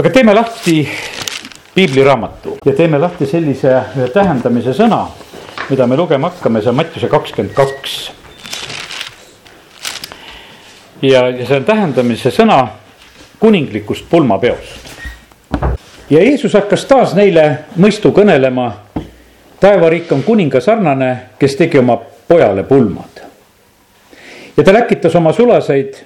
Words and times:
aga 0.00 0.10
teeme 0.10 0.34
lahti 0.34 0.88
piibliraamatu 1.74 2.58
ja 2.64 2.72
teeme 2.72 2.98
lahti 2.98 3.26
sellise 3.28 3.72
ühe 3.98 4.06
tähendamise 4.08 4.72
sõna, 4.72 5.02
mida 5.68 5.84
me 5.86 5.98
lugema 5.98 6.30
hakkame, 6.30 6.62
see 6.64 6.70
on 6.72 6.78
Mattiuse 6.78 7.08
kakskümmend 7.12 7.52
kaks. 7.52 7.96
ja, 11.02 11.26
ja 11.28 11.46
see 11.46 11.58
on 11.58 11.66
tähendamise 11.68 12.32
sõna 12.32 12.56
kuninglikust 13.42 14.08
pulmapeost. 14.10 14.88
ja 16.10 16.24
Jeesus 16.24 16.56
hakkas 16.56 16.86
taas 16.88 17.12
neile 17.14 17.44
mõistu 17.76 18.14
kõnelema. 18.16 18.70
taevariik 19.60 20.12
on 20.16 20.22
kuninga 20.22 20.64
sarnane, 20.64 21.10
kes 21.38 21.56
tegi 21.60 21.78
oma 21.78 21.98
pojale 22.28 22.64
pulmad. 22.64 23.20
ja 24.56 24.64
ta 24.64 24.72
läkitas 24.72 25.14
oma 25.14 25.32
sulaseid 25.32 26.02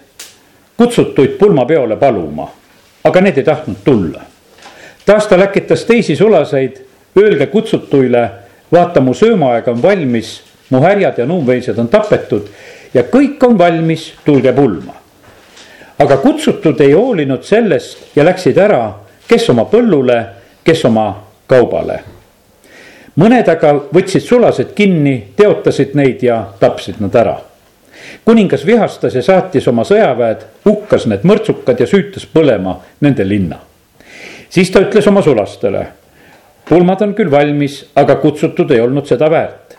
kutsutuid 0.77 1.39
pulmapeole 1.39 1.97
paluma 1.97 2.51
aga 3.05 3.21
need 3.21 3.37
ei 3.39 3.45
tahtnud 3.45 3.77
tulla. 3.85 4.23
taas 5.07 5.27
ta 5.27 5.39
läkitas 5.39 5.85
teisi 5.85 6.17
sulaseid, 6.17 6.77
öelge 7.17 7.47
kutsutuile, 7.47 8.31
vaata, 8.73 9.01
mu 9.01 9.15
söömaaeg 9.15 9.69
on 9.69 9.83
valmis, 9.83 10.43
mu 10.71 10.81
härjad 10.81 11.19
ja 11.19 11.27
nuumveised 11.27 11.79
on 11.79 11.89
tapetud 11.89 12.49
ja 12.95 13.03
kõik 13.03 13.45
on 13.47 13.59
valmis, 13.59 14.15
tulge 14.25 14.53
pulma. 14.53 14.95
aga 15.99 16.17
kutsutud 16.17 16.81
ei 16.81 16.93
hoolinud 16.93 17.43
sellest 17.43 18.17
ja 18.17 18.25
läksid 18.25 18.59
ära, 18.59 18.95
kes 19.29 19.51
oma 19.51 19.65
põllule, 19.65 20.25
kes 20.65 20.85
oma 20.85 21.09
kaubale. 21.47 22.01
mõned 23.17 23.49
aga 23.49 23.75
võtsid 23.95 24.25
sulased 24.25 24.73
kinni, 24.75 25.33
teotasid 25.37 25.95
neid 25.95 26.23
ja 26.23 26.47
tapsid 26.61 27.01
nad 27.01 27.15
ära 27.15 27.41
kuningas 28.25 28.67
vihastas 28.67 29.15
ja 29.15 29.23
saatis 29.23 29.69
oma 29.69 29.85
sõjaväed, 29.85 30.45
hukkas 30.65 31.07
need 31.11 31.25
mõrtsukad 31.29 31.81
ja 31.81 31.87
süütas 31.87 32.27
põlema 32.27 32.79
nende 33.01 33.29
linna. 33.29 33.59
siis 34.49 34.71
ta 34.71 34.81
ütles 34.81 35.07
oma 35.09 35.23
sulastele, 35.23 35.87
pulmad 36.69 37.03
on 37.03 37.15
küll 37.15 37.31
valmis, 37.31 37.85
aga 37.97 38.17
kutsutud 38.17 38.71
ei 38.71 38.81
olnud 38.81 39.07
seda 39.07 39.31
väärt. 39.31 39.77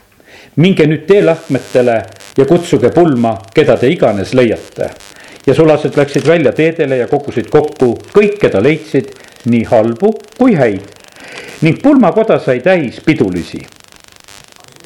minge 0.55 0.87
nüüd 0.87 1.05
teelahkmetele 1.07 2.03
ja 2.37 2.45
kutsuge 2.45 2.89
pulma, 2.89 3.37
keda 3.53 3.77
te 3.77 3.87
iganes 3.87 4.33
leiate. 4.33 4.89
ja 5.47 5.53
sulased 5.53 5.97
läksid 5.97 6.27
välja 6.27 6.51
teedele 6.51 6.97
ja 6.97 7.07
kogusid 7.07 7.49
kokku 7.49 7.97
kõik, 8.13 8.39
keda 8.39 8.63
leidsid, 8.63 9.09
nii 9.45 9.63
halbu 9.63 10.13
kui 10.37 10.55
häid. 10.55 10.81
ning 11.61 11.81
pulmakoda 11.81 12.39
sai 12.39 12.59
täis 12.59 13.01
pidulisi. 13.05 13.65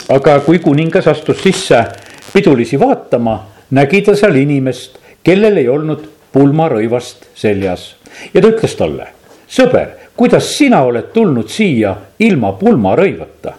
aga 0.09 0.39
kui 0.39 0.59
kuningas 0.59 1.07
astus 1.07 1.41
sisse 1.43 1.85
pidulisi 2.33 2.79
vaatama, 2.79 3.45
nägi 3.71 4.01
ta 4.01 4.15
seal 4.15 4.35
inimest, 4.35 4.97
kellel 5.23 5.57
ei 5.57 5.67
olnud 5.69 6.05
pulmarõivast 6.33 7.29
seljas. 7.35 7.95
ja 8.33 8.41
ta 8.41 8.47
ütles 8.47 8.75
talle, 8.75 9.07
sõber, 9.49 9.95
kuidas 10.17 10.57
sina 10.57 10.81
oled 10.83 11.11
tulnud 11.13 11.49
siia 11.49 11.95
ilma 12.19 12.51
pulmarõivata? 12.59 13.53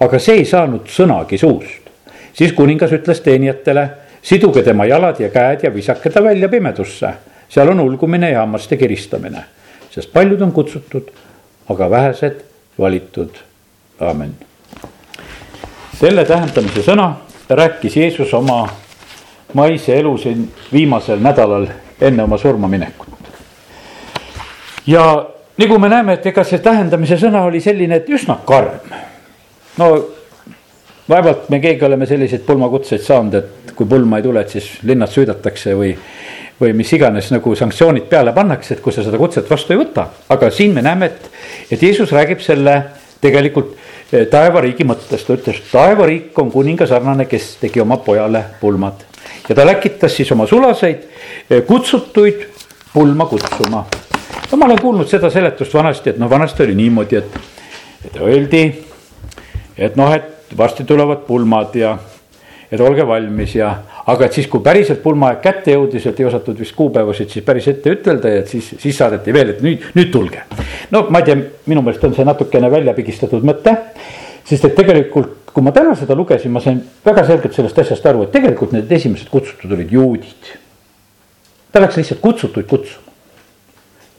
aga 0.00 0.18
see 0.18 0.42
ei 0.42 0.44
saanud 0.44 0.86
sõnagi 0.90 1.38
suust. 1.38 1.90
siis 2.32 2.52
kuningas 2.52 2.92
ütles 2.92 3.20
teenijatele, 3.20 3.88
siduge 4.22 4.62
tema 4.62 4.86
jalad 4.86 5.20
ja 5.20 5.30
käed 5.30 5.64
ja 5.64 5.74
visake 5.74 6.10
ta 6.10 6.22
välja 6.24 6.48
pimedusse. 6.48 7.12
seal 7.48 7.68
on 7.68 7.80
ulgumine 7.80 8.30
ja 8.30 8.40
hammaste 8.40 8.76
kiristamine, 8.76 9.44
sest 9.90 10.12
paljud 10.12 10.42
on 10.42 10.52
kutsutud, 10.52 11.10
aga 11.68 11.90
vähesed 11.90 12.42
valitud. 12.78 13.30
amin. 14.00 14.34
selle 16.00 16.24
tähendamise 16.24 16.82
sõna 16.82 17.14
rääkis 17.50 17.96
Jeesus 17.96 18.34
oma 18.34 18.68
maise 19.54 19.96
elu 19.96 20.18
siin 20.18 20.50
viimasel 20.72 21.20
nädalal 21.20 21.66
enne 22.00 22.22
oma 22.22 22.38
surmaminekut. 22.38 23.08
ja 24.86 25.26
nagu 25.58 25.78
me 25.78 25.88
näeme, 25.88 26.12
et 26.12 26.26
ega 26.26 26.44
see 26.44 26.58
tähendamise 26.58 27.16
sõna 27.16 27.42
oli 27.48 27.60
selline, 27.60 27.96
et 27.96 28.08
üsna 28.08 28.38
karm. 28.46 28.92
no 29.78 29.88
vaevalt 31.08 31.48
me 31.48 31.60
keegi 31.60 31.84
oleme 31.84 32.06
selliseid 32.06 32.44
pulmakutseid 32.46 33.02
saanud, 33.02 33.34
et 33.34 33.72
kui 33.74 33.86
pulma 33.86 34.18
ei 34.18 34.22
tule, 34.22 34.40
et 34.40 34.50
siis 34.50 34.70
linnad 34.82 35.12
süüdatakse 35.12 35.74
või 35.76 35.96
või 36.58 36.72
mis 36.74 36.90
iganes 36.92 37.30
nagu 37.30 37.52
sanktsioonid 37.54 38.08
peale 38.10 38.32
pannakse, 38.34 38.74
et 38.74 38.80
kui 38.82 38.92
sa 38.92 39.04
seda 39.06 39.18
kutset 39.18 39.50
vastu 39.50 39.74
ei 39.74 39.78
võta, 39.78 40.08
aga 40.28 40.50
siin 40.50 40.74
me 40.74 40.82
näeme, 40.82 41.06
et, 41.06 41.28
et 41.70 41.82
Jeesus 41.82 42.10
räägib 42.12 42.42
selle 42.42 42.80
tegelikult 43.22 43.76
taevariigi 44.10 44.86
mõttest, 44.88 45.26
ta 45.26 45.36
ütles, 45.36 45.60
taevariik 45.72 46.38
on 46.40 46.50
kuninga 46.52 46.86
sarnane, 46.88 47.26
kes 47.28 47.56
tegi 47.60 47.80
oma 47.80 47.98
pojale 48.00 48.44
pulmad. 48.60 49.04
ja 49.48 49.54
ta 49.54 49.66
läkitas 49.66 50.16
siis 50.16 50.32
oma 50.32 50.46
sulaseid 50.46 51.04
eh, 51.50 51.62
kutsutuid 51.66 52.46
pulma 52.92 53.26
kutsuma. 53.26 53.84
no 54.50 54.58
ma 54.58 54.64
olen 54.64 54.80
kuulnud 54.80 55.08
seda 55.08 55.30
seletust 55.30 55.74
vanasti, 55.74 56.10
et 56.10 56.18
noh, 56.18 56.30
vanasti 56.30 56.62
oli 56.62 56.74
niimoodi, 56.74 57.16
et, 57.16 57.38
et 58.06 58.20
öeldi, 58.20 58.64
et 59.78 59.96
noh, 59.96 60.12
et 60.14 60.56
varsti 60.56 60.84
tulevad 60.84 61.26
pulmad 61.26 61.74
ja 61.76 61.98
et 62.72 62.80
olge 62.80 63.06
valmis 63.06 63.54
ja, 63.54 63.74
aga 64.08 64.24
et 64.24 64.36
siis, 64.38 64.46
kui 64.48 64.62
päriselt 64.64 65.02
pulmaaeg 65.04 65.40
kätte 65.44 65.74
jõudis, 65.74 66.06
et 66.08 66.20
ei 66.20 66.26
osatud 66.28 66.56
vist 66.58 66.74
kuupäevasid 66.76 67.32
siis 67.32 67.44
päris 67.44 67.66
ette 67.68 67.92
ütelda 67.92 68.30
ja 68.38 68.44
siis, 68.48 68.70
siis 68.80 68.96
saadeti 68.96 69.34
veel, 69.36 69.52
et 69.52 69.64
nüüd, 69.64 69.84
nüüd 69.98 70.12
tulge. 70.12 70.44
no 70.94 71.04
ma 71.12 71.20
ei 71.20 71.28
tea, 71.28 71.42
minu 71.68 71.82
meelest 71.84 72.06
on 72.08 72.14
see 72.16 72.24
natukene 72.28 72.70
välja 72.72 72.94
pigistatud 72.96 73.44
mõte, 73.44 73.74
sest 74.48 74.64
et 74.64 74.76
tegelikult, 74.78 75.52
kui 75.52 75.64
ma 75.64 75.74
täna 75.76 75.92
seda 75.98 76.16
lugesin, 76.16 76.54
ma 76.54 76.62
sain 76.64 76.80
väga 77.04 77.26
selgelt 77.28 77.56
sellest 77.56 77.82
asjast 77.84 78.08
aru, 78.08 78.24
et 78.24 78.32
tegelikult 78.32 78.72
need 78.76 78.92
esimesed 78.96 79.28
kutsutud 79.32 79.76
olid 79.76 79.92
juudid. 79.92 80.54
ta 81.72 81.84
läks 81.84 82.00
lihtsalt 82.00 82.24
kutsutuid 82.24 82.66
kutsuma. 82.66 83.12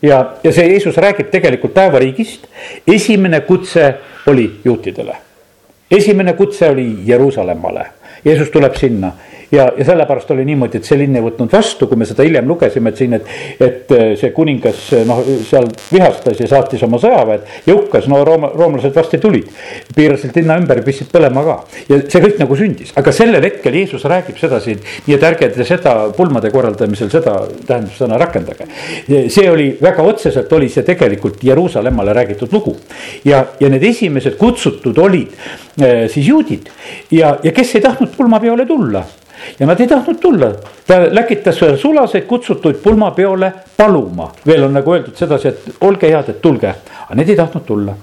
ja, 0.01 0.19
ja 0.44 0.51
see 0.53 0.69
Jeesus 0.69 0.97
räägib 1.01 1.33
tegelikult 1.33 1.73
taevariigist, 1.73 2.45
esimene 2.88 3.41
kutse 3.41 3.95
oli 4.27 4.51
juutidele 4.66 5.17
esimene 5.89 6.35
kutse 6.38 6.69
oli 6.69 6.85
Jeruusalemmale 7.06 7.85
Jeesus 8.25 8.50
tuleb 8.50 8.75
sinna 8.75 9.11
ja, 9.51 9.71
ja 9.77 9.85
sellepärast 9.85 10.31
oli 10.31 10.45
niimoodi, 10.45 10.79
et 10.79 10.87
see 10.87 10.97
linn 10.99 11.17
ei 11.17 11.23
võtnud 11.23 11.51
vastu, 11.53 11.87
kui 11.89 11.97
me 11.99 12.07
seda 12.07 12.25
hiljem 12.25 12.47
lugesime, 12.49 12.91
et 12.91 13.01
siin, 13.01 13.15
et, 13.17 13.29
et 13.59 13.93
äh, 13.95 14.05
see 14.19 14.31
kuningas 14.35 14.81
äh, 14.97 15.05
noh, 15.07 15.21
seal 15.47 15.67
vihastas 15.89 16.41
ja 16.41 16.49
saatis 16.49 16.83
oma 16.85 16.99
sõjaväed 17.01 17.67
ja 17.67 17.75
hukkas, 17.75 18.09
no 18.11 18.21
rooma, 18.27 18.51
roomlased 18.55 18.95
varsti 18.95 19.19
tulid. 19.21 19.49
piirasid 19.95 20.35
linna 20.38 20.59
ümber 20.59 20.81
pistsid 20.85 21.09
põlema 21.11 21.43
ka. 21.45 21.55
Ja 21.89 21.99
see 22.05 22.23
kõik 22.23 22.39
nagu 22.41 22.57
sündis, 22.59 22.93
aga 22.99 23.13
sellel 23.15 23.45
hetkel 23.45 23.79
Jeesus 23.79 24.05
räägib 24.09 24.38
seda 24.39 24.61
siin, 24.63 24.81
nii 25.07 25.17
et 25.17 25.25
ärge 25.31 25.49
te 25.55 25.67
seda 25.67 25.95
pulmade 26.15 26.51
korraldamisel 26.53 27.11
seda 27.13 27.35
tähendussõna 27.67 28.19
rakendage. 28.21 28.67
see 29.07 29.49
oli 29.49 29.71
väga 29.81 30.03
otseselt 30.05 30.51
oli 30.53 30.69
see 30.69 30.85
tegelikult 30.88 31.43
Jeruusalemmale 31.43 32.13
räägitud 32.13 32.53
lugu. 32.53 32.75
Ja, 33.25 33.45
ja 33.59 33.69
need 33.69 33.83
esimesed 33.83 34.38
kutsutud 34.38 34.97
olid 34.97 35.33
äh, 35.81 36.05
siis 36.11 36.27
juudid. 36.27 36.69
Ja, 37.11 37.38
ja 37.43 37.51
kes 37.51 37.75
ei 37.75 37.81
tahtnud 37.81 38.13
pulmapeole 38.15 38.65
tulla 38.69 39.03
ja 39.59 39.65
nad 39.65 39.79
ei 39.79 39.87
tahtnud 39.87 40.19
tulla, 40.21 40.51
ta 40.87 41.01
läkitas 41.11 41.59
sulaseid 41.81 42.27
kutsutuid 42.29 42.81
pulmapeole 42.83 43.51
paluma, 43.77 44.31
veel 44.45 44.63
on 44.67 44.73
nagu 44.73 44.93
öeldud 44.93 45.15
sedasi, 45.15 45.47
et 45.47 45.83
olge 45.87 46.11
head, 46.11 46.29
et 46.29 46.41
tulge, 46.41 46.73
aga 47.05 47.19
need 47.19 47.29
ei 47.29 47.39
tahtnud 47.39 47.65
tulla. 47.65 47.97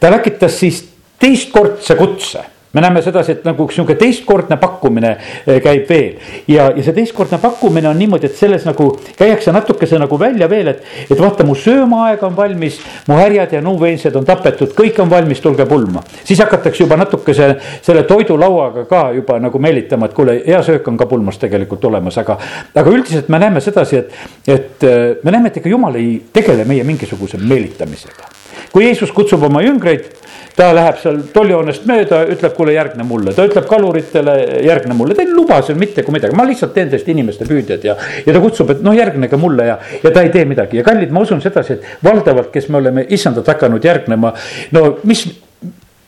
ta 0.00 0.10
läkitas 0.10 0.58
siis 0.60 0.84
teistkordse 1.18 1.94
kutse 1.96 2.44
me 2.72 2.80
näeme 2.80 3.02
sedasi, 3.02 3.32
et 3.36 3.44
nagu 3.44 3.66
üks 3.66 3.76
nihuke 3.78 3.96
teistkordne 4.00 4.56
pakkumine 4.60 5.10
eh, 5.12 5.58
käib 5.64 5.88
veel 5.90 6.48
ja, 6.48 6.70
ja 6.70 6.84
see 6.84 6.94
teistkordne 6.96 7.38
pakkumine 7.42 7.90
on 7.90 7.98
niimoodi, 8.00 8.30
et 8.30 8.38
selles 8.38 8.64
nagu 8.68 8.88
käiakse 9.18 9.52
natukese 9.52 10.00
nagu 10.00 10.18
välja 10.20 10.48
veel, 10.50 10.72
et, 10.72 10.82
et 11.10 11.20
vaata, 11.20 11.44
mu 11.48 11.56
söömaaeg 11.58 12.24
on 12.26 12.36
valmis, 12.36 12.80
mu 13.08 13.18
härjad 13.20 13.56
ja 13.58 13.62
nuuveensed 13.64 14.16
on 14.16 14.26
tapetud, 14.28 14.72
kõik 14.78 15.00
on 15.04 15.10
valmis, 15.12 15.40
tulge 15.44 15.66
pulma. 15.68 16.02
siis 16.24 16.40
hakatakse 16.40 16.84
juba 16.84 16.96
natukese 16.96 17.54
selle 17.82 18.06
toidulauaga 18.08 18.86
ka 18.90 19.04
juba 19.16 19.38
nagu 19.42 19.62
meelitama, 19.62 20.08
et 20.08 20.16
kuule, 20.16 20.40
hea 20.46 20.62
söök 20.64 20.88
on 20.88 21.00
ka 21.00 21.06
pulmas 21.10 21.40
tegelikult 21.42 21.84
olemas, 21.90 22.18
aga, 22.22 22.38
aga 22.74 22.90
üldiselt 22.90 23.28
me 23.28 23.42
näeme 23.42 23.60
sedasi, 23.60 24.04
et, 24.04 24.20
et 24.48 24.88
eh, 24.88 25.00
me 25.22 25.34
näeme, 25.34 25.52
et 25.52 25.60
ega 25.60 25.76
jumal 25.76 26.00
ei 26.00 26.14
tegele 26.32 26.64
meie 26.68 26.84
mingisuguse 26.88 27.40
meelitamisega 27.42 28.31
kui 28.72 28.86
Jeesus 28.86 29.12
kutsub 29.12 29.42
oma 29.46 29.62
jüngreid, 29.62 30.08
ta 30.56 30.68
läheb 30.76 30.98
seal 31.00 31.20
tollihoonest 31.32 31.84
mööda, 31.88 32.22
ütleb, 32.32 32.54
kuule, 32.56 32.74
järgne 32.76 33.04
mulle, 33.08 33.32
ta 33.36 33.46
ütleb 33.48 33.66
kaluritele, 33.68 34.34
järgne 34.66 34.96
mulle, 34.96 35.16
ta 35.16 35.24
ei 35.24 35.32
luba 35.32 35.60
seal 35.64 35.78
mitte 35.80 36.04
kui 36.04 36.16
midagi, 36.16 36.36
ma 36.36 36.46
lihtsalt 36.48 36.74
teen 36.76 36.90
teist 36.92 37.08
inimeste 37.08 37.48
püüdjad 37.48 37.86
ja. 37.88 37.96
ja 38.26 38.34
ta 38.34 38.42
kutsub, 38.42 38.74
et 38.74 38.82
noh, 38.84 38.96
järgnege 38.96 39.40
mulle 39.40 39.68
ja, 39.70 39.78
ja 40.02 40.12
ta 40.12 40.24
ei 40.24 40.32
tee 40.34 40.44
midagi. 40.48 40.80
Ja 40.80 40.86
kallid, 40.86 41.12
ma 41.14 41.24
usun 41.24 41.40
sedasi, 41.44 41.78
et 41.78 42.04
valdavalt, 42.04 42.52
kes 42.52 42.68
me 42.72 42.80
oleme 42.82 43.06
issandat 43.16 43.48
hakanud 43.54 43.88
järgnema, 43.88 44.34
no 44.76 44.86
mis 45.08 45.26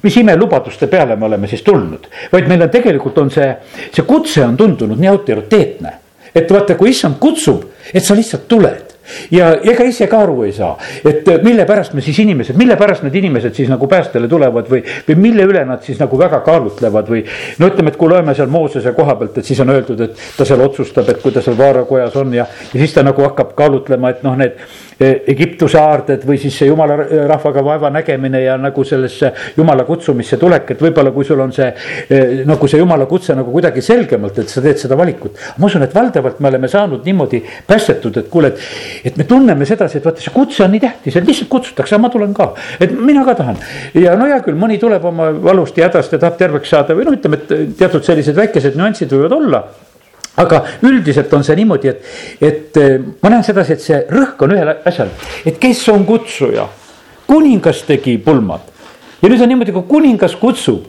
mis 0.04 0.16
imelubaduste 0.20 0.84
peale 0.92 1.14
me 1.16 1.24
oleme 1.24 1.48
siis 1.48 1.62
tulnud, 1.64 2.10
vaid 2.32 2.48
meil 2.50 2.66
on 2.66 2.72
tegelikult 2.72 3.22
on 3.22 3.30
see, 3.32 3.46
see 3.88 4.04
kutse 4.04 4.42
on 4.44 4.56
tundunud 4.60 5.00
nii 5.00 5.08
autoriteetne. 5.08 6.00
et 6.34 6.50
vaata, 6.50 6.74
kui 6.74 6.90
issand 6.90 7.16
kutsub, 7.22 7.62
et 7.94 8.04
sa 8.04 8.12
lihtsalt 8.18 8.44
tuled 8.50 8.83
ja 9.30 9.50
ega 9.62 9.84
ise 9.88 10.06
ka 10.10 10.22
aru 10.24 10.44
ei 10.46 10.52
saa, 10.56 10.74
et 11.04 11.28
mille 11.44 11.66
pärast 11.68 11.94
me 11.94 12.04
siis 12.04 12.18
inimesed, 12.24 12.56
mille 12.60 12.76
pärast 12.80 13.04
need 13.04 13.16
inimesed 13.20 13.54
siis 13.56 13.68
nagu 13.72 13.88
päästele 13.90 14.28
tulevad 14.30 14.70
või, 14.70 14.82
või 15.08 15.18
mille 15.20 15.46
üle 15.48 15.64
nad 15.68 15.82
siis 15.84 16.00
nagu 16.00 16.18
väga 16.18 16.40
kaalutlevad 16.46 17.10
või. 17.10 17.24
no 17.58 17.70
ütleme, 17.70 17.92
et 17.92 18.00
kui 18.00 18.10
loeme 18.10 18.34
seal 18.34 18.52
Moosese 18.52 18.94
koha 18.96 19.16
pealt, 19.20 19.38
et 19.38 19.48
siis 19.48 19.60
on 19.60 19.74
öeldud, 19.74 20.00
et 20.00 20.24
ta 20.36 20.46
seal 20.48 20.62
otsustab, 20.64 21.08
et 21.10 21.20
kui 21.22 21.32
ta 21.34 21.42
seal 21.44 21.58
vaarakojas 21.58 22.16
on 22.20 22.34
ja, 22.34 22.46
ja 22.72 22.80
siis 22.80 22.94
ta 22.94 23.04
nagu 23.06 23.24
hakkab 23.26 23.54
kaalutlema, 23.58 24.14
et 24.14 24.24
noh, 24.26 24.36
need, 24.40 24.58
Egiptuse 25.00 25.78
aarded 25.80 26.22
või 26.26 26.38
siis 26.38 26.56
see 26.58 26.68
jumala 26.68 26.96
rahvaga 27.28 27.64
vaeva 27.64 27.90
nägemine 27.94 28.44
ja 28.44 28.56
nagu 28.60 28.84
sellesse 28.86 29.32
jumala 29.56 29.84
kutsumisse 29.88 30.38
tulek, 30.40 30.70
et 30.74 30.82
võib-olla 30.82 31.12
kui 31.14 31.26
sul 31.26 31.40
on 31.42 31.52
see 31.54 31.70
nagu 32.46 32.68
see 32.70 32.78
jumala 32.78 33.06
kutse 33.10 33.34
nagu 33.34 33.50
kuidagi 33.54 33.82
selgemalt, 33.84 34.38
et 34.38 34.52
sa 34.52 34.62
teed 34.64 34.80
seda 34.80 34.98
valikut. 34.98 35.38
ma 35.58 35.66
usun, 35.66 35.82
et 35.86 35.94
valdavalt 35.94 36.40
me 36.40 36.50
oleme 36.50 36.68
saanud 36.70 37.04
niimoodi 37.06 37.42
päästetud, 37.66 38.16
et 38.22 38.28
kuule, 38.30 38.52
et, 38.52 38.66
et 39.10 39.16
me 39.18 39.26
tunneme 39.28 39.66
sedasi, 39.66 39.98
et 39.98 40.06
vaata, 40.06 40.22
see 40.22 40.34
kutse 40.34 40.64
on 40.64 40.74
nii 40.74 40.82
tähtis, 40.84 41.16
et 41.16 41.26
lihtsalt 41.26 41.50
kutsutakse, 41.52 41.98
ma 41.98 42.10
tulen 42.12 42.34
ka, 42.36 42.52
et 42.80 42.94
mina 42.94 43.24
ka 43.26 43.36
tahan. 43.40 43.58
ja 43.98 44.14
no 44.18 44.28
hea 44.30 44.40
küll, 44.44 44.58
mõni 44.58 44.78
tuleb 44.82 45.04
oma 45.10 45.30
valust 45.34 45.78
ja 45.78 45.88
hädast 45.88 46.14
ja 46.14 46.22
tahab 46.22 46.38
terveks 46.38 46.70
saada 46.70 46.96
või 46.96 47.08
noh, 47.08 47.18
ütleme, 47.18 47.40
et 47.42 47.74
teatud 47.78 48.06
sellised 48.06 48.36
väikesed 48.38 48.78
nüansid 48.78 49.12
võivad 49.14 49.36
olla 49.38 49.64
aga 50.36 50.62
üldiselt 50.82 51.32
on 51.34 51.44
see 51.46 51.56
niimoodi, 51.58 51.90
et, 51.92 52.06
et 52.42 52.80
eh, 52.80 52.96
ma 53.22 53.32
näen 53.32 53.44
sedasi, 53.46 53.76
et 53.76 53.84
see 53.84 54.00
rõhk 54.10 54.42
on 54.46 54.54
ühel 54.56 54.72
asjal, 54.74 55.12
et 55.46 55.60
kes 55.60 55.84
on 55.94 56.06
kutsuja. 56.08 56.68
kuningas 57.24 57.82
tegi 57.88 58.18
pulmad. 58.20 58.60
Ja 59.22 59.28
nüüd 59.30 59.40
on 59.40 59.48
niimoodi, 59.48 59.72
kui 59.72 59.86
kuningas 59.88 60.34
kutsub, 60.36 60.82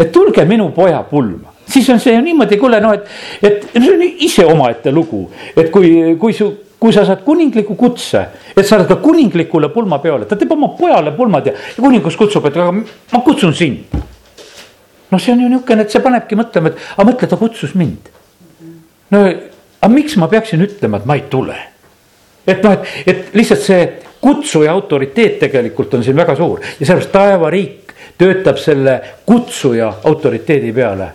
et 0.00 0.12
tulge 0.12 0.44
minu 0.48 0.70
poja 0.72 1.02
pulma. 1.04 1.52
Siis 1.68 1.88
on 1.92 2.00
see 2.00 2.16
niimoodi, 2.22 2.56
kuule 2.60 2.80
noh, 2.80 2.94
et, 2.94 3.04
et 3.42 3.66
see 3.76 3.92
on 3.92 4.06
ise 4.24 4.46
omaette 4.48 4.92
lugu, 4.92 5.26
et 5.56 5.68
kui, 5.72 6.16
kui 6.20 6.32
su 6.32 6.48
kui 6.84 6.92
sa 6.92 7.04
saad 7.08 7.22
kuningliku 7.24 7.78
kutse, 7.80 8.20
et 8.52 8.66
sa 8.66 8.76
oled 8.76 8.88
ka 8.88 8.98
kuninglikule 9.00 9.70
pulmapeole, 9.72 10.26
ta 10.28 10.36
teeb 10.36 10.50
oma 10.52 10.68
pojale 10.76 11.14
pulmad 11.16 11.46
ja, 11.48 11.54
ja 11.56 11.80
kuningas 11.80 12.16
kutsub, 12.20 12.44
et 12.50 12.58
aga 12.60 12.74
ma 12.76 13.20
kutsun 13.24 13.54
sind. 13.56 13.94
noh, 15.08 15.20
see 15.20 15.32
on 15.32 15.40
ju 15.40 15.48
niisugune, 15.48 15.84
et 15.86 15.94
see 15.94 16.02
panebki 16.04 16.36
mõtlema, 16.36 16.72
et 16.72 16.82
aga 16.96 17.06
mõtle, 17.08 17.28
ta 17.30 17.38
kutsus 17.40 17.72
mind 17.78 18.10
no 19.10 19.24
aga 19.26 19.92
miks 19.92 20.16
ma 20.16 20.28
peaksin 20.28 20.64
ütlema, 20.64 21.00
et 21.00 21.06
ma 21.08 21.18
ei 21.18 21.26
tule? 21.30 21.56
et 22.46 22.62
noh, 22.64 22.72
et, 22.72 23.06
et 23.06 23.36
lihtsalt 23.36 23.64
see 23.64 23.84
kutsuja 24.24 24.72
autoriteet 24.72 25.38
tegelikult 25.42 25.94
on 25.94 26.04
siin 26.04 26.16
väga 26.16 26.36
suur 26.36 26.62
ja 26.64 26.86
sellepärast 26.86 27.12
taevariik 27.12 27.94
töötab 28.18 28.60
selle 28.62 29.00
kutsuja 29.26 29.92
autoriteedi 30.04 30.72
peale 30.72 31.10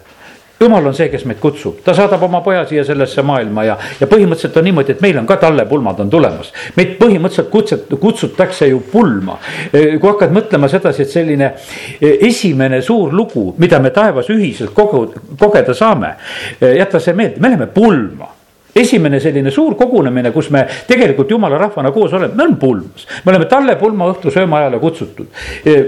jumal 0.60 0.86
on 0.86 0.96
see, 0.96 1.10
kes 1.12 1.26
meid 1.30 1.40
kutsub, 1.42 1.80
ta 1.84 1.94
saadab 1.96 2.24
oma 2.28 2.42
poja 2.46 2.66
siia 2.68 2.84
sellesse 2.88 3.24
maailma 3.26 3.64
ja, 3.68 3.78
ja 4.00 4.08
põhimõtteliselt 4.12 4.58
on 4.60 4.68
niimoodi, 4.68 4.96
et 4.96 5.04
meil 5.04 5.20
on 5.22 5.28
ka 5.30 5.40
tallepulmad 5.42 6.02
on 6.04 6.10
tulemas. 6.12 6.52
meid 6.76 6.98
põhimõtteliselt 7.00 7.50
kutset, 7.52 7.94
kutsutakse 8.00 8.68
ju 8.68 8.82
pulma. 8.92 9.38
kui 9.72 10.10
hakkad 10.10 10.34
mõtlema 10.36 10.70
sedasi, 10.72 11.06
et 11.06 11.14
selline 11.14 11.52
e, 12.00 12.18
esimene 12.28 12.82
suur 12.82 13.14
lugu, 13.16 13.54
mida 13.58 13.80
me 13.80 13.94
taevas 13.96 14.30
ühiselt 14.30 14.74
kogu, 14.76 15.06
kogeda 15.40 15.74
saame, 15.74 16.16
e, 16.60 16.76
jäta 16.80 17.00
see 17.00 17.16
meelde, 17.16 17.40
me 17.40 17.54
läheme 17.54 17.72
pulma. 17.74 18.36
Esimene 18.76 19.18
selline 19.20 19.52
suur 19.52 19.74
kogunemine, 19.76 20.30
kus 20.32 20.52
me 20.54 20.62
tegelikult 20.88 21.32
jumala 21.32 21.58
rahvana 21.58 21.90
koos 21.92 22.14
oleme, 22.14 22.36
me 22.36 22.44
oleme 22.44 22.60
pulmas, 22.62 23.08
me 23.26 23.32
oleme 23.34 23.48
tallepulma 23.50 24.12
õhtu 24.12 24.32
söömaajale 24.32 24.80
kutsutud. 24.80 25.32
E, 25.66 25.80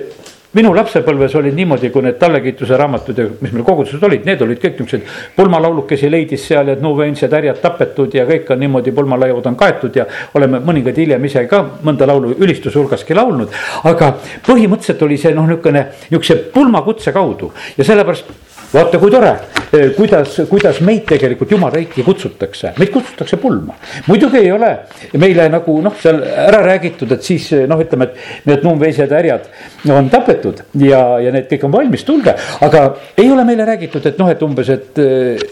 minu 0.57 0.73
lapsepõlves 0.75 1.35
oli 1.39 1.51
niimoodi, 1.55 1.89
kui 1.93 2.03
need 2.03 2.17
tallekituse 2.19 2.77
raamatud 2.79 3.19
ja 3.19 3.27
mis 3.39 3.53
meil 3.53 3.63
koguduses 3.67 4.03
olid, 4.03 4.25
need 4.27 4.41
olid 4.43 4.59
kõik 4.59 4.81
niuksed 4.81 5.05
pulmalaulukesi 5.37 6.09
leidis 6.11 6.43
seal 6.49 6.73
ja 6.73 6.75
Nuuvensed 6.81 7.31
härjad 7.31 7.61
tapetud 7.63 8.13
ja 8.17 8.25
kõik 8.27 8.51
on 8.51 8.59
niimoodi, 8.59 8.91
pulmalaiud 8.95 9.47
on 9.47 9.57
kaetud 9.59 9.95
ja 9.95 10.05
oleme 10.35 10.59
mõningaid 10.59 10.99
hiljem 11.03 11.25
ise 11.29 11.45
ka 11.51 11.63
mõnda 11.87 12.07
laulu 12.09 12.35
ülistuse 12.37 12.79
hulgaski 12.79 13.15
laulnud. 13.15 13.49
aga 13.87 14.13
põhimõtteliselt 14.47 15.03
oli 15.07 15.17
see 15.17 15.33
noh, 15.35 15.47
niisugune, 15.47 15.85
niisuguse 16.09 16.39
pulmakutse 16.53 17.15
kaudu 17.15 17.53
ja 17.77 17.87
sellepärast 17.87 18.50
vaata, 18.73 18.99
kui 18.99 19.11
tore, 19.11 19.31
eh, 19.73 19.89
kuidas, 19.95 20.37
kuidas 20.49 20.79
meid 20.85 21.03
tegelikult 21.09 21.51
jumala 21.51 21.75
riiki 21.75 22.03
kutsutakse, 22.07 22.73
meid 22.79 22.91
kutsutakse 22.93 23.37
pulma. 23.37 23.75
muidugi 24.07 24.37
ei 24.37 24.51
ole 24.51 24.69
meile 25.19 25.47
nagu 25.51 25.77
noh, 25.83 25.95
seal 25.99 26.21
ära 26.23 26.61
räägitud, 26.65 27.11
et 27.11 27.23
siis 27.23 27.49
noh, 27.67 27.79
ütleme, 27.83 28.07
et 28.07 28.47
need 28.47 28.63
nuumveised 28.63 29.11
härjad 29.11 29.49
on 29.91 30.09
tapetud 30.09 30.61
ja, 30.79 31.01
ja 31.19 31.33
need 31.33 31.49
kõik 31.51 31.65
on 31.67 31.73
valmis, 31.73 32.05
tulge. 32.07 32.35
aga 32.61 32.83
ei 33.17 33.31
ole 33.31 33.45
meile 33.47 33.65
räägitud, 33.67 34.05
et 34.07 34.19
noh, 34.21 34.31
et 34.31 34.43
umbes, 34.45 34.69
et, 34.71 35.01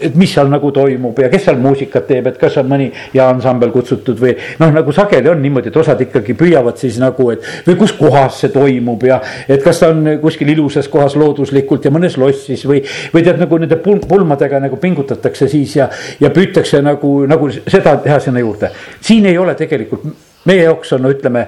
et 0.00 0.16
mis 0.16 0.32
seal 0.32 0.48
nagu 0.52 0.72
toimub 0.72 1.18
ja 1.20 1.28
kes 1.32 1.48
seal 1.48 1.60
muusikat 1.60 2.08
teeb, 2.08 2.30
et 2.32 2.40
kas 2.40 2.56
on 2.62 2.70
mõni 2.70 2.90
jaansambel 3.16 3.72
kutsutud 3.74 4.20
või 4.20 4.36
noh, 4.62 4.72
nagu 4.80 4.96
sageli 4.96 5.32
on 5.32 5.42
niimoodi, 5.42 5.72
et 5.72 5.76
osad 5.76 6.00
ikkagi 6.06 6.36
püüavad 6.38 6.80
siis 6.80 6.96
nagu, 7.02 7.30
et 7.34 7.44
või 7.68 7.76
kus 7.84 7.92
kohas 7.98 8.40
see 8.40 8.52
toimub 8.54 9.04
ja 9.04 9.20
et 9.48 9.60
kas 9.64 9.82
ta 9.82 9.92
on 9.92 10.16
kuskil 10.22 10.48
ilusas 10.54 10.88
kohas 10.88 11.16
looduslikult 11.20 11.84
ja 11.84 11.92
mõnes 11.92 12.16
lossis 12.20 12.64
või 12.68 12.80
või 13.14 13.24
tead, 13.26 13.38
nagu 13.42 13.60
nende 13.60 13.78
pulmadega 13.82 14.60
nagu 14.62 14.80
pingutatakse 14.80 15.48
siis 15.50 15.76
ja, 15.76 15.88
ja 16.20 16.32
püütakse 16.34 16.82
nagu, 16.84 17.12
nagu 17.30 17.50
seda 17.60 17.96
teha 18.04 18.18
sinna 18.20 18.42
juurde. 18.42 18.72
siin 19.00 19.26
ei 19.26 19.38
ole 19.38 19.54
tegelikult, 19.58 20.04
meie 20.50 20.66
jaoks 20.66 20.92
on, 20.96 21.04
no 21.04 21.12
ütleme, 21.12 21.46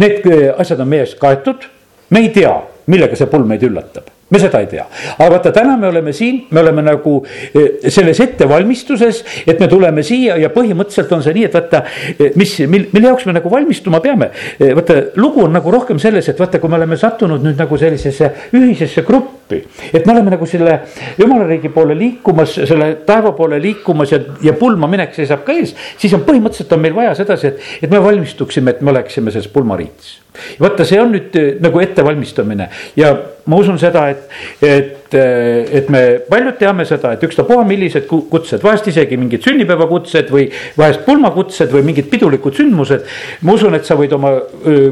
need 0.00 0.28
asjad 0.56 0.80
on 0.80 0.88
meie 0.88 1.06
eest 1.06 1.18
kaetud, 1.20 1.68
me 2.10 2.24
ei 2.24 2.34
tea, 2.34 2.52
millega 2.86 3.18
see 3.18 3.30
pulm 3.30 3.48
meid 3.50 3.64
üllatab 3.66 4.14
me 4.30 4.38
seda 4.42 4.58
ei 4.58 4.66
tea, 4.66 4.84
aga 5.16 5.28
vaata, 5.36 5.52
täna 5.54 5.76
me 5.78 5.86
oleme 5.86 6.12
siin, 6.14 6.40
me 6.50 6.60
oleme 6.60 6.82
nagu 6.82 7.14
eh, 7.26 7.86
selles 7.94 8.18
ettevalmistuses, 8.24 9.22
et 9.46 9.60
me 9.62 9.68
tuleme 9.70 10.02
siia 10.06 10.34
ja 10.40 10.50
põhimõtteliselt 10.54 11.12
on 11.14 11.22
see 11.22 11.36
nii, 11.36 11.46
et 11.46 11.54
vaata, 11.54 11.84
eh, 12.16 12.34
mis, 12.38 12.56
mil, 12.66 12.88
mille 12.94 13.12
jaoks 13.12 13.28
me 13.28 13.36
nagu 13.36 13.52
valmistuma 13.52 14.02
peame. 14.02 14.32
Eh, 14.58 14.72
vaata, 14.74 14.98
lugu 15.22 15.44
on 15.46 15.54
nagu 15.54 15.70
rohkem 15.70 16.02
selles, 16.02 16.26
et 16.32 16.42
vaata, 16.42 16.58
kui 16.58 16.72
me 16.72 16.80
oleme 16.80 16.98
sattunud 16.98 17.46
nüüd 17.46 17.62
nagu 17.62 17.78
sellisesse 17.78 18.32
ühisesse 18.58 19.06
gruppi, 19.06 19.35
et 19.50 20.06
me 20.06 20.12
oleme 20.12 20.32
nagu 20.34 20.46
selle 20.48 20.80
jumala 21.18 21.46
riigi 21.46 21.70
poole 21.74 21.94
liikumas, 21.98 22.56
selle 22.66 22.92
taeva 23.06 23.32
poole 23.36 23.60
liikumas 23.62 24.12
ja, 24.12 24.20
ja 24.42 24.56
pulma 24.58 24.88
minek 24.90 25.14
seisab 25.14 25.44
ka 25.46 25.54
ees, 25.54 25.74
siis 26.00 26.14
on 26.16 26.24
põhimõtteliselt 26.26 26.74
on 26.76 26.82
meil 26.82 26.96
vaja 26.96 27.14
sedasi, 27.18 27.52
et, 27.52 27.66
et 27.86 27.90
me 27.90 28.02
valmistuksime, 28.02 28.74
et 28.74 28.82
me 28.82 28.94
oleksime 28.94 29.34
selles 29.34 29.50
pulmariitis. 29.52 30.16
Vaata, 30.60 30.84
see 30.84 31.00
on 31.00 31.12
nüüd 31.14 31.36
eh, 31.38 31.48
nagu 31.62 31.80
ettevalmistamine. 31.80 32.68
Ja 32.98 33.12
ma 33.46 33.60
usun 33.60 33.78
seda, 33.80 34.06
et, 34.12 34.26
et, 34.60 35.05
eh, 35.14 35.66
et 35.78 35.88
me 35.92 36.02
paljud 36.28 36.58
teame 36.58 36.86
seda, 36.88 37.12
et 37.14 37.22
ükstapuha, 37.22 37.64
millised 37.68 38.06
kutsed, 38.08 38.62
vahest 38.62 38.88
isegi 38.90 39.18
mingid 39.20 39.44
sünnipäevakutsed 39.46 40.30
või 40.32 40.48
vahest 40.78 41.04
pulmakutsed 41.06 41.72
või 41.72 41.84
mingid 41.90 42.10
pidulikud 42.10 42.56
sündmused. 42.56 43.06
ma 43.42 43.52
usun, 43.52 43.74
et 43.74 43.84
sa 43.84 43.96
võid 43.98 44.12
oma 44.16 44.32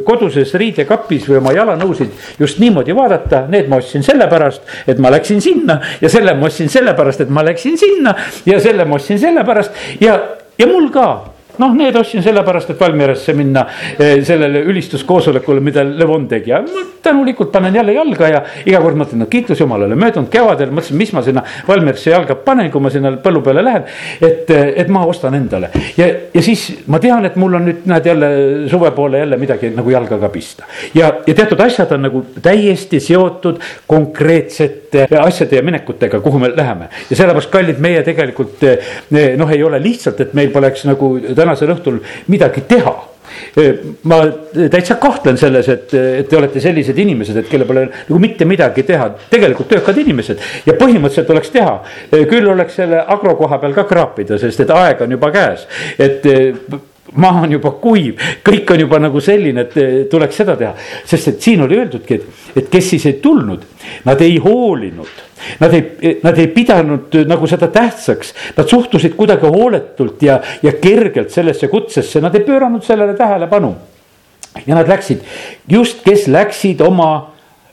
koduses 0.06 0.54
riidekapis 0.60 1.28
või 1.28 1.40
oma 1.40 1.52
jalanõusid 1.56 2.38
just 2.38 2.60
niimoodi 2.62 2.94
vaadata, 2.96 3.44
need 3.50 3.68
ma 3.68 3.80
ostsin 3.82 4.02
sellepärast, 4.06 4.62
et 4.86 4.98
ma 4.98 5.10
läksin 5.14 5.40
sinna 5.40 5.80
ja 6.00 6.08
selle 6.12 6.34
ma 6.34 6.46
ostsin 6.46 6.68
sellepärast, 6.68 7.24
et 7.24 7.30
ma 7.30 7.44
läksin 7.46 7.78
sinna 7.78 8.14
ja 8.46 8.60
selle 8.60 8.84
ma 8.84 8.98
ostsin 9.00 9.18
sellepärast. 9.18 9.72
Ja, 10.00 10.18
ja 10.58 10.66
mul 10.70 10.90
ka 10.94 11.33
noh, 11.58 11.74
need 11.76 11.96
ostsin 11.96 12.22
sellepärast, 12.24 12.74
et 12.74 12.80
Valmieresse 12.80 13.34
minna 13.36 13.66
eh, 13.98 14.18
sellele 14.26 14.64
ülistuskoosolekule, 14.70 15.62
mida 15.64 15.84
Levon 15.84 16.28
tegi 16.28 16.50
ja 16.50 16.62
tänulikult 17.04 17.52
panen 17.52 17.74
jälle 17.74 17.92
jalga 17.92 18.28
ja 18.28 18.42
iga 18.66 18.80
kord 18.82 18.98
mõtlen, 18.98 19.22
no 19.22 19.28
kiitus 19.30 19.60
Jumalale, 19.60 19.96
möödunud 19.98 20.30
kevadel 20.32 20.72
mõtlesin, 20.74 20.98
mis 20.98 21.12
ma 21.14 21.22
sinna 21.22 21.44
Valmieresse 21.68 22.10
jalga 22.10 22.36
panen, 22.46 22.70
kui 22.72 22.82
ma 22.82 22.90
sinna 22.90 23.12
põllu 23.22 23.42
peale 23.44 23.64
lähen. 23.64 23.84
et, 24.20 24.50
eh, 24.50 24.72
et 24.82 24.88
ma 24.88 25.04
ostan 25.06 25.34
endale 25.34 25.70
ja, 25.96 26.08
ja 26.34 26.42
siis 26.42 26.66
ma 26.86 26.98
tean, 26.98 27.24
et 27.24 27.36
mul 27.36 27.54
on 27.54 27.66
nüüd 27.68 27.86
näed 27.90 28.06
jälle 28.06 28.30
suve 28.70 28.90
poole 28.90 29.18
jälle 29.18 29.36
midagi 29.36 29.70
nagu 29.74 29.90
jalga 29.90 30.18
ka 30.18 30.28
pista. 30.28 30.64
ja, 30.94 31.12
ja 31.26 31.34
teatud 31.34 31.60
asjad 31.60 31.92
on 31.92 32.02
nagu 32.08 32.24
täiesti 32.42 33.00
seotud 33.00 33.60
konkreetsete 33.86 35.06
asjade 35.20 35.56
ja 35.56 35.62
minekutega, 35.62 36.20
kuhu 36.20 36.38
me 36.38 36.52
läheme 36.56 36.88
ja 37.10 37.16
sellepärast, 37.16 37.50
kallid, 37.50 37.78
meie 37.78 38.02
tegelikult 38.02 38.62
eh, 38.64 39.36
noh, 39.36 39.50
ei 39.50 39.62
ole 39.62 39.82
lihtsalt, 39.82 40.20
et 40.20 40.34
meil 40.34 40.50
poleks 40.54 40.84
nagu 40.88 41.14
tänasel 41.44 41.74
õhtul 41.76 42.00
midagi 42.32 42.64
teha. 42.68 42.94
Ma 44.04 44.18
täitsa 44.70 44.98
kahtlen 45.00 45.38
selles, 45.40 45.68
et, 45.72 45.94
et 45.96 46.28
te 46.28 46.36
olete 46.38 46.60
sellised 46.62 46.98
inimesed, 47.02 47.38
et 47.40 47.48
kellel 47.50 47.66
pole 47.66 47.84
nagu 47.88 48.20
mitte 48.22 48.46
midagi 48.46 48.84
teha, 48.86 49.08
tegelikult 49.32 49.72
töökad 49.72 49.98
inimesed 50.04 50.42
ja 50.68 50.76
põhimõtteliselt 50.78 51.32
oleks 51.34 51.54
teha. 51.54 51.76
küll 52.30 52.50
oleks 52.52 52.76
selle 52.82 53.00
agro 53.00 53.34
koha 53.40 53.58
peal 53.62 53.76
ka 53.76 53.86
kraapida, 53.90 54.38
sest 54.38 54.66
et 54.66 54.74
aeg 54.74 55.06
on 55.06 55.16
juba 55.16 55.32
käes, 55.34 55.64
et 55.98 56.28
maa 57.20 57.42
on 57.44 57.52
juba 57.54 57.74
kuiv, 57.80 58.20
kõik 58.44 58.72
on 58.74 58.82
juba 58.84 58.98
nagu 59.02 59.20
selline, 59.22 59.66
et 59.66 60.08
tuleks 60.10 60.40
seda 60.42 60.56
teha, 60.58 60.72
sest 61.06 61.30
et 61.34 61.46
siin 61.46 61.62
oli 61.64 61.78
öeldudki, 61.78 62.18
et, 62.18 62.42
et 62.62 62.70
kes 62.72 62.90
siis 62.94 63.06
ei 63.10 63.18
tulnud, 63.22 63.64
nad 64.08 64.20
ei 64.24 64.38
hoolinud. 64.42 65.22
Nad 65.60 65.74
ei, 65.76 66.14
nad 66.24 66.38
ei 66.40 66.46
pidanud 66.48 67.12
nagu 67.28 67.46
seda 67.50 67.66
tähtsaks, 67.68 68.30
nad 68.56 68.70
suhtusid 68.70 69.12
kuidagi 69.18 69.50
hooletult 69.52 70.22
ja, 70.24 70.38
ja 70.64 70.72
kergelt 70.80 71.34
sellesse 71.34 71.68
kutsesse, 71.68 72.22
nad 72.24 72.32
ei 72.38 72.46
pööranud 72.46 72.86
sellele 72.86 73.12
tähelepanu. 73.18 73.74
ja 74.66 74.74
nad 74.78 74.88
läksid, 74.88 75.20
just 75.68 76.00
kes 76.06 76.28
läksid 76.32 76.80
oma 76.80 77.10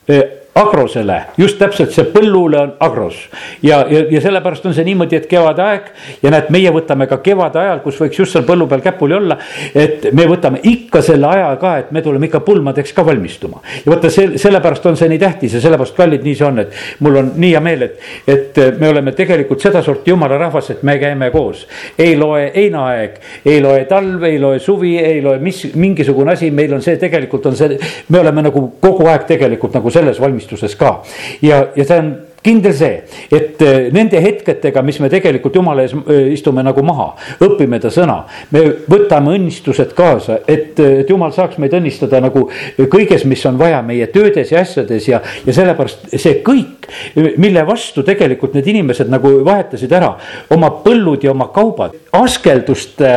eh, 0.10 0.41
agrosele, 0.56 1.16
just 1.38 1.56
täpselt 1.62 1.94
see 1.96 2.04
põllule 2.12 2.60
on 2.60 2.72
agros. 2.84 3.16
ja, 3.64 3.86
ja, 3.90 4.02
ja 4.12 4.22
sellepärast 4.22 4.66
on 4.68 4.74
see 4.76 4.84
niimoodi, 4.84 5.16
et 5.22 5.28
kevade 5.32 5.64
aeg 5.64 5.86
ja 6.24 6.32
näed, 6.34 6.50
meie 6.52 6.74
võtame 6.76 7.08
ka 7.08 7.22
kevade 7.24 7.60
ajal, 7.62 7.80
kus 7.86 8.00
võiks 8.02 8.20
just 8.20 8.36
seal 8.36 8.44
põllu 8.48 8.68
peal 8.68 8.84
käpuli 8.84 9.16
olla. 9.16 9.38
et 9.76 10.10
me 10.12 10.26
võtame 10.28 10.60
ikka 10.68 11.02
selle 11.06 11.30
aja 11.30 11.54
ka, 11.62 11.78
et 11.80 11.94
me 11.96 12.04
tuleme 12.04 12.28
ikka 12.28 12.42
pulmadeks 12.44 12.92
ka 12.94 13.06
valmistuma. 13.08 13.62
ja 13.86 13.94
vaata, 13.94 14.12
see, 14.12 14.38
sellepärast 14.42 14.90
on 14.92 15.00
see 15.00 15.08
nii 15.14 15.22
tähtis 15.22 15.56
ja 15.56 15.62
sellepärast 15.64 15.96
kallid, 15.96 16.26
nii 16.28 16.36
see 16.36 16.48
on, 16.48 16.60
et 16.66 16.76
mul 17.00 17.22
on 17.22 17.32
nii 17.40 17.54
hea 17.56 17.64
meel, 17.64 17.88
et, 17.88 18.04
et 18.28 18.62
me 18.80 18.92
oleme 18.92 19.16
tegelikult 19.16 19.64
sedasorti 19.64 20.12
jumala 20.12 20.40
rahvas, 20.42 20.74
et 20.76 20.84
me 20.84 20.98
käime 21.00 21.32
koos. 21.32 21.64
ei 21.98 22.18
loe 22.20 22.52
heinaaeg, 22.58 23.18
ei 23.46 23.64
loe 23.64 23.86
talv, 23.88 24.28
ei 24.28 24.40
loe 24.40 24.60
suvi, 24.60 24.98
ei 25.00 25.24
loe 25.24 25.40
mis, 25.40 25.64
mingisugune 25.80 26.36
asi, 26.36 26.52
meil 26.52 26.76
on 26.76 26.84
see 26.84 27.00
tegelikult 27.00 27.48
on 27.48 27.56
see, 27.56 27.80
me 28.12 28.20
oleme 28.20 28.44
nagu 28.50 28.68
kogu 28.84 29.08
aeg 29.08 29.24
tegelikult 29.32 29.80
nagu 29.80 29.96
selles 29.96 30.20
valmistuses 30.42 30.76
ka. 30.76 31.02
ja, 31.42 31.68
ja 31.76 31.86
see 31.86 32.00
on 32.00 32.12
kindel 32.42 32.74
see, 32.74 33.04
et 33.30 33.62
äh, 33.62 33.92
nende 33.94 34.18
hetkedega, 34.18 34.82
mis 34.82 34.98
me 35.00 35.12
tegelikult 35.14 35.54
jumala 35.56 35.84
ees 35.86 35.92
äh, 35.94 36.32
istume 36.34 36.64
nagu 36.66 36.82
maha, 36.82 37.12
õpime 37.46 37.78
ta 37.82 37.92
sõna. 37.94 38.24
me 38.50 38.64
võtame 38.90 39.36
õnnistused 39.38 39.94
kaasa, 39.94 40.40
et, 40.50 40.80
äh, 40.82 41.04
et 41.04 41.10
jumal 41.10 41.34
saaks 41.36 41.60
meid 41.62 41.76
õnnistada 41.78 42.22
nagu 42.24 42.48
kõiges, 42.80 43.28
mis 43.30 43.46
on 43.46 43.62
vaja 43.62 43.84
meie 43.86 44.08
töödes 44.10 44.52
ja 44.52 44.66
asjades 44.66 45.08
ja, 45.08 45.22
ja 45.46 45.54
sellepärast 45.54 46.10
see 46.18 46.40
kõik, 46.42 46.90
mille 47.38 47.62
vastu 47.68 48.02
tegelikult 48.04 48.58
need 48.58 48.74
inimesed 48.74 49.12
nagu 49.12 49.38
vahetasid 49.46 49.94
ära 49.94 50.16
oma 50.50 50.74
põllud 50.82 51.22
ja 51.22 51.36
oma 51.36 51.52
kaubad, 51.54 51.94
askelduste 52.18 53.12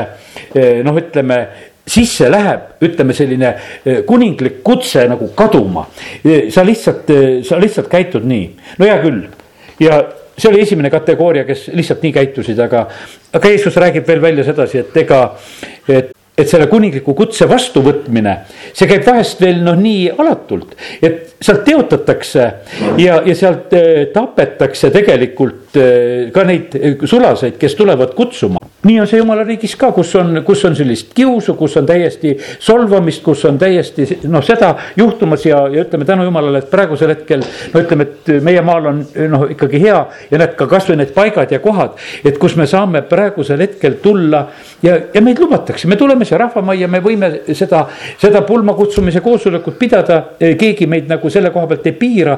noh, 0.85 1.01
ütleme 1.01 1.39
sisse 1.87 2.31
läheb, 2.33 2.75
ütleme 2.85 3.15
selline 3.17 3.55
eh, 3.85 4.03
kuninglik 4.09 4.63
kutse 4.65 5.05
nagu 5.09 5.29
kaduma. 5.37 5.87
Eh, 6.25 6.51
sa 6.53 6.65
lihtsalt, 6.65 7.11
eh, 7.13 7.41
sa 7.45 7.61
lihtsalt 7.61 7.91
käitud 7.93 8.25
nii, 8.29 8.51
no 8.79 8.89
hea 8.89 9.01
küll 9.05 9.25
ja 9.83 10.01
see 10.39 10.51
oli 10.51 10.63
esimene 10.65 10.91
kategooria, 10.91 11.45
kes 11.47 11.69
lihtsalt 11.77 12.03
nii 12.05 12.13
käitusid, 12.15 12.59
aga, 12.65 12.87
aga 13.35 13.53
Jeesus 13.53 13.77
räägib 13.81 14.07
veel 14.09 14.23
välja 14.23 14.47
sedasi, 14.47 14.81
et 14.83 14.97
ega, 15.05 15.21
et 15.89 16.13
et 16.39 16.51
selle 16.51 16.67
kuningliku 16.67 17.15
kutse 17.15 17.47
vastuvõtmine, 17.51 18.35
see 18.75 18.89
käib 18.91 19.07
vahest 19.07 19.41
veel 19.43 19.63
noh, 19.63 19.79
nii 19.79 20.09
alatult, 20.19 20.75
et 21.03 21.37
sealt 21.41 21.63
teotatakse 21.67 22.49
ja, 22.99 23.21
ja 23.23 23.39
sealt 23.39 23.75
tapetakse 24.15 24.91
tegelikult 24.95 25.79
ka 26.35 26.47
neid 26.47 26.75
sulaseid, 27.11 27.59
kes 27.61 27.79
tulevad 27.79 28.15
kutsuma 28.19 28.65
nii 28.85 29.01
on 29.01 29.09
see 29.09 29.19
jumala 29.19 29.45
riigis 29.47 29.75
ka, 29.81 29.91
kus 29.97 30.13
on, 30.21 30.41
kus 30.47 30.65
on 30.69 30.77
sellist 30.77 31.13
kiusu, 31.17 31.55
kus 31.59 31.77
on 31.81 31.87
täiesti 31.89 32.35
solvamist, 32.63 33.23
kus 33.25 33.45
on 33.49 33.59
täiesti 33.61 34.07
noh, 34.29 34.45
seda 34.45 34.75
juhtumas 34.99 35.45
ja, 35.47 35.63
ja 35.73 35.85
ütleme 35.87 36.05
tänu 36.09 36.27
jumalale, 36.27 36.61
et 36.61 36.71
praegusel 36.73 37.15
hetkel. 37.15 37.45
no 37.73 37.81
ütleme, 37.81 38.09
et 38.09 38.33
meie 38.45 38.63
maal 38.65 38.91
on 38.91 39.03
noh, 39.33 39.47
ikkagi 39.55 39.81
hea 39.87 40.01
ja 40.31 40.41
näed 40.41 40.57
ka 40.59 40.69
kasvõi 40.71 40.99
need 41.01 41.15
paigad 41.17 41.53
ja 41.55 41.61
kohad, 41.65 41.97
et 42.25 42.39
kus 42.41 42.57
me 42.61 42.69
saame 42.71 43.03
praegusel 43.09 43.65
hetkel 43.65 43.99
tulla. 44.03 44.47
Ja, 44.85 44.97
ja 45.15 45.23
meid 45.25 45.41
lubatakse, 45.41 45.89
me 45.89 45.97
tuleme 46.01 46.27
siia 46.29 46.39
rahvamajja, 46.45 46.89
me 46.91 47.01
võime 47.05 47.31
seda, 47.57 47.85
seda 48.21 48.43
pulmakutsumise 48.47 49.23
koosolekut 49.25 49.79
pidada, 49.81 50.21
keegi 50.39 50.89
meid 50.91 51.09
nagu 51.11 51.31
selle 51.33 51.53
koha 51.55 51.71
pealt 51.71 51.89
ei 51.89 51.97
piira. 51.99 52.37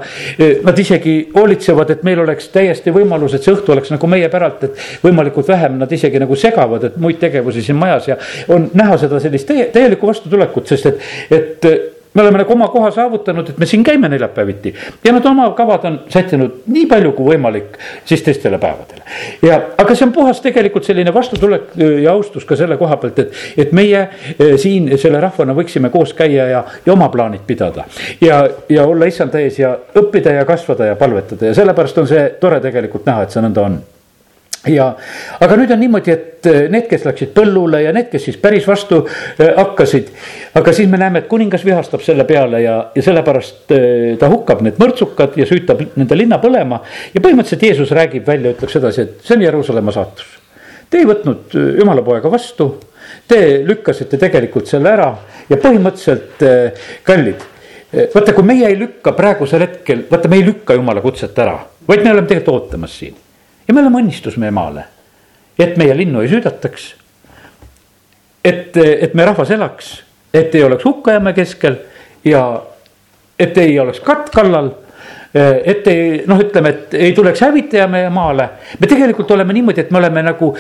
Nad 0.67 0.79
isegi 0.79 1.17
hoolitsevad, 1.35 1.93
et 1.97 2.07
meil 2.07 2.23
oleks 2.23 2.51
täiesti 2.55 2.95
võimalus, 2.95 3.37
et 3.37 3.47
see 3.47 3.55
õhtu 3.57 3.75
oleks 3.75 3.93
nagu 3.95 4.11
meie 4.11 4.31
päralt, 4.33 4.69
et 4.69 5.03
võimalikult 5.05 5.51
vähem. 5.51 5.81
Nad 5.83 5.93
isegi 5.93 6.23
nagu 6.23 6.39
segavad, 6.39 6.89
et 6.91 6.97
muid 7.03 7.21
tegevusi 7.23 7.65
siin 7.67 7.79
majas 7.81 8.11
ja 8.13 8.21
on 8.53 8.71
näha 8.77 8.99
seda 9.03 9.21
sellist 9.23 9.49
täie, 9.51 9.69
täielikku 9.75 10.11
vastutulekut, 10.11 10.71
sest 10.71 10.93
et, 10.93 11.07
et 11.35 11.71
me 12.17 12.23
oleme 12.23 12.39
nagu 12.43 12.53
oma 12.53 12.69
koha 12.73 12.91
saavutanud, 12.91 13.51
et 13.51 13.59
me 13.59 13.67
siin 13.69 13.85
käime 13.85 14.09
neljapäeviti 14.09 14.75
ja 15.05 15.13
nad 15.13 15.27
oma 15.29 15.51
kavad 15.57 15.85
on 15.85 15.99
sättinud 16.13 16.63
nii 16.73 16.87
palju 16.91 17.13
kui 17.17 17.35
võimalik 17.35 17.77
siis 18.09 18.23
teistele 18.25 18.59
päevadele. 18.63 19.03
ja, 19.43 19.61
aga 19.79 19.95
see 19.95 20.07
on 20.09 20.15
puhas 20.17 20.41
tegelikult 20.45 20.89
selline 20.89 21.15
vastutulek 21.15 21.75
ja 22.03 22.13
austus 22.13 22.45
ka 22.49 22.57
selle 22.57 22.79
koha 22.81 22.97
pealt, 23.03 23.19
et, 23.19 23.43
et 23.67 23.75
meie 23.77 24.07
eh, 24.39 24.55
siin 24.61 24.89
selle 24.99 25.21
rahvana 25.21 25.57
võiksime 25.57 25.91
koos 25.93 26.15
käia 26.17 26.49
ja, 26.53 26.65
ja 26.87 26.93
oma 26.93 27.11
plaanid 27.13 27.45
pidada. 27.47 27.85
ja, 28.21 28.43
ja 28.69 28.87
olla 28.87 29.11
issanda 29.11 29.43
ees 29.45 29.61
ja 29.61 29.77
õppida 29.97 30.39
ja 30.39 30.49
kasvada 30.49 30.93
ja 30.93 30.97
palvetada 30.97 31.53
ja 31.53 31.55
sellepärast 31.55 31.99
on 31.99 32.09
see 32.09 32.31
tore 32.41 32.61
tegelikult 32.65 33.07
näha, 33.07 33.27
et 33.27 33.37
see 33.37 33.45
nõnda 33.45 33.69
on 33.69 33.79
ja, 34.71 34.87
aga 35.43 35.57
nüüd 35.59 35.73
on 35.75 35.81
niimoodi, 35.81 36.13
et 36.13 36.49
eh, 36.51 36.59
need, 36.73 36.87
kes 36.91 37.07
läksid 37.07 37.33
põllule 37.37 37.83
ja 37.85 37.93
need, 37.95 38.09
kes 38.13 38.27
siis 38.29 38.39
päris 38.43 38.67
vastu 38.69 39.03
eh, 39.05 39.53
hakkasid. 39.57 40.11
aga 40.59 40.75
siis 40.77 40.89
me 40.91 41.01
näeme, 41.01 41.23
et 41.23 41.29
kuningas 41.31 41.65
vihastab 41.67 42.03
selle 42.05 42.27
peale 42.29 42.63
ja, 42.65 42.77
ja 42.95 43.05
sellepärast 43.05 43.75
eh, 43.77 44.15
ta 44.21 44.31
hukkab 44.33 44.65
need 44.67 44.81
mõrtsukad 44.83 45.37
ja 45.39 45.47
süütab 45.49 45.83
nende 45.97 46.19
linna 46.19 46.41
põlema. 46.43 46.81
ja 47.15 47.23
põhimõtteliselt 47.23 47.67
Jeesus 47.69 47.95
räägib 47.97 48.27
välja, 48.27 48.55
ütleb 48.57 48.73
sedasi, 48.73 49.07
et 49.07 49.27
see 49.27 49.39
on 49.39 49.47
Jeruusalemma 49.47 49.95
saatus. 49.95 50.37
Te 50.91 51.03
ei 51.03 51.07
võtnud 51.09 51.55
jumala 51.81 52.03
poega 52.07 52.31
vastu, 52.31 52.69
te 53.27 53.41
lükkasite 53.67 54.19
tegelikult 54.23 54.71
selle 54.71 54.93
ära 54.93 55.11
ja 55.51 55.59
põhimõtteliselt 55.59 56.43
kallid 57.07 57.43
vaata, 58.15 58.35
kui 58.35 58.47
meie 58.47 58.71
ei 58.71 58.79
lükka 58.79 59.15
praegusel 59.19 59.67
hetkel, 59.67 60.07
vaata, 60.11 60.31
me 60.31 60.39
ei 60.39 60.47
lükka 60.47 60.79
jumala 60.79 61.03
kutset 61.03 61.39
ära, 61.43 61.59
vaid 61.89 62.05
me 62.05 62.15
oleme 62.15 62.31
tegelikult 62.31 62.67
ootamas 62.67 62.99
siin 63.03 63.19
ja 63.69 63.75
me 63.75 63.81
oleme 63.81 64.01
õnnistus 64.03 64.39
meie 64.41 64.55
maale, 64.55 64.85
et 65.59 65.77
meie 65.77 65.97
linnu 65.97 66.23
ei 66.23 66.31
süüdataks. 66.31 66.95
et, 68.45 68.77
et 68.77 69.15
meie 69.15 69.27
rahvas 69.27 69.51
elaks, 69.51 69.93
et 70.35 70.55
ei 70.55 70.63
oleks 70.63 70.85
hukkajamäe 70.85 71.35
keskel 71.35 71.77
ja 72.25 72.63
et 73.39 73.59
ei 73.59 73.79
oleks 73.81 74.01
katt 74.01 74.31
kallal 74.31 74.71
et 75.65 75.87
ei 75.91 76.23
noh, 76.27 76.39
ütleme, 76.41 76.71
et 76.71 76.95
ei 76.95 77.13
tuleks 77.13 77.41
hävitaja 77.45 77.87
meie 77.89 78.11
maale. 78.11 78.49
me 78.81 78.87
tegelikult 78.87 79.31
oleme 79.31 79.53
niimoodi, 79.53 79.81
et 79.81 79.91
me 79.91 79.99
oleme 79.99 80.23
nagu 80.23 80.55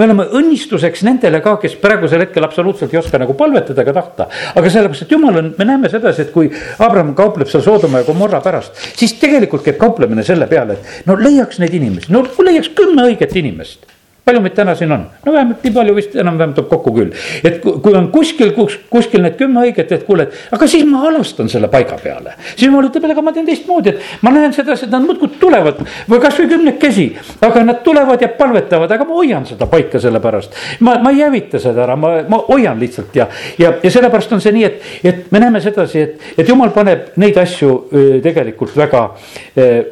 me 0.00 0.06
oleme 0.08 0.26
õnnistuseks 0.40 1.04
nendele 1.04 1.42
ka, 1.44 1.56
kes 1.60 1.76
praegusel 1.82 2.24
hetkel 2.24 2.46
absoluutselt 2.46 2.94
ei 2.94 3.00
oska 3.02 3.20
nagu 3.20 3.36
palvetada 3.36 3.84
ega 3.84 3.94
tahta. 4.00 4.28
aga 4.56 4.72
sellepärast, 4.72 5.04
et 5.04 5.14
jumal 5.16 5.40
on, 5.42 5.52
me 5.58 5.68
näeme 5.68 5.92
sedasi, 5.92 6.26
et 6.26 6.34
kui 6.34 6.48
Abraham 6.78 7.12
kaupleb 7.18 7.50
seal 7.52 7.64
Soodoma 7.66 8.00
ja 8.00 8.08
Gomorra 8.08 8.40
pärast, 8.44 8.80
siis 8.96 9.18
tegelikult 9.20 9.66
käib 9.66 9.80
kauplemine 9.80 10.24
selle 10.26 10.48
peale, 10.50 10.78
et 10.78 11.08
no 11.10 11.18
leiaks 11.20 11.60
neid 11.60 11.76
inimesi, 11.76 12.12
no 12.14 12.24
leiaks 12.24 12.72
kümme 12.76 13.10
õiget 13.10 13.36
inimest 13.36 13.99
palju 14.30 14.42
meid 14.44 14.54
täna 14.54 14.74
siin 14.78 14.92
on? 14.94 15.04
no 15.26 15.32
vähemalt 15.32 15.64
nii 15.64 15.74
palju 15.74 15.94
vist 15.96 16.14
enam-vähem 16.18 16.54
tuleb 16.56 16.68
kokku 16.70 16.92
küll. 16.94 17.10
et 17.44 17.60
kui 17.62 17.96
on 17.96 18.08
kuskil, 18.14 18.52
kuskil 18.90 19.24
need 19.24 19.36
kümme 19.40 19.64
õiget, 19.66 19.92
et 19.96 20.06
kuule, 20.06 20.28
et 20.28 20.54
aga 20.56 20.68
siis 20.70 20.86
ma 20.88 21.02
alastan 21.08 21.50
selle 21.52 21.70
paiga 21.72 21.98
peale. 22.02 22.36
siis 22.54 22.68
jumal 22.68 22.88
ütleb, 22.88 23.06
et 23.06 23.14
aga 23.14 23.24
ma 23.26 23.34
teen 23.36 23.48
teistmoodi, 23.48 23.94
et 23.94 24.24
ma 24.26 24.32
näen 24.34 24.54
sedasi, 24.56 24.86
et 24.86 24.94
nad 24.94 25.04
muudkui 25.04 25.32
tulevad 25.40 25.82
või 26.10 26.22
kasvõi 26.22 26.48
kümnekesi. 26.54 27.06
aga 27.48 27.64
nad 27.66 27.82
tulevad 27.86 28.22
ja 28.22 28.30
palvetavad, 28.38 28.94
aga 28.96 29.08
ma 29.08 29.18
hoian 29.18 29.46
seda 29.48 29.68
paika 29.70 30.00
selle 30.02 30.22
pärast. 30.22 30.56
ma, 30.80 30.98
ma 31.02 31.14
ei 31.14 31.22
hävita 31.24 31.62
seda 31.62 31.84
ära, 31.86 31.96
ma, 31.96 32.14
ma 32.28 32.42
hoian 32.48 32.78
lihtsalt 32.80 33.16
ja, 33.16 33.28
ja, 33.58 33.74
ja 33.82 33.90
sellepärast 33.90 34.32
on 34.36 34.44
see 34.44 34.54
nii, 34.56 34.64
et, 34.70 34.90
et 35.04 35.30
me 35.32 35.42
näeme 35.42 35.60
sedasi, 35.60 36.06
et, 36.06 36.32
et 36.38 36.48
jumal 36.48 36.74
paneb 36.74 37.14
neid 37.20 37.38
asju 37.40 37.76
tegelikult 38.22 38.76
väga, 38.76 39.06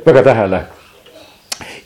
väga 0.06 0.26
tähele 0.26 0.66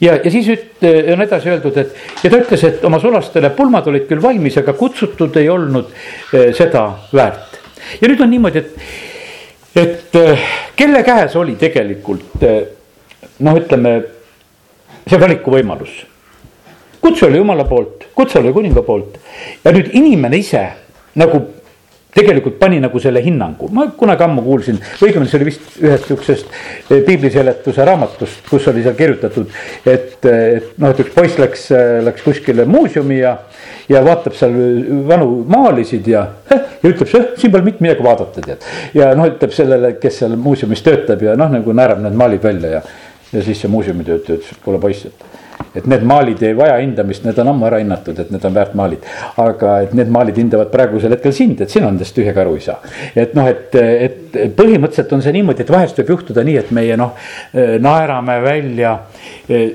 ja, 0.02 0.16
ja 0.18 0.30
siis 0.30 0.49
üt, 0.52 0.85
on 1.14 1.25
edasi 1.25 1.50
öeldud, 1.52 1.78
et 1.78 2.25
ja 2.25 2.30
ta 2.30 2.40
ütles, 2.42 2.64
et 2.68 2.85
oma 2.85 3.00
sulastele 3.02 3.52
pulmad 3.56 3.88
olid 3.90 4.09
küll 4.11 4.23
valmis, 4.23 4.59
aga 4.61 4.75
kutsutud 4.78 5.37
ei 5.40 5.49
olnud 5.52 5.90
eh, 5.92 6.50
seda 6.56 6.88
väärt. 7.14 7.59
ja 8.00 8.11
nüüd 8.11 8.23
on 8.23 8.32
niimoodi, 8.32 8.62
et, 8.62 8.76
et 9.85 10.21
eh, 10.21 10.49
kelle 10.76 11.04
käes 11.06 11.37
oli 11.40 11.56
tegelikult 11.61 12.42
noh, 12.42 13.59
ütleme 13.59 13.97
see 15.06 15.21
valikuvõimalus. 15.21 15.97
kutse 17.00 17.26
oli 17.26 17.40
jumala 17.40 17.64
poolt, 17.68 18.09
kutse 18.14 18.38
oli 18.38 18.52
kuninga 18.52 18.82
poolt 18.87 19.18
ja 19.64 19.73
nüüd 19.75 19.90
inimene 19.99 20.38
ise 20.42 20.66
nagu 21.18 21.42
tegelikult 22.12 22.59
pani 22.61 22.81
nagu 22.83 23.00
selle 23.00 23.23
hinnangu, 23.25 23.69
ma 23.73 23.87
kunagi 23.97 24.26
ammu 24.26 24.45
kuulsin, 24.45 24.78
õigemini 25.00 25.31
see 25.31 25.38
oli 25.38 25.49
vist 25.49 25.78
ühest 25.81 26.09
sihukesest 26.11 26.50
eh, 26.90 27.00
piibliseletuse 27.07 27.87
raamatust, 27.88 28.42
kus 28.50 28.69
oli 28.73 28.85
seal 28.85 28.97
kirjutatud. 28.99 29.49
et, 29.87 30.19
et 30.28 30.75
noh, 30.76 30.92
et 30.92 31.02
üks 31.04 31.14
poiss 31.14 31.40
läks, 31.40 31.69
läks 32.04 32.26
kuskile 32.26 32.66
muuseumi 32.69 33.23
ja, 33.23 33.37
ja 33.88 34.04
vaatab 34.04 34.37
seal 34.37 34.57
vanu 35.09 35.31
maalisid 35.49 36.09
ja, 36.12 36.26
ja 36.52 36.92
ütleb, 36.92 37.09
siin 37.09 37.54
pole 37.54 37.64
mitte 37.64 37.85
midagi 37.85 38.04
vaadata, 38.04 38.45
tead. 38.45 38.69
ja 38.99 39.12
noh, 39.16 39.31
ütleb 39.33 39.57
sellele, 39.57 39.95
kes 40.02 40.23
seal 40.23 40.37
muuseumis 40.37 40.85
töötab 40.85 41.25
ja 41.25 41.37
noh, 41.38 41.52
nagu 41.52 41.76
naerab 41.76 42.04
need 42.04 42.19
maalid 42.19 42.45
välja 42.45 42.76
ja, 42.76 42.83
ja 43.33 43.47
siis 43.47 43.64
see 43.64 43.73
muuseumi 43.73 44.04
töötaja 44.04 44.37
ütles, 44.37 44.52
et 44.52 44.66
kuule 44.66 44.83
poiss, 44.83 45.09
et 45.09 45.41
et 45.75 45.87
need 45.88 46.05
maalid 46.09 46.43
ei 46.47 46.57
vaja 46.57 46.79
hindamist, 46.81 47.25
need 47.26 47.38
on 47.43 47.52
ammu 47.52 47.69
ära 47.69 47.81
hinnatud, 47.83 48.19
et 48.19 48.33
need 48.35 48.45
on 48.49 48.57
väärt 48.57 48.75
maalid. 48.79 49.07
aga 49.43 49.76
et 49.87 49.95
need 49.99 50.11
maalid 50.12 50.41
hindavad 50.43 50.73
praegusel 50.73 51.17
hetkel 51.17 51.33
sind, 51.37 51.61
et 51.61 51.71
sina 51.71 51.91
nendest 51.91 52.17
tühja 52.17 52.35
ka 52.35 52.45
aru 52.45 52.57
ei 52.59 52.67
saa. 52.67 52.81
et 53.14 53.37
noh, 53.38 53.49
et, 53.49 53.75
et 53.76 54.59
põhimõtteliselt 54.59 55.17
on 55.17 55.25
see 55.25 55.37
niimoodi, 55.38 55.64
et 55.64 55.73
vahest 55.73 56.02
võib 56.02 56.17
juhtuda 56.17 56.45
nii, 56.47 56.59
et 56.64 56.75
meie 56.75 56.99
noh, 57.00 57.17
naerame 57.81 58.41
välja 58.45 58.99
eh, 59.49 59.73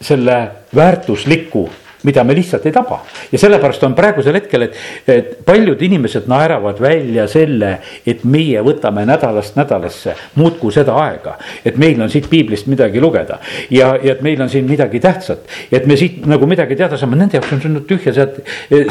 selle 0.00 0.38
väärtusliku 0.74 1.68
mida 2.02 2.24
me 2.24 2.34
lihtsalt 2.34 2.66
ei 2.66 2.72
taba. 2.72 3.00
ja 3.32 3.38
sellepärast 3.38 3.84
on 3.84 3.94
praegusel 3.94 4.34
hetkel, 4.34 4.66
et, 4.68 4.76
et 5.08 5.32
paljud 5.44 5.82
inimesed 5.82 6.28
naeravad 6.30 6.80
välja 6.80 7.26
selle, 7.30 7.76
et 8.06 8.24
meie 8.24 8.62
võtame 8.64 9.06
nädalast 9.08 9.56
nädalasse 9.56 10.16
muudkui 10.34 10.72
seda 10.72 10.96
aega. 11.04 11.36
et 11.64 11.76
meil 11.76 12.00
on 12.02 12.10
siit 12.10 12.28
piiblist 12.30 12.66
midagi 12.66 13.00
lugeda 13.00 13.38
ja, 13.70 13.94
ja 14.02 14.16
et 14.16 14.22
meil 14.22 14.42
on 14.42 14.50
siin 14.50 14.68
midagi 14.68 15.00
tähtsat. 15.00 15.48
et 15.72 15.86
me 15.86 15.96
siit 15.96 16.26
nagu 16.26 16.46
midagi 16.46 16.76
teada 16.76 16.98
saame, 16.98 17.16
nende 17.16 17.38
jaoks 17.38 17.52
on 17.52 17.64
see 17.64 17.72
nüüd 17.72 17.88
tühja 17.88 18.14
sealt 18.16 18.42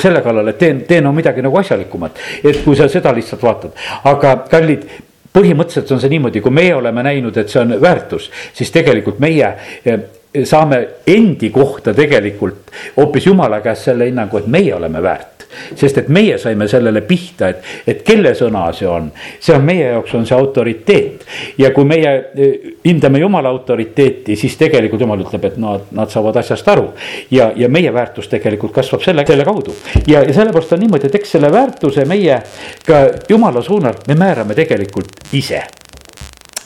selle 0.02 0.22
kallal, 0.22 0.48
et 0.52 0.60
teen, 0.60 0.84
teen 0.88 1.04
no 1.04 1.14
midagi 1.16 1.42
nagu 1.42 1.58
asjalikumat. 1.58 2.20
et 2.44 2.64
kui 2.66 2.76
sa 2.76 2.90
seda 2.92 3.14
lihtsalt 3.16 3.44
vaatad, 3.44 3.78
aga 4.04 4.36
kallid 4.52 4.88
põhimõtteliselt 5.32 5.92
on 5.96 6.02
see 6.04 6.12
niimoodi, 6.12 6.42
kui 6.44 6.52
meie 6.52 6.74
oleme 6.76 7.04
näinud, 7.08 7.38
et 7.38 7.52
see 7.52 7.62
on 7.62 7.76
väärtus, 7.82 8.30
siis 8.58 8.72
tegelikult 8.74 9.22
meie 9.24 9.54
eh, 9.86 10.02
saame 10.44 10.88
endi 11.08 11.50
kohta 11.50 11.94
tegelikult 11.94 12.72
hoopis 12.98 13.26
jumala 13.28 13.60
käest 13.62 13.90
selle 13.90 14.08
hinnangu, 14.08 14.38
et 14.38 14.48
meie 14.48 14.76
oleme 14.76 15.04
väärt 15.04 15.42
sest 15.76 15.98
et 16.02 16.10
meie 16.12 16.38
saime 16.42 16.68
sellele 16.72 17.02
pihta, 17.08 17.50
et, 17.52 17.66
et 17.88 18.04
kelle 18.08 18.34
sõna 18.38 18.64
see 18.76 18.88
on, 18.90 19.10
see 19.40 19.56
on 19.56 19.66
meie 19.68 19.90
jaoks 19.90 20.14
on 20.18 20.28
see 20.28 20.38
autoriteet. 20.38 21.26
ja 21.58 21.72
kui 21.76 21.88
meie 21.88 22.14
eh, 22.36 22.70
hindame 22.86 23.20
jumala 23.20 23.52
autoriteeti, 23.52 24.36
siis 24.40 24.58
tegelikult 24.60 25.04
jumal 25.04 25.26
ütleb, 25.26 25.50
et 25.52 25.60
nad, 25.62 25.90
nad 25.98 26.14
saavad 26.14 26.42
asjast 26.42 26.72
aru. 26.72 26.92
ja, 27.32 27.52
ja 27.56 27.70
meie 27.70 27.94
väärtus 27.94 28.32
tegelikult 28.32 28.76
kasvab 28.80 29.04
selle, 29.04 29.26
selle 29.28 29.46
kaudu 29.48 29.76
ja, 30.08 30.24
ja 30.24 30.34
sellepärast 30.34 30.78
on 30.78 30.86
niimoodi, 30.86 31.12
et 31.12 31.20
eks 31.22 31.38
selle 31.38 31.52
väärtuse 31.52 32.08
meie 32.10 32.42
ka 32.88 33.04
jumala 33.30 33.64
suunal 33.66 34.00
me 34.08 34.16
määrame 34.20 34.56
tegelikult 34.58 35.34
ise 35.36 35.66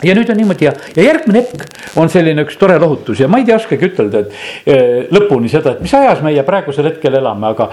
ja 0.03 0.15
nüüd 0.17 0.29
on 0.29 0.39
niimoodi 0.41 0.67
ja, 0.67 0.73
ja 0.95 1.07
järgmine 1.07 1.45
hetk 1.45 1.95
on 1.99 2.11
selline 2.11 2.43
üks 2.45 2.59
tore 2.59 2.77
lohutus 2.81 3.21
ja 3.23 3.29
ma 3.31 3.39
ei 3.39 3.47
tea, 3.47 3.59
oskagi 3.61 3.89
ütelda, 3.91 4.25
et 4.25 4.67
eh, 4.67 5.07
lõpuni 5.13 5.51
seda, 5.51 5.75
et 5.75 5.85
mis 5.85 5.93
ajas 5.95 6.23
meie 6.25 6.43
praegusel 6.47 6.89
hetkel 6.91 7.15
elame, 7.21 7.53
aga 7.53 7.69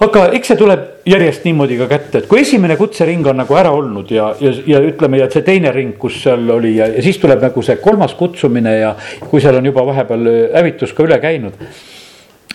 aga 0.00 0.24
eks 0.36 0.52
see 0.52 0.58
tuleb 0.60 0.84
järjest 1.10 1.44
niimoodi 1.44 1.76
ka 1.82 1.88
kätte, 1.90 2.22
et 2.22 2.28
kui 2.30 2.40
esimene 2.40 2.78
kutsering 2.80 3.26
on 3.28 3.42
nagu 3.42 3.56
ära 3.60 3.72
olnud 3.76 4.08
ja, 4.14 4.30
ja, 4.40 4.54
ja 4.66 4.80
ütleme, 4.86 5.20
ja 5.20 5.28
see 5.32 5.44
teine 5.44 5.72
ring, 5.76 5.92
kus 6.00 6.22
seal 6.24 6.48
oli 6.56 6.76
ja, 6.78 6.88
ja 6.88 7.04
siis 7.04 7.20
tuleb 7.20 7.44
nagu 7.44 7.64
see 7.64 7.76
kolmas 7.82 8.16
kutsumine 8.16 8.76
ja 8.78 8.94
kui 9.26 9.44
seal 9.44 9.60
on 9.60 9.68
juba 9.68 9.84
vahepeal 9.90 10.30
hävitus 10.56 10.96
ka 10.96 11.04
üle 11.04 11.20
käinud. 11.20 11.60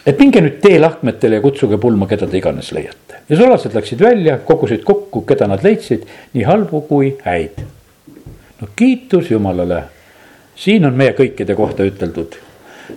et 0.05 0.19
minge 0.19 0.41
nüüd 0.41 0.57
teelahkmetele 0.62 1.38
ja 1.38 1.45
kutsuge 1.45 1.77
pulma, 1.81 2.09
keda 2.09 2.25
te 2.29 2.41
iganes 2.41 2.74
leiate 2.74 3.21
ja 3.29 3.38
sulased 3.38 3.74
läksid 3.77 4.01
välja, 4.01 4.38
kogusid 4.45 4.83
kokku, 4.85 5.21
keda 5.29 5.47
nad 5.50 5.63
leidsid, 5.65 6.05
nii 6.33 6.45
halbu 6.45 6.81
kui 6.89 7.15
häid. 7.25 7.62
No 8.62 8.67
kiitus 8.75 9.31
Jumalale, 9.31 9.83
siin 10.55 10.85
on 10.85 10.95
meie 10.95 11.15
kõikide 11.17 11.55
kohta 11.55 11.88
üteldud, 11.88 12.38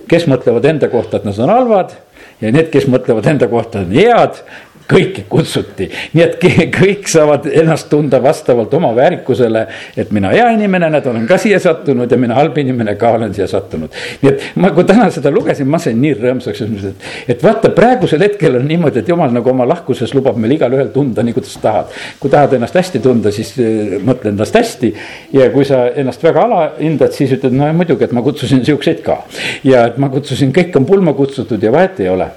kes 0.08 0.28
mõtlevad 0.30 0.68
enda 0.70 0.90
kohta, 0.92 1.18
et 1.18 1.26
nad 1.28 1.38
on 1.42 1.52
halvad 1.52 1.96
ja 2.40 2.52
need, 2.52 2.70
kes 2.72 2.86
mõtlevad 2.90 3.26
enda 3.32 3.48
kohta 3.50 3.82
on 3.82 3.94
head, 3.94 4.42
kõiki 4.88 5.24
kutsuti, 5.28 5.88
nii 6.16 6.24
et 6.24 6.36
kõik 6.72 7.08
saavad 7.10 7.46
ennast 7.52 7.90
tunda 7.90 8.20
vastavalt 8.24 8.72
oma 8.74 8.94
väärikusele. 8.96 9.66
et 9.96 10.10
mina 10.10 10.30
hea 10.32 10.48
inimene, 10.54 10.88
näed, 10.90 11.06
olen 11.06 11.26
ka 11.28 11.36
siia 11.38 11.60
sattunud 11.60 12.10
ja 12.10 12.16
mina 12.16 12.34
halb 12.34 12.56
inimene 12.58 12.94
ka 12.96 13.10
olen 13.18 13.34
siia 13.34 13.46
sattunud. 13.46 13.92
nii 14.22 14.32
et 14.32 14.46
ma, 14.56 14.70
kui 14.70 14.84
täna 14.88 15.10
seda 15.10 15.30
lugesin, 15.30 15.68
ma 15.68 15.78
sain 15.78 16.00
nii 16.00 16.14
rõõmsaks, 16.22 16.64
et, 16.88 17.06
et 17.34 17.44
vaata, 17.44 17.70
praegusel 17.76 18.24
hetkel 18.24 18.56
on 18.56 18.66
niimoodi, 18.68 19.02
et 19.02 19.12
jumal 19.12 19.32
nagu 19.34 19.52
oma 19.52 19.68
lahkuses 19.68 20.14
lubab 20.16 20.40
meil 20.40 20.56
igalühel 20.56 20.88
tunda 20.94 21.22
nii, 21.22 21.36
kuidas 21.36 21.60
tahad. 21.62 21.92
kui 22.20 22.32
tahad 22.32 22.56
ennast 22.56 22.80
hästi 22.80 23.04
tunda, 23.04 23.32
siis 23.34 23.54
äh, 23.60 23.98
mõtle 24.04 24.32
ennast 24.32 24.56
hästi 24.56 24.94
ja 25.36 25.50
kui 25.52 25.68
sa 25.68 25.84
ennast 25.94 26.24
väga 26.24 26.48
alahindad, 26.48 27.12
siis 27.12 27.36
ütled, 27.36 27.52
no 27.52 27.68
muidugi, 27.76 28.08
et 28.08 28.16
ma 28.16 28.24
kutsusin 28.24 28.64
siukseid 28.64 29.04
ka. 29.04 29.20
ja 29.64 29.84
et 29.92 30.00
ma 30.00 30.08
kutsusin, 30.08 30.54
kõik 30.56 30.76
on 30.80 30.88
pulma 30.88 31.12
kutsutud 31.12 31.62
ja 31.62 31.72
vahet 31.72 32.00
ei 32.00 32.08
ole 32.08 32.32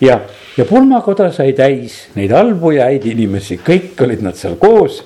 ja, 0.00 0.20
ja 0.56 0.66
pulmakoda 0.68 1.30
sai 1.34 1.52
täis 1.56 2.06
neid 2.16 2.34
halbu 2.34 2.74
ja 2.76 2.90
häid 2.90 3.06
inimesi, 3.10 3.60
kõik 3.64 3.98
olid 4.04 4.22
nad 4.24 4.38
seal 4.38 4.56
koos. 4.60 5.02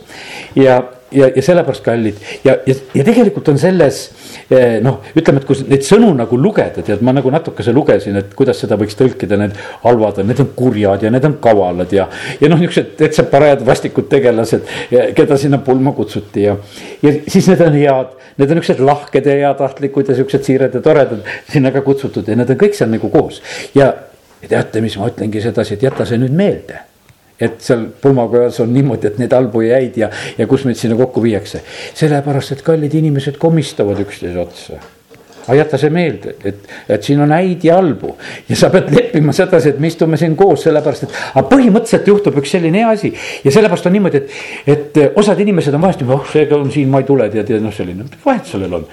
ja, 0.56 0.80
ja, 1.14 1.28
ja 1.36 1.42
sellepärast 1.42 1.84
kallid 1.84 2.18
ja, 2.44 2.56
ja, 2.66 2.74
ja 2.94 3.04
tegelikult 3.06 3.48
on 3.52 3.58
selles 3.60 4.00
eh, 4.50 4.78
noh, 4.84 5.00
ütleme, 5.14 5.42
et 5.42 5.48
kui 5.48 5.66
neid 5.68 5.84
sõnu 5.86 6.10
nagu 6.16 6.38
lugeda, 6.40 6.82
tead, 6.86 7.02
ma 7.06 7.14
nagu 7.16 7.30
natukese 7.32 7.74
lugesin, 7.76 8.16
et 8.20 8.32
kuidas 8.36 8.60
seda 8.64 8.78
võiks 8.80 8.96
tõlkida, 8.98 9.38
need 9.40 9.58
halvad 9.84 10.22
on, 10.22 10.30
need 10.30 10.42
on 10.44 10.50
kurjad 10.56 11.04
ja 11.06 11.12
need 11.14 11.28
on 11.28 11.36
kavalad 11.44 11.92
ja. 11.94 12.08
ja 12.40 12.50
noh, 12.50 12.60
niuksed 12.60 12.96
täitsa 13.00 13.26
parajad 13.30 13.64
vastikud 13.66 14.08
tegelased, 14.10 14.66
keda 15.16 15.38
sinna 15.40 15.60
pulma 15.64 15.94
kutsuti 15.96 16.48
ja, 16.48 16.56
ja 17.04 17.14
siis 17.28 17.50
need 17.52 17.64
on 17.64 17.78
head. 17.78 18.20
Need 18.34 18.50
on 18.50 18.58
niuksed 18.58 18.80
lahked 18.82 19.28
ja 19.30 19.34
heatahtlikud 19.44 20.08
ja 20.10 20.16
siuksed 20.18 20.42
siired 20.42 20.72
ja 20.74 20.80
toredad 20.82 21.20
sinna 21.52 21.70
ka 21.70 21.84
kutsutud 21.86 22.26
ja 22.26 22.34
need 22.34 22.50
on 22.50 22.58
kõik 22.58 22.74
seal 22.74 22.90
nagu 22.90 23.06
koos 23.12 23.38
ja 23.78 23.92
ja 24.44 24.50
teate, 24.56 24.82
mis 24.84 24.96
ma 25.00 25.10
ütlengi 25.10 25.42
sedasi, 25.42 25.78
et 25.78 25.88
jäta 25.88 26.06
see 26.08 26.20
nüüd 26.20 26.34
meelde 26.36 26.82
et 27.40 27.58
seal 27.64 27.88
pulmakojas 28.00 28.60
on 28.62 28.70
niimoodi, 28.70 29.08
et 29.10 29.16
neid 29.18 29.32
halbu 29.34 29.64
jäid 29.66 29.96
ja, 29.98 30.10
ja 30.38 30.46
kus 30.46 30.62
meid 30.68 30.78
sinna 30.78 30.96
kokku 30.98 31.22
viiakse. 31.22 31.64
sellepärast, 31.98 32.54
et 32.54 32.62
kallid 32.66 32.94
inimesed 32.94 33.40
komistavad 33.42 33.98
üksteise 34.04 34.38
otsa 34.38 34.78
aga 35.46 35.56
jäta 35.58 35.78
see 35.80 35.92
meelde, 35.92 36.34
et, 36.44 36.68
et 36.88 37.04
siin 37.04 37.20
on 37.20 37.32
häid 37.34 37.64
ja 37.66 37.76
halbu 37.76 38.14
ja 38.48 38.56
sa 38.56 38.70
pead 38.72 38.90
leppima 38.94 39.32
sedasi, 39.36 39.74
et 39.74 39.80
me 39.80 39.90
istume 39.90 40.16
siin 40.20 40.36
koos, 40.38 40.64
sellepärast 40.64 41.06
et, 41.06 41.16
aga 41.34 41.44
põhimõtteliselt 41.50 42.08
juhtub 42.08 42.38
üks 42.40 42.54
selline 42.56 42.80
hea 42.80 42.92
asi. 42.94 43.10
ja 43.44 43.52
sellepärast 43.52 43.88
on 43.90 43.94
niimoodi, 43.96 44.22
et, 44.22 44.38
et 44.74 45.18
osad 45.20 45.40
inimesed 45.44 45.76
on 45.76 45.84
vahest, 45.84 46.04
oh 46.08 46.24
seega 46.32 46.56
on 46.56 46.70
siin, 46.72 46.88
ma 46.92 47.02
ei 47.02 47.08
tule, 47.08 47.28
tead, 47.32 47.52
ja 47.52 47.60
noh, 47.62 47.74
selline, 47.74 48.06
vahet 48.24 48.48
sellel 48.48 48.78
on. 48.80 48.86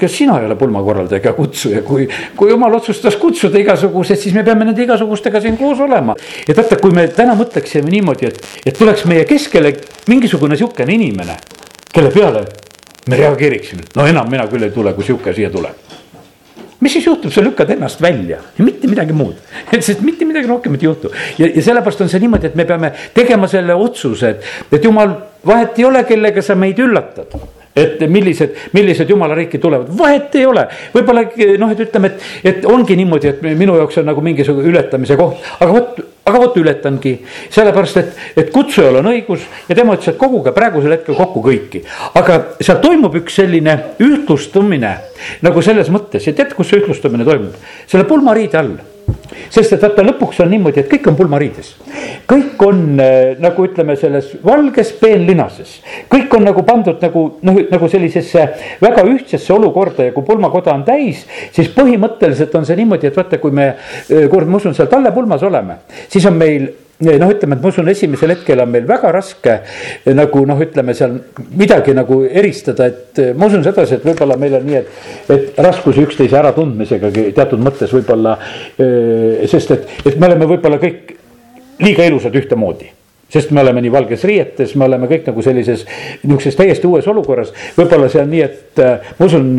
kas 0.00 0.16
sina 0.16 0.38
ei 0.40 0.48
ole 0.48 0.58
pulmakorraldaja 0.58 1.22
ega 1.22 1.34
kutsuja, 1.38 1.84
kui, 1.86 2.08
kui 2.36 2.50
jumal 2.50 2.74
otsustas 2.80 3.16
kutsuda 3.22 3.62
igasugused, 3.62 4.18
siis 4.18 4.34
me 4.34 4.44
peame 4.46 4.66
nende 4.66 4.82
igasugustega 4.82 5.42
siin 5.44 5.58
koos 5.60 5.80
olema. 5.86 6.16
et 6.48 6.56
vaata, 6.56 6.80
kui 6.82 6.94
me 6.96 7.06
täna 7.14 7.36
mõtleksime 7.38 7.92
niimoodi, 7.92 8.32
et, 8.32 8.42
et 8.66 8.78
tuleks 8.78 9.06
meie 9.10 9.28
keskele 9.28 9.76
mingisugune 10.10 10.58
sihukene 10.58 10.98
inimene, 10.98 11.38
kelle 11.92 12.10
peale 12.10 12.46
me 13.08 13.18
reageeriksime, 13.18 13.90
no 13.96 14.06
enam 14.06 14.30
mina 14.30 14.46
küll 14.50 14.66
ei 14.66 14.74
tule, 14.74 14.94
kui 14.98 15.06
sihuke 15.06 15.34
siia 15.36 15.50
tuleb 15.50 15.91
mis 16.82 16.96
siis 16.96 17.06
juhtub, 17.06 17.32
sa 17.32 17.44
lükkad 17.44 17.70
ennast 17.76 18.02
välja. 18.02 18.40
Ja 18.58 18.64
mitte 18.66 18.90
midagi 18.90 19.14
muud. 19.16 19.38
et 19.72 19.84
sest 19.86 20.02
mitte 20.02 20.26
midagi 20.28 20.50
rohkemat 20.50 20.82
ei 20.82 20.90
juhtu. 20.90 21.12
Ja, 21.38 21.48
ja 21.48 21.62
sellepärast 21.62 22.04
on 22.04 22.12
see 22.12 22.22
niimoodi, 22.22 22.50
et 22.50 22.58
me 22.58 22.66
peame 22.68 22.92
tegema 23.14 23.48
selle 23.50 23.74
otsuse, 23.78 24.36
et, 24.36 24.52
et 24.72 24.84
jumal, 24.84 25.14
vahet 25.46 25.78
ei 25.78 25.88
ole, 25.88 26.04
kellega 26.08 26.42
sa 26.42 26.58
meid 26.58 26.82
üllatad 26.82 27.38
et 27.76 28.00
millised, 28.08 28.56
millised 28.76 29.08
jumala 29.08 29.36
riiki 29.36 29.58
tulevad, 29.58 29.88
vahet 29.98 30.34
ei 30.36 30.46
ole. 30.46 30.66
võib-olla 30.92 31.24
noh, 31.60 31.72
et 31.72 31.80
ütleme, 31.86 32.12
et, 32.12 32.26
et 32.52 32.66
ongi 32.68 32.96
niimoodi, 32.98 33.32
et 33.32 33.42
minu 33.56 33.76
jaoks 33.80 34.02
on 34.02 34.10
nagu 34.10 34.24
mingisugune 34.24 34.68
ületamise 34.68 35.16
koht, 35.16 35.40
aga 35.58 35.70
vot, 35.72 36.02
aga 36.28 36.42
vot 36.44 36.60
ületangi. 36.60 37.14
sellepärast, 37.50 37.96
et, 38.02 38.22
et 38.44 38.52
kutsujal 38.52 39.00
on 39.00 39.10
õigus 39.14 39.48
ja 39.68 39.76
tema 39.78 39.96
ütles, 39.96 40.12
et 40.12 40.20
koguge 40.20 40.52
praegusel 40.56 40.98
hetkel 40.98 41.16
kokku 41.16 41.44
kõiki. 41.48 41.84
aga 42.20 42.38
seal 42.60 42.80
toimub 42.84 43.16
üks 43.22 43.40
selline 43.40 43.78
ühtlustumine 44.02 44.96
nagu 45.42 45.64
selles 45.64 45.88
mõttes 45.92 46.26
ja 46.28 46.36
tead, 46.36 46.52
kus 46.56 46.68
see 46.68 46.82
ühtlustumine 46.82 47.24
toimub? 47.28 47.56
selle 47.86 48.04
pulmariide 48.08 48.60
all 48.60 48.76
sest 49.52 49.76
et 49.76 49.82
vaata, 49.82 50.04
lõpuks 50.06 50.40
on 50.44 50.50
niimoodi, 50.52 50.82
et 50.82 50.90
kõik 50.90 51.08
on 51.10 51.16
pulmariides. 51.18 51.72
kõik 52.28 52.62
on 52.66 53.00
äh, 53.00 53.34
nagu 53.42 53.66
ütleme, 53.66 53.96
selles 54.00 54.30
valges 54.44 54.92
peenlinases, 55.00 55.74
kõik 56.12 56.32
on 56.36 56.46
nagu 56.48 56.62
pandud 56.66 57.02
nagu 57.02 57.24
noh, 57.42 57.58
nagu 57.70 57.88
sellisesse 57.88 58.46
väga 58.82 59.04
ühtsesse 59.08 59.52
olukorda 59.52 60.08
ja 60.08 60.14
kui 60.14 60.24
pulmakoda 60.26 60.74
on 60.74 60.84
täis, 60.88 61.26
siis 61.52 61.70
põhimõtteliselt 61.74 62.54
on 62.58 62.68
see 62.68 62.78
niimoodi, 62.80 63.10
et 63.10 63.18
vaata, 63.18 63.40
kui 63.42 63.54
me, 63.54 63.72
äh, 64.08 64.28
kurat, 64.30 64.48
ma 64.48 64.62
usun, 64.62 64.76
seal 64.76 64.90
Talle 64.92 65.12
pulmas 65.12 65.42
oleme, 65.46 65.82
siis 66.12 66.26
on 66.28 66.36
meil 66.36 66.68
noh, 67.02 67.32
ütleme, 67.32 67.56
et 67.56 67.62
ma 67.62 67.70
usun, 67.72 67.88
esimesel 67.90 68.34
hetkel 68.34 68.62
on 68.62 68.70
meil 68.72 68.86
väga 68.88 69.12
raske 69.14 69.58
nagu 70.14 70.44
noh, 70.48 70.60
ütleme 70.62 70.94
seal 70.96 71.18
midagi 71.58 71.94
nagu 71.96 72.22
eristada, 72.28 72.88
et 72.92 73.20
eh, 73.22 73.32
ma 73.36 73.48
usun 73.50 73.64
sedasi, 73.66 73.98
et 73.98 74.06
võib-olla 74.06 74.38
meil 74.40 74.56
on 74.58 74.66
nii, 74.68 74.80
et, 74.80 75.04
et 75.34 75.60
raskusi 75.66 76.04
üksteise 76.06 76.38
äratundmisegagi 76.40 77.30
teatud 77.36 77.62
mõttes 77.62 77.92
võib-olla. 77.94 78.36
Eh, 78.78 79.44
sest 79.50 79.74
et, 79.76 79.86
et 80.06 80.18
me 80.18 80.30
oleme 80.30 80.48
võib-olla 80.54 80.80
kõik 80.82 81.14
liiga 81.82 82.06
ilusad 82.08 82.36
ühtemoodi 82.38 82.92
sest 83.32 83.48
me 83.56 83.62
oleme 83.62 83.80
nii 83.80 83.88
valges 83.88 84.26
riietes, 84.28 84.74
me 84.76 84.84
oleme 84.84 85.06
kõik 85.08 85.24
nagu 85.30 85.40
sellises 85.40 85.86
nihukeses 86.20 86.58
täiesti 86.58 86.84
uues 86.84 87.06
olukorras. 87.08 87.54
võib-olla 87.78 88.10
see 88.12 88.20
on 88.20 88.28
nii, 88.28 88.42
et 88.44 88.82
eh, 88.84 89.12
ma 89.16 89.28
usun, 89.28 89.54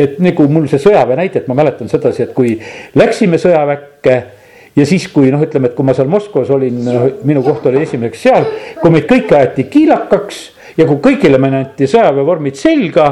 et 0.00 0.16
nagu 0.24 0.46
mul 0.48 0.64
see 0.72 0.80
sõjaväe 0.80 1.18
näite, 1.20 1.42
et 1.42 1.50
ma 1.50 1.58
mäletan 1.60 1.92
sedasi, 1.92 2.24
et 2.24 2.32
kui 2.34 2.54
läksime 2.96 3.38
sõjaväkke 3.38 4.16
ja 4.76 4.86
siis, 4.86 5.08
kui 5.12 5.30
noh, 5.32 5.42
ütleme, 5.44 5.70
et 5.70 5.76
kui 5.76 5.86
ma 5.86 5.94
seal 5.96 6.10
Moskvas 6.10 6.50
olin, 6.54 6.78
minu 7.28 7.42
koht 7.46 7.66
oli 7.70 7.82
esimeseks 7.84 8.22
seal, 8.28 8.46
kui 8.80 8.94
meid 8.94 9.08
kõiki 9.10 9.36
aeti 9.38 9.66
kiilakaks 9.72 10.40
ja 10.78 10.86
kui 10.88 11.00
kõigile 11.02 11.40
meile 11.42 11.64
anti 11.64 11.88
sõjaväevormid 11.90 12.58
selga. 12.58 13.08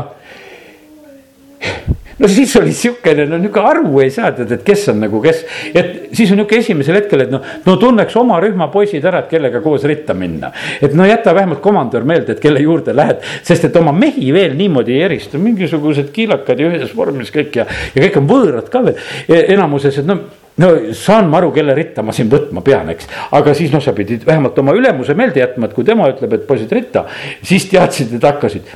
No 2.19 2.29
siis 2.29 2.55
oli 2.61 2.73
siukene, 2.77 3.27
no 3.29 3.39
nihuke 3.41 3.63
aru 3.63 4.01
ei 4.03 4.11
saa 4.15 4.31
tead, 4.37 4.53
et 4.57 4.65
kes 4.67 4.89
on 4.93 5.03
nagu 5.05 5.21
kes. 5.23 5.45
et 5.73 5.93
siis 6.17 6.33
on 6.33 6.41
nihuke 6.41 6.59
esimesel 6.63 6.99
hetkel, 7.01 7.25
et 7.27 7.33
noh, 7.33 7.45
no 7.67 7.77
tunneks 7.81 8.17
oma 8.21 8.41
rühma 8.43 8.71
poisid 8.73 9.05
ära, 9.09 9.23
et 9.25 9.31
kellega 9.33 9.63
koos 9.65 9.87
ritta 9.89 10.17
minna. 10.19 10.53
et 10.83 10.97
no 10.99 11.07
jäta 11.09 11.35
vähemalt 11.35 11.63
komandör 11.65 12.07
meelde, 12.09 12.35
et 12.35 12.43
kelle 12.43 12.63
juurde 12.65 12.97
lähed, 12.97 13.23
sest 13.47 13.69
et 13.69 13.79
oma 13.81 13.93
mehi 13.93 14.33
veel 14.35 14.57
niimoodi 14.59 14.97
ei 14.97 15.07
erista, 15.09 15.39
mingisugused 15.43 16.11
kiilakad 16.15 16.61
ja 16.61 16.73
ühes 16.73 16.97
vormis 16.97 17.33
kõik 17.35 17.63
ja, 17.63 17.69
ja 17.95 18.05
kõik 18.05 18.21
on 18.21 18.29
võõrad 18.31 18.69
ka 18.73 18.85
veel 18.89 18.99
e, 19.29 19.45
enamuses, 19.55 20.03
et 20.03 20.09
no 20.09 20.21
no 20.59 20.73
saan 20.97 21.29
ma 21.31 21.39
aru, 21.39 21.53
kelle 21.55 21.75
ritta 21.77 22.03
ma 22.03 22.11
siin 22.15 22.31
võtma 22.33 22.65
pean, 22.67 22.91
eks. 22.91 23.07
aga 23.39 23.55
siis 23.55 23.71
noh, 23.71 23.83
sa 23.85 23.95
pidid 23.95 24.27
vähemalt 24.27 24.59
oma 24.59 24.75
ülemuse 24.75 25.15
meelde 25.19 25.39
jätma, 25.45 25.69
et 25.69 25.77
kui 25.77 25.87
tema 25.87 26.09
ütleb, 26.11 26.35
et 26.35 26.47
poisid 26.49 26.73
ritta, 26.75 27.07
siis 27.47 27.69
teadsid, 27.71 28.17
et 28.19 28.27
hakkasid 28.27 28.75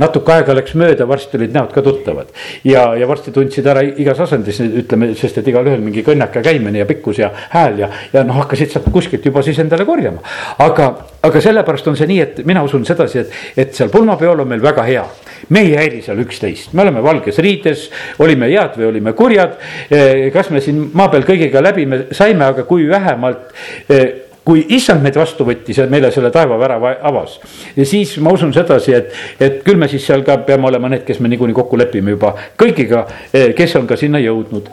natuke 0.00 0.32
aega 0.32 0.54
läks 0.56 0.74
mööda, 0.78 1.06
varsti 1.08 1.36
olid 1.36 1.52
näod 1.56 1.72
ka 1.74 1.82
tuttavad. 1.84 2.30
ja, 2.64 2.84
ja 2.96 3.08
varsti 3.08 3.32
tundsid 3.34 3.66
ära 3.66 3.82
igas 3.82 4.20
asendis, 4.24 4.60
ütleme, 4.60 5.12
sest 5.18 5.38
et 5.38 5.48
igalühel 5.52 5.82
mingi 5.84 6.04
kõnnaka 6.06 6.42
käimine 6.44 6.82
ja 6.82 6.86
pikkus 6.88 7.20
ja 7.20 7.32
hääl 7.52 7.82
ja, 7.84 7.90
ja 8.12 8.24
noh, 8.24 8.40
hakkasid 8.42 8.72
sealt 8.72 8.88
kuskilt 8.92 9.26
juba 9.26 9.42
siis 9.42 9.58
endale 9.62 9.84
korjama. 9.88 10.22
aga, 10.64 10.88
aga 11.22 11.44
sellepärast 11.44 11.92
on 11.92 11.98
see 12.00 12.08
nii, 12.08 12.20
et 12.24 12.42
mina 12.48 12.64
usun 12.64 12.86
sedasi, 12.88 13.24
et, 13.26 13.36
et 13.56 13.76
seal 13.76 13.92
pulmapeol 13.92 14.44
on 14.44 14.48
meil 14.48 14.64
väga 14.64 14.86
hea 14.88 15.04
me 15.48 15.62
ei 15.66 15.74
häiri 15.76 16.02
seal 16.04 16.20
üksteist, 16.22 16.72
me 16.76 16.84
oleme 16.84 17.02
valges 17.02 17.38
riides, 17.42 17.88
olime 18.22 18.48
head 18.52 18.76
või 18.78 18.88
olime 18.88 19.14
kurjad. 19.18 19.56
Eh, 19.90 20.28
kas 20.34 20.52
me 20.54 20.62
siin 20.62 20.84
maa 20.94 21.10
peal 21.12 21.26
kõigiga 21.26 21.62
läbi 21.64 21.86
me 21.88 22.04
saime, 22.14 22.46
aga 22.46 22.64
kui 22.68 22.86
vähemalt 22.90 23.50
eh, 23.90 24.21
kui 24.44 24.64
issand 24.74 25.02
meid 25.04 25.16
vastu 25.18 25.46
võttis 25.46 25.78
ja 25.78 25.86
meile 25.90 26.10
selle 26.14 26.32
taevavärava 26.34 26.96
avas. 27.08 27.38
siis 27.84 28.16
ma 28.18 28.32
usun 28.34 28.52
sedasi, 28.54 28.94
et, 28.94 29.14
et 29.40 29.62
küll 29.64 29.78
me 29.78 29.88
siis 29.88 30.06
seal 30.06 30.24
ka 30.26 30.38
peame 30.46 30.66
olema 30.70 30.90
need, 30.90 31.04
kes 31.06 31.20
me 31.20 31.30
niikuinii 31.30 31.56
kokku 31.56 31.78
lepime 31.78 32.16
juba 32.16 32.34
kõigiga, 32.58 33.06
eh, 33.32 33.52
kes 33.54 33.76
on 33.78 33.86
ka 33.86 33.96
sinna 33.96 34.18
jõudnud. 34.22 34.68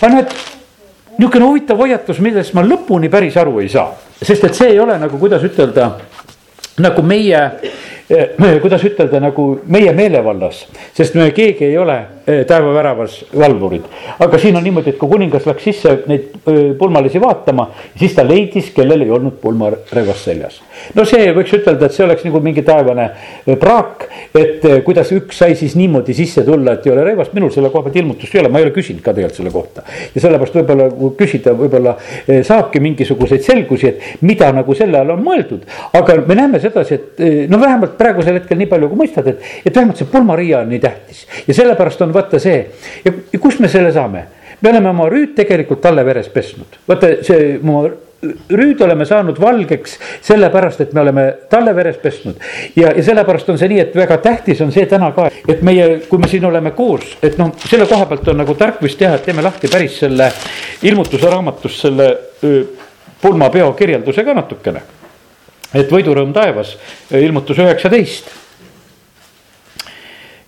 aga 0.00 0.12
näed, 0.14 0.34
niisugune 1.18 1.48
huvitav 1.48 1.80
hoiatus, 1.80 2.20
millest 2.24 2.54
ma 2.54 2.62
lõpuni 2.66 3.10
päris 3.10 3.36
aru 3.36 3.60
ei 3.62 3.72
saa, 3.72 3.90
sest 4.22 4.44
et 4.44 4.54
see 4.54 4.74
ei 4.74 4.80
ole 4.80 4.98
nagu, 5.00 5.18
kuidas 5.18 5.44
ütelda, 5.44 5.90
nagu 6.78 7.02
meie 7.02 7.44
kuidas 8.62 8.84
ütelda, 8.88 9.20
nagu 9.20 9.46
meie 9.68 9.92
meelevallas, 9.96 10.62
sest 10.96 11.16
me 11.18 11.28
keegi 11.36 11.66
ei 11.66 11.76
ole 11.78 11.96
eh, 12.24 12.44
taevaväravas 12.48 13.18
valvurid. 13.36 13.84
aga 14.24 14.38
siin 14.40 14.56
on 14.56 14.64
niimoodi, 14.64 14.94
et 14.94 14.98
kui 14.98 15.10
kuningas 15.10 15.44
läks 15.48 15.66
sisse 15.68 15.92
neid 16.08 16.30
eh, 16.48 16.60
pulmalisi 16.78 17.20
vaatama, 17.20 17.68
siis 17.98 18.14
ta 18.16 18.24
leidis, 18.24 18.70
kellel 18.76 19.04
ei 19.04 19.12
olnud 19.12 19.36
pulmarelvast 19.42 20.24
seljas. 20.24 20.60
no 20.96 21.04
see 21.08 21.26
võiks 21.36 21.52
ütelda, 21.58 21.84
et 21.84 21.96
see 21.96 22.06
oleks 22.06 22.24
nagu 22.24 22.40
mingi 22.44 22.64
taevane 22.64 23.10
praak, 23.60 24.06
et 24.32 24.64
kuidas 24.86 25.12
üks 25.12 25.42
sai 25.42 25.58
siis 25.58 25.76
niimoodi 25.76 26.16
sisse 26.16 26.46
tulla, 26.48 26.78
et 26.78 26.88
ei 26.88 26.94
ole 26.94 27.04
relvast, 27.10 27.36
minul 27.36 27.52
selle 27.52 27.68
koha 27.74 27.88
pealt 27.88 28.00
ilmutust 28.00 28.34
ei 28.34 28.40
ole, 28.40 28.52
ma 28.52 28.62
ei 28.62 28.68
ole 28.70 28.72
küsinud 28.76 29.04
ka 29.04 29.12
tegelikult 29.12 29.42
selle 29.42 29.52
kohta. 29.52 29.84
ja 30.14 30.24
sellepärast 30.24 30.56
võib-olla 30.62 30.88
kui 30.96 31.12
küsida, 31.20 31.52
võib-olla 31.58 31.96
saabki 32.24 32.80
mingisuguseid 32.88 33.44
selgusi, 33.44 33.92
et 33.92 34.24
mida 34.24 34.48
nagu 34.56 34.74
selle 34.78 35.02
all 35.02 35.12
on 35.18 35.22
mõeldud. 35.28 35.68
aga 35.92 36.20
me 36.24 36.40
näeme 36.40 36.64
sedasi, 36.64 36.94
et 36.96 37.24
no 37.52 37.60
vähemalt 37.60 37.97
praegusel 37.98 38.40
hetkel 38.40 38.58
nii 38.60 38.70
palju, 38.70 38.90
kui 38.90 39.02
mõistad, 39.04 39.28
et, 39.30 39.44
et 39.64 39.74
vähemalt 39.74 40.00
see 40.00 40.10
pulmariia 40.10 40.62
on 40.62 40.72
nii 40.72 40.82
tähtis. 40.82 41.26
ja 41.46 41.54
sellepärast 41.54 42.02
on 42.06 42.14
vaata 42.14 42.40
see 42.42 42.58
ja, 43.04 43.12
ja 43.12 43.40
kust 43.42 43.60
me 43.64 43.70
selle 43.72 43.92
saame? 43.92 44.26
me 44.60 44.70
oleme 44.70 44.90
oma 44.90 45.08
rüüd 45.12 45.36
tegelikult 45.38 45.80
talle 45.84 46.04
veres 46.06 46.28
pesnud, 46.34 46.80
vaata 46.88 47.18
see 47.26 47.56
oma 47.62 47.88
rüüd 48.50 48.80
oleme 48.82 49.06
saanud 49.06 49.36
valgeks 49.40 49.98
sellepärast, 50.26 50.80
et 50.82 50.92
me 50.92 51.00
oleme 51.04 51.26
talle 51.50 51.74
veres 51.76 51.96
pesnud. 52.02 52.34
ja, 52.76 52.90
ja 52.96 53.02
sellepärast 53.04 53.48
on 53.52 53.58
see 53.60 53.70
nii, 53.70 53.80
et 53.84 53.96
väga 53.96 54.18
tähtis 54.24 54.60
on 54.64 54.72
see 54.74 54.86
täna 54.90 55.12
ka, 55.14 55.28
et 55.48 55.62
meie, 55.62 55.88
kui 56.08 56.18
me 56.18 56.30
siin 56.30 56.44
oleme 56.48 56.74
koos, 56.74 57.16
et 57.22 57.38
noh, 57.38 57.54
selle 57.62 57.86
koha 57.86 58.10
pealt 58.10 58.28
on 58.34 58.42
nagu 58.42 58.58
tark 58.58 58.82
vist 58.82 58.98
teha, 58.98 59.14
et 59.14 59.26
teeme 59.28 59.44
lahti 59.46 59.70
päris 59.70 60.00
selle 60.02 60.32
ilmutuse 60.82 61.30
raamatust 61.30 61.86
selle 61.86 62.12
pulmapeo 63.22 63.72
kirjelduse 63.78 64.24
ka 64.26 64.34
natukene 64.34 64.82
et 65.74 65.90
võidurõõm 65.92 66.32
taevas, 66.32 66.76
ilmutus 67.10 67.58
üheksateist. 67.58 68.30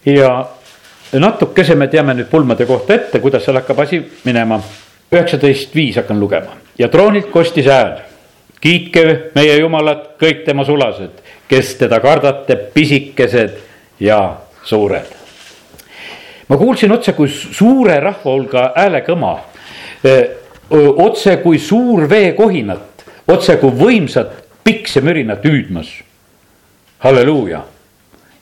ja 0.06 0.48
natukese 1.12 1.74
me 1.74 1.88
teame 1.88 2.14
nüüd 2.14 2.30
pulmade 2.30 2.66
kohta 2.66 2.94
ette, 2.94 3.20
kuidas 3.20 3.44
seal 3.44 3.60
hakkab 3.60 3.84
asi 3.84 4.00
minema. 4.24 4.60
üheksateist 5.12 5.74
viis 5.74 5.96
hakkan 5.96 6.20
lugema 6.20 6.56
ja 6.78 6.88
troonilt 6.88 7.30
kostis 7.30 7.66
hääl. 7.66 8.00
kiitke 8.60 9.30
meie 9.34 9.56
Jumalat, 9.56 10.16
kõik 10.20 10.44
tema 10.44 10.64
sulased, 10.64 11.20
kes 11.48 11.74
teda 11.80 12.00
kardate, 12.00 12.56
pisikesed 12.74 13.56
ja 14.00 14.36
suured. 14.64 15.06
ma 16.48 16.56
kuulsin 16.56 16.92
otse 16.92 17.12
kui 17.12 17.28
suure 17.28 18.00
rahva 18.00 18.32
hulga 18.32 18.72
häälekõma, 18.76 19.38
otse 20.96 21.36
kui 21.36 21.58
suur 21.58 22.08
veekohinat, 22.08 23.04
otse 23.28 23.56
kui 23.56 23.70
võimsat 23.70 24.39
piksemürinat 24.64 25.44
hüüdmas. 25.44 25.88
halleluuja. 26.98 27.62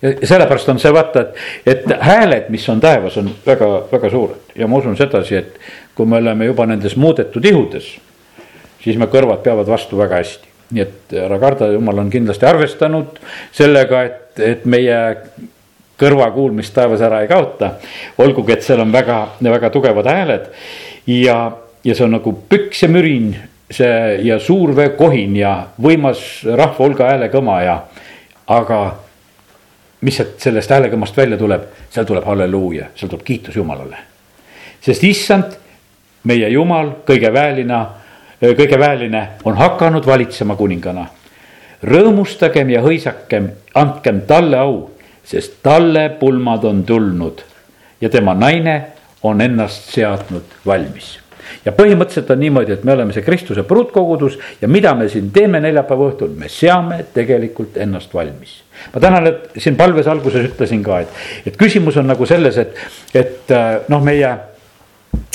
ja 0.02 0.26
sellepärast 0.26 0.68
on 0.68 0.78
see 0.78 0.92
vaata, 0.94 1.20
et, 1.20 1.36
et 1.66 1.84
hääled, 2.00 2.48
mis 2.48 2.68
on 2.68 2.80
taevas, 2.80 3.16
on 3.18 3.30
väga-väga 3.46 4.10
suured 4.10 4.54
ja 4.54 4.66
ma 4.66 4.78
usun 4.78 4.96
sedasi, 4.96 5.36
et 5.36 5.58
kui 5.94 6.06
me 6.06 6.18
oleme 6.18 6.46
juba 6.46 6.66
nendes 6.66 6.96
muudetud 6.96 7.44
ihudes, 7.44 7.88
siis 8.84 8.98
me 8.98 9.08
kõrvad 9.10 9.42
peavad 9.42 9.66
vastu 9.66 9.98
väga 9.98 10.22
hästi. 10.22 10.46
nii 10.70 10.82
et 10.82 11.14
ära 11.16 11.38
karda, 11.40 11.70
jumal 11.72 11.98
on 11.98 12.10
kindlasti 12.10 12.46
arvestanud 12.46 13.18
sellega, 13.56 14.02
et, 14.04 14.40
et 14.40 14.66
meie 14.68 14.98
kõrvakuulmist 15.98 16.74
taevas 16.74 17.00
ära 17.02 17.22
ei 17.22 17.28
kaota. 17.28 17.72
olgugi, 18.18 18.52
et 18.52 18.62
seal 18.62 18.80
on 18.80 18.92
väga, 18.92 19.20
väga 19.42 19.70
tugevad 19.70 20.06
hääled 20.06 20.50
ja, 21.06 21.38
ja 21.84 21.94
see 21.94 22.04
on 22.04 22.16
nagu 22.18 22.32
püks 22.48 22.82
ja 22.82 22.88
mürin 22.92 23.32
see 23.70 24.20
ja 24.24 24.38
suur 24.40 24.72
veekohin 24.76 25.36
ja 25.36 25.52
võimas 25.82 26.22
rahva 26.44 26.78
hulga 26.78 27.10
häälekõma 27.10 27.60
ja, 27.62 27.76
aga 28.48 28.80
mis 30.00 30.16
sealt 30.16 30.40
sellest 30.40 30.70
häälekõmmast 30.72 31.16
välja 31.16 31.38
tuleb, 31.38 31.68
seal 31.90 32.06
tuleb 32.08 32.24
halleluuja, 32.24 32.92
seal 32.94 33.10
tuleb 33.10 33.24
kiitus 33.26 33.56
Jumalale. 33.56 33.98
sest 34.80 35.04
issand, 35.04 35.56
meie 36.24 36.48
Jumal, 36.48 36.92
kõige 37.06 37.32
väelina, 37.32 37.86
kõige 38.40 38.78
väeline 38.78 39.28
on 39.44 39.56
hakanud 39.56 40.06
valitsema 40.06 40.56
kuningana. 40.56 41.06
rõõmustagem 41.82 42.70
ja 42.70 42.80
hõisakem, 42.82 43.50
andkem 43.74 44.20
talle 44.26 44.58
au, 44.58 44.90
sest 45.24 45.62
talle 45.62 46.08
pulmad 46.08 46.64
on 46.64 46.84
tulnud 46.84 47.44
ja 48.00 48.08
tema 48.08 48.34
naine 48.34 48.82
on 49.22 49.40
ennast 49.40 49.92
seadnud 49.92 50.44
valmis 50.66 51.18
ja 51.64 51.72
põhimõtteliselt 51.76 52.30
on 52.34 52.40
niimoodi, 52.42 52.76
et 52.76 52.84
me 52.84 52.94
oleme 52.94 53.14
see 53.16 53.26
Kristuse 53.26 53.64
pruutkogudus 53.68 54.38
ja 54.62 54.68
mida 54.68 54.94
me 54.98 55.08
siin 55.12 55.30
teeme 55.34 55.60
neljapäeva 55.64 56.10
õhtul, 56.10 56.34
me 56.38 56.50
seame 56.52 57.04
tegelikult 57.14 57.76
ennast 57.76 58.14
valmis. 58.14 58.62
ma 58.94 59.00
tänan, 59.00 59.26
et 59.26 59.50
siin 59.56 59.76
palves 59.76 60.06
alguses 60.06 60.50
ütlesin 60.52 60.82
ka, 60.82 61.00
et, 61.00 61.24
et 61.46 61.56
küsimus 61.56 61.96
on 61.96 62.06
nagu 62.06 62.26
selles, 62.26 62.58
et, 62.58 62.78
et 63.14 63.50
äh, 63.50 63.80
noh, 63.88 64.04
meie 64.04 64.36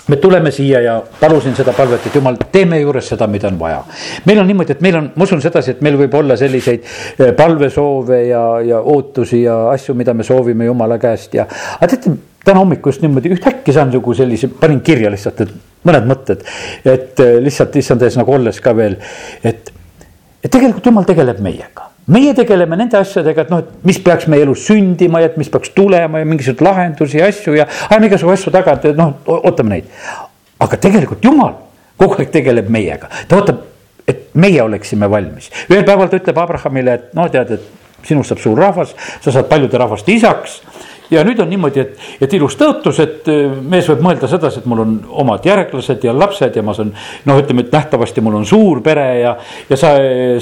me 0.08 0.16
tuleme 0.16 0.52
siia 0.52 0.82
ja 0.82 1.04
palusin 1.20 1.56
seda 1.56 1.74
palvet, 1.74 2.06
et 2.08 2.16
jumal, 2.16 2.38
tee 2.52 2.66
meie 2.68 2.84
juures 2.84 3.08
seda, 3.14 3.28
mida 3.28 3.48
on 3.48 3.60
vaja. 3.60 3.84
meil 4.26 4.40
on 4.40 4.48
niimoodi, 4.48 4.76
et 4.76 4.82
meil 4.84 4.98
on, 5.00 5.10
ma 5.16 5.28
usun 5.28 5.42
sedasi, 5.42 5.78
et 5.78 5.82
meil 5.82 5.98
võib 6.00 6.16
olla 6.20 6.38
selliseid 6.40 6.84
äh, 6.84 7.34
palvesoove 7.38 8.24
ja, 8.28 8.44
ja 8.66 8.80
ootusi 8.80 9.44
ja 9.44 9.70
asju, 9.72 9.96
mida 9.96 10.14
me 10.14 10.24
soovime 10.28 10.66
jumala 10.66 11.00
käest 11.00 11.38
ja. 11.40 11.48
aga 11.80 11.92
teate, 11.96 12.18
täna 12.44 12.60
hommikul 12.60 12.92
just 12.92 13.04
niimoodi 13.06 13.32
ühtäkki 13.38 13.76
saan 13.76 13.94
nagu 13.94 14.16
sellise, 14.18 14.52
panin 14.60 14.82
kirja 14.84 15.12
lihtsalt, 15.12 15.46
et 15.46 15.73
mõned 15.88 16.10
mõtted, 16.10 16.44
et 16.86 17.24
äh, 17.24 17.40
lihtsalt 17.44 17.76
issand 17.80 18.04
ees 18.06 18.20
nagu 18.20 18.36
olles 18.36 18.60
ka 18.64 18.76
veel, 18.78 19.00
et, 19.44 19.74
et 20.44 20.52
tegelikult 20.52 20.92
jumal 20.92 21.08
tegeleb 21.08 21.42
meiega 21.44 21.94
meie 22.12 22.34
tegeleme 22.36 22.76
nende 22.76 22.98
asjadega, 23.00 23.46
et 23.46 23.52
noh, 23.54 23.62
et 23.64 23.86
mis 23.88 24.00
peaks 24.04 24.28
meie 24.32 24.44
elus 24.44 24.66
sündima 24.68 25.22
ja 25.24 25.30
et 25.30 25.38
mis 25.40 25.50
peaks 25.52 25.72
tulema 25.76 26.20
ja 26.20 26.28
mingisuguseid 26.28 26.64
lahendusi 26.66 27.22
ja 27.22 27.30
asju 27.32 27.56
ja 27.56 27.68
ajame 27.90 28.10
igasugu 28.10 28.34
asju 28.34 28.52
taga, 28.52 28.76
et 28.76 28.98
noh, 29.00 29.14
ootame 29.40 29.78
neid. 29.78 29.94
aga 30.64 30.80
tegelikult 30.80 31.24
jumal 31.24 31.56
kogu 32.00 32.20
aeg 32.20 32.34
tegeleb 32.34 32.68
meiega, 32.72 33.10
ta 33.28 33.40
ootab, 33.40 33.64
et 34.08 34.26
meie 34.36 34.60
oleksime 34.64 35.10
valmis. 35.10 35.50
ühel 35.70 35.86
päeval 35.88 36.12
ta 36.12 36.20
ütleb 36.20 36.44
Abrahamile, 36.44 36.98
et 37.00 37.16
no 37.16 37.30
tead, 37.32 37.56
et 37.56 38.08
sinust 38.08 38.34
saab 38.34 38.44
suur 38.44 38.60
rahvas, 38.60 38.96
sa 39.24 39.32
saad 39.32 39.48
paljude 39.48 39.80
rahvaste 39.80 40.12
isaks 40.12 40.60
ja 41.12 41.24
nüüd 41.28 41.40
on 41.44 41.50
niimoodi, 41.52 41.84
et, 41.84 42.08
et 42.22 42.34
ilus 42.38 42.56
tõotus, 42.60 43.00
et 43.04 43.30
äh, 43.32 43.52
mees 43.60 43.90
võib 43.92 44.04
mõelda 44.08 44.30
sedasi, 44.32 44.62
et 44.62 44.70
mul 44.70 44.84
on 44.84 44.96
omad 45.24 45.46
järglased 45.46 46.04
ja 46.06 46.16
lapsed 46.16 46.56
ja 46.56 46.64
ma 46.66 46.76
saan. 46.78 46.94
noh, 47.26 47.40
ütleme, 47.42 47.66
et 47.66 47.74
nähtavasti 47.74 48.24
mul 48.24 48.40
on 48.40 48.48
suur 48.48 48.82
pere 48.86 49.08
ja, 49.20 49.36
ja 49.70 49.80
sa, 49.80 49.94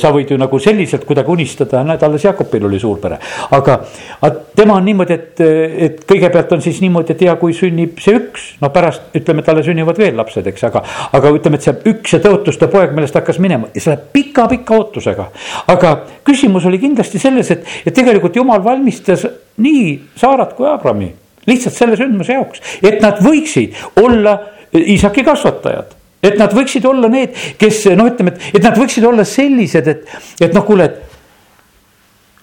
sa 0.02 0.14
võid 0.14 0.32
ju 0.32 0.40
nagu 0.40 0.60
selliselt 0.60 1.06
kuidagi 1.10 1.34
unistada, 1.34 1.84
näed, 1.88 2.04
alles 2.04 2.26
Jakobil 2.26 2.66
oli 2.70 2.80
suur 2.80 3.00
pere. 3.02 3.20
aga, 3.52 3.80
aga 4.22 4.34
tema 4.56 4.78
on 4.80 4.86
niimoodi, 4.86 5.18
et, 5.18 5.44
et 5.90 6.06
kõigepealt 6.08 6.56
on 6.56 6.64
siis 6.64 6.82
niimoodi, 6.84 7.16
et 7.16 7.26
ja 7.28 7.36
kui 7.42 7.56
sünnib 7.58 8.00
see 8.04 8.16
üks, 8.18 8.48
no 8.62 8.72
pärast 8.74 9.16
ütleme, 9.18 9.46
talle 9.46 9.64
sünnivad 9.66 10.00
veel 10.02 10.18
lapsed, 10.18 10.48
eks, 10.48 10.68
aga. 10.70 10.84
aga 11.18 11.34
ütleme, 11.36 11.60
et 11.60 11.68
see 11.68 11.94
üks 11.94 12.16
see 12.16 12.24
tõotuste 12.24 12.70
poeg, 12.72 12.96
millest 12.96 13.18
hakkas 13.18 13.40
minema 13.44 13.72
see 13.76 13.92
läheb 13.92 14.10
pika-pika 14.16 14.78
ootusega. 14.78 15.30
aga 15.72 15.94
küsimus 16.28 16.66
oli 16.70 16.80
kindlasti 16.82 17.22
selles, 17.22 17.52
et, 17.54 17.66
et 17.86 17.96
tegelikult 17.96 18.36
jumal 18.36 18.64
valmistas 18.64 19.26
nii 19.58 19.86
Saarat 20.20 20.56
kui 20.56 20.70
Abrami 20.70 21.12
lihtsalt 21.48 21.76
selle 21.76 21.98
sündmuse 21.98 22.38
jaoks, 22.38 22.62
et 22.86 23.02
nad 23.02 23.20
võiksid 23.24 23.76
olla 24.02 24.38
isaki 24.72 25.26
kasvatajad 25.28 25.98
et 26.22 26.38
nad 26.38 26.54
võiksid 26.54 26.86
olla 26.86 27.10
need, 27.12 27.34
kes 27.60 27.86
noh, 27.98 28.10
ütleme, 28.12 28.36
et, 28.36 28.60
et 28.60 28.66
nad 28.66 28.78
võiksid 28.78 29.06
olla 29.10 29.26
sellised, 29.28 29.88
et, 29.90 30.12
et 30.46 30.54
noh, 30.54 30.66
kuule, 30.68 30.86
et 30.86 31.12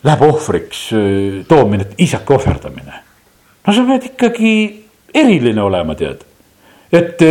läheb 0.07 0.25
ohvriks 0.27 0.81
toomine, 1.51 1.87
et 1.87 2.03
isake 2.09 2.35
ohverdamine. 2.35 3.03
no 3.67 3.75
sa 3.75 3.85
pead 3.87 4.11
ikkagi 4.13 4.53
eriline 5.15 5.63
olema, 5.63 5.97
tead. 5.99 6.27
et, 6.93 7.23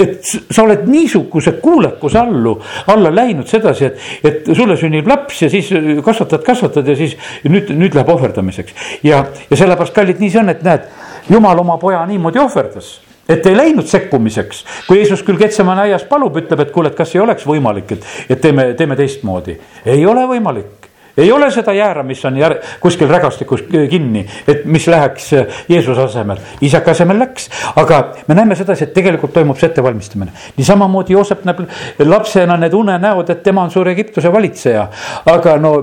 et 0.00 0.32
sa 0.50 0.64
oled 0.64 0.86
niisuguse 0.90 1.56
kuulekuse 1.62 2.18
allu, 2.20 2.56
alla 2.92 3.12
läinud 3.14 3.48
sedasi, 3.50 3.90
et, 3.90 4.08
et 4.24 4.50
sulle 4.56 4.76
sünnib 4.80 5.08
laps 5.10 5.44
ja 5.44 5.50
siis 5.52 5.70
kasvatad, 6.04 6.44
kasvatad 6.46 6.88
ja 6.88 6.96
siis 6.98 7.16
nüüd, 7.48 7.72
nüüd 7.76 7.94
läheb 7.96 8.10
ohverdamiseks. 8.16 8.74
ja, 9.06 9.24
ja 9.50 9.60
sellepärast, 9.60 9.94
kallid, 9.96 10.20
nii 10.22 10.32
see 10.32 10.42
on, 10.42 10.52
et 10.52 10.66
näed, 10.66 10.90
jumal 11.30 11.62
oma 11.62 11.78
poja 11.80 12.02
niimoodi 12.08 12.42
ohverdas 12.42 12.98
et 13.30 13.46
ei 13.46 13.56
läinud 13.56 13.86
sekkumiseks, 13.86 14.64
kui 14.88 14.98
Jeesus 14.98 15.22
küll 15.22 15.38
Ketsemane 15.38 15.84
aias 15.86 16.02
palub, 16.08 16.34
ütleb, 16.40 16.64
et 16.64 16.72
kuule, 16.74 16.90
et 16.90 16.98
kas 16.98 17.14
ei 17.14 17.22
oleks 17.22 17.46
võimalik, 17.46 17.94
et, 17.94 18.06
et 18.34 18.40
teeme, 18.42 18.72
teeme 18.78 18.98
teistmoodi. 18.98 19.54
ei 19.86 20.06
ole 20.06 20.26
võimalik 20.26 20.79
ei 21.20 21.32
ole 21.32 21.50
seda 21.50 21.72
jäära, 21.76 22.02
mis 22.06 22.24
on 22.24 22.36
jär, 22.36 22.56
kuskil 22.80 23.08
rägastikus 23.10 23.64
kinni, 23.90 24.24
et 24.48 24.64
mis 24.64 24.86
läheks 24.90 25.30
Jeesuse 25.68 26.02
asemel, 26.06 26.40
isaka 26.60 26.94
asemel 26.96 27.18
läks. 27.18 27.50
aga 27.76 28.00
me 28.26 28.34
näeme 28.34 28.56
sedasi, 28.58 28.84
et 28.84 28.94
tegelikult 28.94 29.32
toimub 29.32 29.58
see 29.60 29.70
ettevalmistamine. 29.70 30.32
niisamamoodi 30.56 31.12
Joosep 31.12 31.44
näeb 31.44 31.64
lapsena 32.06 32.56
need 32.56 32.74
unenäod, 32.74 33.30
et 33.30 33.42
tema 33.42 33.62
on 33.62 33.70
suur 33.70 33.88
Egiptuse 33.88 34.32
valitseja, 34.32 34.88
aga 35.26 35.56
no 35.58 35.74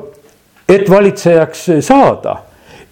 et 0.69 0.89
valitsejaks 0.89 1.65
saada 1.81 2.35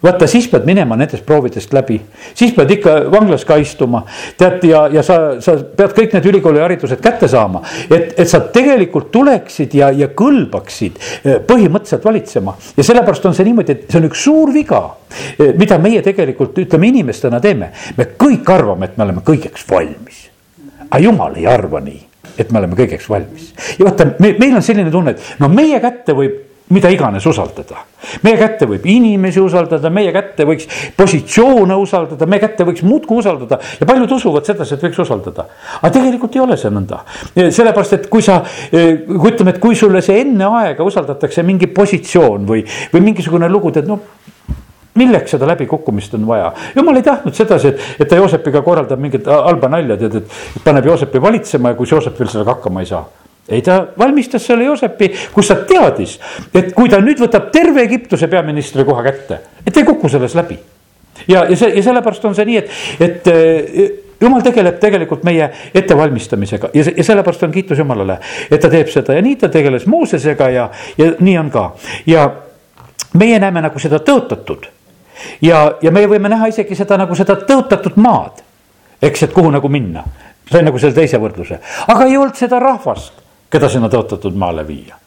vaata, 0.05 0.27
siis 0.29 0.47
pead 0.51 0.65
minema 0.67 0.97
nendest 0.99 1.25
proovidest 1.25 1.73
läbi, 1.75 1.97
siis 2.37 2.53
pead 2.55 2.71
ikka 2.77 2.95
vanglas 3.11 3.45
ka 3.45 3.57
istuma. 3.61 4.03
tead 4.37 4.63
ja, 4.69 4.85
ja 4.93 5.03
sa, 5.03 5.17
sa 5.43 5.57
pead 5.77 5.95
kõik 5.97 6.15
need 6.15 6.29
ülikooliharidused 6.31 7.01
kätte 7.03 7.29
saama, 7.31 7.63
et, 7.89 8.13
et 8.17 8.29
sa 8.29 8.41
tegelikult 8.53 9.11
tuleksid 9.13 9.75
ja, 9.79 9.91
ja 9.95 10.09
kõlbaksid 10.13 10.99
eh, 11.01 11.39
põhimõtteliselt 11.47 12.05
valitsema. 12.05 12.55
ja 12.77 12.87
sellepärast 12.87 13.29
on 13.29 13.37
see 13.37 13.47
niimoodi, 13.49 13.75
et 13.77 13.91
see 13.91 14.01
on 14.01 14.09
üks 14.09 14.25
suur 14.27 14.53
viga, 14.53 14.81
eh, 15.37 15.53
mida 15.57 15.79
meie 15.81 16.03
tegelikult 16.05 16.57
ütleme 16.65 16.91
inimestena 16.93 17.41
teeme. 17.43 17.71
me 17.97 18.09
kõik 18.17 18.49
arvame, 18.53 18.91
et 18.91 18.97
me 18.97 19.07
oleme 19.09 19.25
kõigeks 19.25 19.67
valmis. 19.69 20.27
aga 20.89 21.03
jumal 21.03 21.35
ei 21.35 21.47
arva 21.49 21.81
nii 21.83 22.03
et 22.37 22.51
me 22.51 22.59
oleme 22.59 22.75
kõigeks 22.75 23.07
valmis 23.09 23.53
ja 23.79 23.85
vaata, 23.87 24.11
meil 24.19 24.55
on 24.55 24.63
selline 24.63 24.91
tunne, 24.91 25.15
et 25.15 25.39
no 25.39 25.49
meie 25.51 25.79
kätte 25.83 26.15
võib 26.17 26.44
mida 26.69 26.89
iganes 26.89 27.25
usaldada. 27.25 27.84
meie 28.23 28.38
kätte 28.38 28.65
võib 28.69 28.86
inimesi 28.89 29.41
usaldada, 29.41 29.89
meie 29.93 30.12
kätte 30.13 30.45
võiks 30.45 30.67
positsioone 30.97 31.75
usaldada, 31.78 32.25
meie 32.30 32.41
kätte 32.41 32.65
võiks 32.65 32.84
muudkui 32.86 33.19
usaldada 33.21 33.60
ja 33.80 33.86
paljud 33.86 34.12
usuvad 34.17 34.45
sedasi, 34.45 34.75
et 34.75 34.86
võiks 34.88 35.01
usaldada. 35.01 35.45
aga 35.82 35.93
tegelikult 35.93 36.36
ei 36.36 36.41
ole 36.41 36.58
see 36.58 36.73
nõnda, 36.73 37.04
sellepärast 37.36 37.97
et 37.99 38.08
kui 38.10 38.25
sa, 38.25 38.39
kui 38.71 39.32
ütleme, 39.32 39.54
et 39.54 39.62
kui 39.62 39.78
sulle 39.78 40.01
see 40.06 40.21
enne 40.23 40.49
aega 40.62 40.86
usaldatakse 40.86 41.43
mingi 41.45 41.67
positsioon 41.67 42.47
või, 42.49 42.63
või 42.93 43.04
mingisugune 43.12 43.49
lugu, 43.49 43.73
tead 43.75 43.89
noh 43.89 44.01
milleks 44.95 45.36
seda 45.36 45.47
läbikukkumist 45.49 46.13
on 46.15 46.25
vaja, 46.28 46.54
jumal 46.75 46.95
ei 46.95 47.04
tahtnud 47.04 47.36
sedasi, 47.36 47.73
et, 47.73 47.86
et 47.99 48.10
ta 48.10 48.17
Joosepiga 48.17 48.62
korraldab 48.65 49.01
mingit 49.04 49.28
halba 49.28 49.69
nalja, 49.69 49.99
tead, 49.99 50.21
et 50.21 50.63
paneb 50.63 50.88
Joosepi 50.88 51.21
valitsema 51.21 51.73
ja 51.73 51.78
kus 51.78 51.91
Joosep 51.91 52.19
veel 52.19 52.32
sellega 52.32 52.56
hakkama 52.56 52.86
ei 52.86 52.93
saa 52.93 53.04
ei, 53.49 53.62
ta 53.62 53.88
valmistas 53.97 54.45
selle 54.45 54.63
Joosepi, 54.63 55.12
kus 55.34 55.47
ta 55.47 55.55
teadis, 55.67 56.17
et 56.53 56.73
kui 56.73 56.89
ta 56.89 56.99
nüüd 57.01 57.19
võtab 57.21 57.51
terve 57.53 57.84
Egiptuse 57.86 58.27
peaministri 58.27 58.86
koha 58.86 59.03
kätte, 59.05 59.39
et 59.65 59.77
ei 59.77 59.86
kuku 59.86 60.10
selles 60.10 60.36
läbi. 60.36 60.58
ja, 61.27 61.45
ja 61.49 61.55
see 61.55 61.75
ja 61.75 61.84
sellepärast 61.84 62.25
on 62.25 62.36
see 62.36 62.45
nii, 62.45 62.58
et, 62.58 62.71
et 62.99 63.27
eh, 63.31 63.84
jumal 64.21 64.41
tegeleb 64.41 64.79
tegelikult 64.79 65.23
meie 65.23 65.49
ettevalmistamisega. 65.73 66.69
Ja, 66.73 66.84
ja 66.97 67.03
sellepärast 67.03 67.43
on 67.43 67.51
kiitus 67.51 67.79
Jumalale, 67.79 68.17
et 68.51 68.62
ta 68.62 68.69
teeb 68.69 68.89
seda. 68.91 69.13
Ja 69.13 69.21
nii 69.21 69.36
ta 69.39 69.49
tegeles 69.49 69.86
Moosesega 69.86 70.49
ja, 70.49 70.69
ja 70.97 71.12
nii 71.19 71.38
on 71.38 71.51
ka. 71.53 71.65
Ja 72.05 72.29
meie 73.13 73.39
näeme 73.39 73.63
nagu 73.63 73.79
seda 73.79 73.99
tõotatud. 74.03 74.69
Ja, 75.41 75.77
ja 75.81 75.91
meie 75.91 76.10
võime 76.12 76.29
näha 76.31 76.49
isegi 76.51 76.75
seda 76.75 76.97
nagu 76.99 77.15
seda 77.15 77.38
tõotatud 77.47 77.95
maad, 78.01 78.41
eks, 79.01 79.27
et 79.27 79.36
kuhu 79.36 79.51
nagu 79.53 79.69
minna. 79.71 80.03
Sain 80.51 80.67
nagu 80.67 80.79
selle 80.79 80.93
teise 80.93 81.17
võrdluse, 81.17 81.58
aga 81.88 82.05
ei 82.05 82.17
olnud 82.17 82.38
seda 82.38 82.60
rahvast 82.62 83.24
keda 83.49 83.69
sinna 83.69 83.89
tõotatud 83.91 84.38
maale 84.38 84.67
viia 84.67 84.97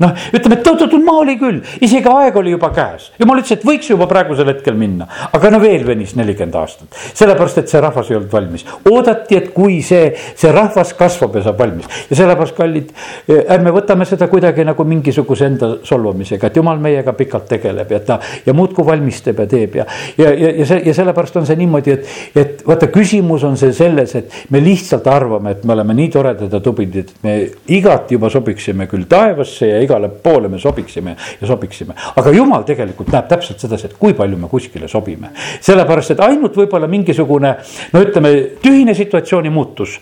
noh, 0.00 0.14
ütleme, 0.34 0.58
et 0.58 0.64
tõotatud 0.66 1.04
maa 1.04 1.22
oli 1.24 1.36
küll, 1.40 1.60
isegi 1.84 2.08
aeg 2.10 2.36
oli 2.40 2.54
juba 2.54 2.70
käes, 2.74 3.10
jumal 3.20 3.40
ütles, 3.42 3.58
et 3.58 3.66
võiks 3.66 3.90
juba 3.90 4.08
praegusel 4.10 4.48
hetkel 4.52 4.78
minna, 4.78 5.08
aga 5.32 5.52
no 5.52 5.60
veel 5.62 5.84
venis 5.86 6.14
nelikümmend 6.18 6.56
aastat. 6.60 6.98
sellepärast, 7.14 7.62
et 7.62 7.72
see 7.72 7.82
rahvas 7.82 8.10
ei 8.10 8.18
olnud 8.18 8.32
valmis, 8.32 8.66
oodati, 8.90 9.38
et 9.38 9.50
kui 9.54 9.80
see, 9.86 10.12
see 10.34 10.52
rahvas 10.54 10.94
kasvab 10.98 11.36
ja 11.38 11.44
saab 11.46 11.60
valmis. 11.60 11.88
Ja 12.10 12.20
sellepärast, 12.22 12.56
kallid, 12.56 12.92
ärme 13.28 13.74
võtame 13.74 14.06
seda 14.08 14.28
kuidagi 14.30 14.64
nagu 14.66 14.84
mingisuguse 14.88 15.48
enda 15.50 15.70
solvamisega, 15.86 16.50
et 16.50 16.60
jumal 16.60 16.80
meiega 16.82 17.14
pikalt 17.16 17.48
tegeleb 17.50 17.90
ja 17.92 18.00
ta 18.04 18.18
ja 18.46 18.54
muudkui 18.56 18.86
valmistab 18.86 19.44
ja 19.44 19.48
teeb 19.50 19.76
ja, 19.80 19.86
ja, 20.18 20.30
ja, 20.30 20.52
ja 20.60 20.66
see 20.68 20.80
ja 20.86 20.94
sellepärast 20.96 21.36
on 21.40 21.46
see 21.48 21.58
niimoodi, 21.60 21.94
et, 21.96 22.08
et 22.38 22.64
vaata, 22.66 22.88
küsimus 22.92 23.44
on 23.46 23.56
see 23.60 23.72
selles, 23.76 24.14
et 24.18 24.50
me 24.54 24.62
lihtsalt 24.64 25.06
arvame, 25.10 25.54
et 25.56 25.64
me 25.64 25.74
oleme 25.76 25.96
nii 25.98 26.10
toredad 26.14 26.52
ja 26.56 26.62
tublid, 26.64 26.96
et 27.02 27.12
me 27.24 27.36
igati 27.76 28.16
juba 28.16 28.30
sobiksime 28.32 28.88
küll 28.90 29.06
taevasse 29.10 29.68
ja 29.68 29.80
igale 29.90 30.08
poole 30.08 30.48
me 30.48 30.58
sobiksime 30.58 31.16
ja 31.40 31.46
sobiksime. 31.46 31.94
aga 32.16 32.30
jumal 32.34 32.64
tegelikult 32.66 33.10
näeb 33.12 33.28
täpselt 33.28 33.60
sedasi, 33.60 33.90
et 33.90 33.96
kui 33.98 34.14
palju 34.14 34.38
me 34.38 34.48
kuskile 34.48 34.88
sobime. 34.88 35.30
sellepärast, 35.60 36.14
et 36.14 36.20
ainult 36.24 36.56
võib-olla 36.56 36.88
mingisugune 36.90 37.54
no 37.92 38.02
ütleme, 38.02 38.32
tühine 38.62 38.94
situatsiooni 38.94 39.50
muutus, 39.50 39.98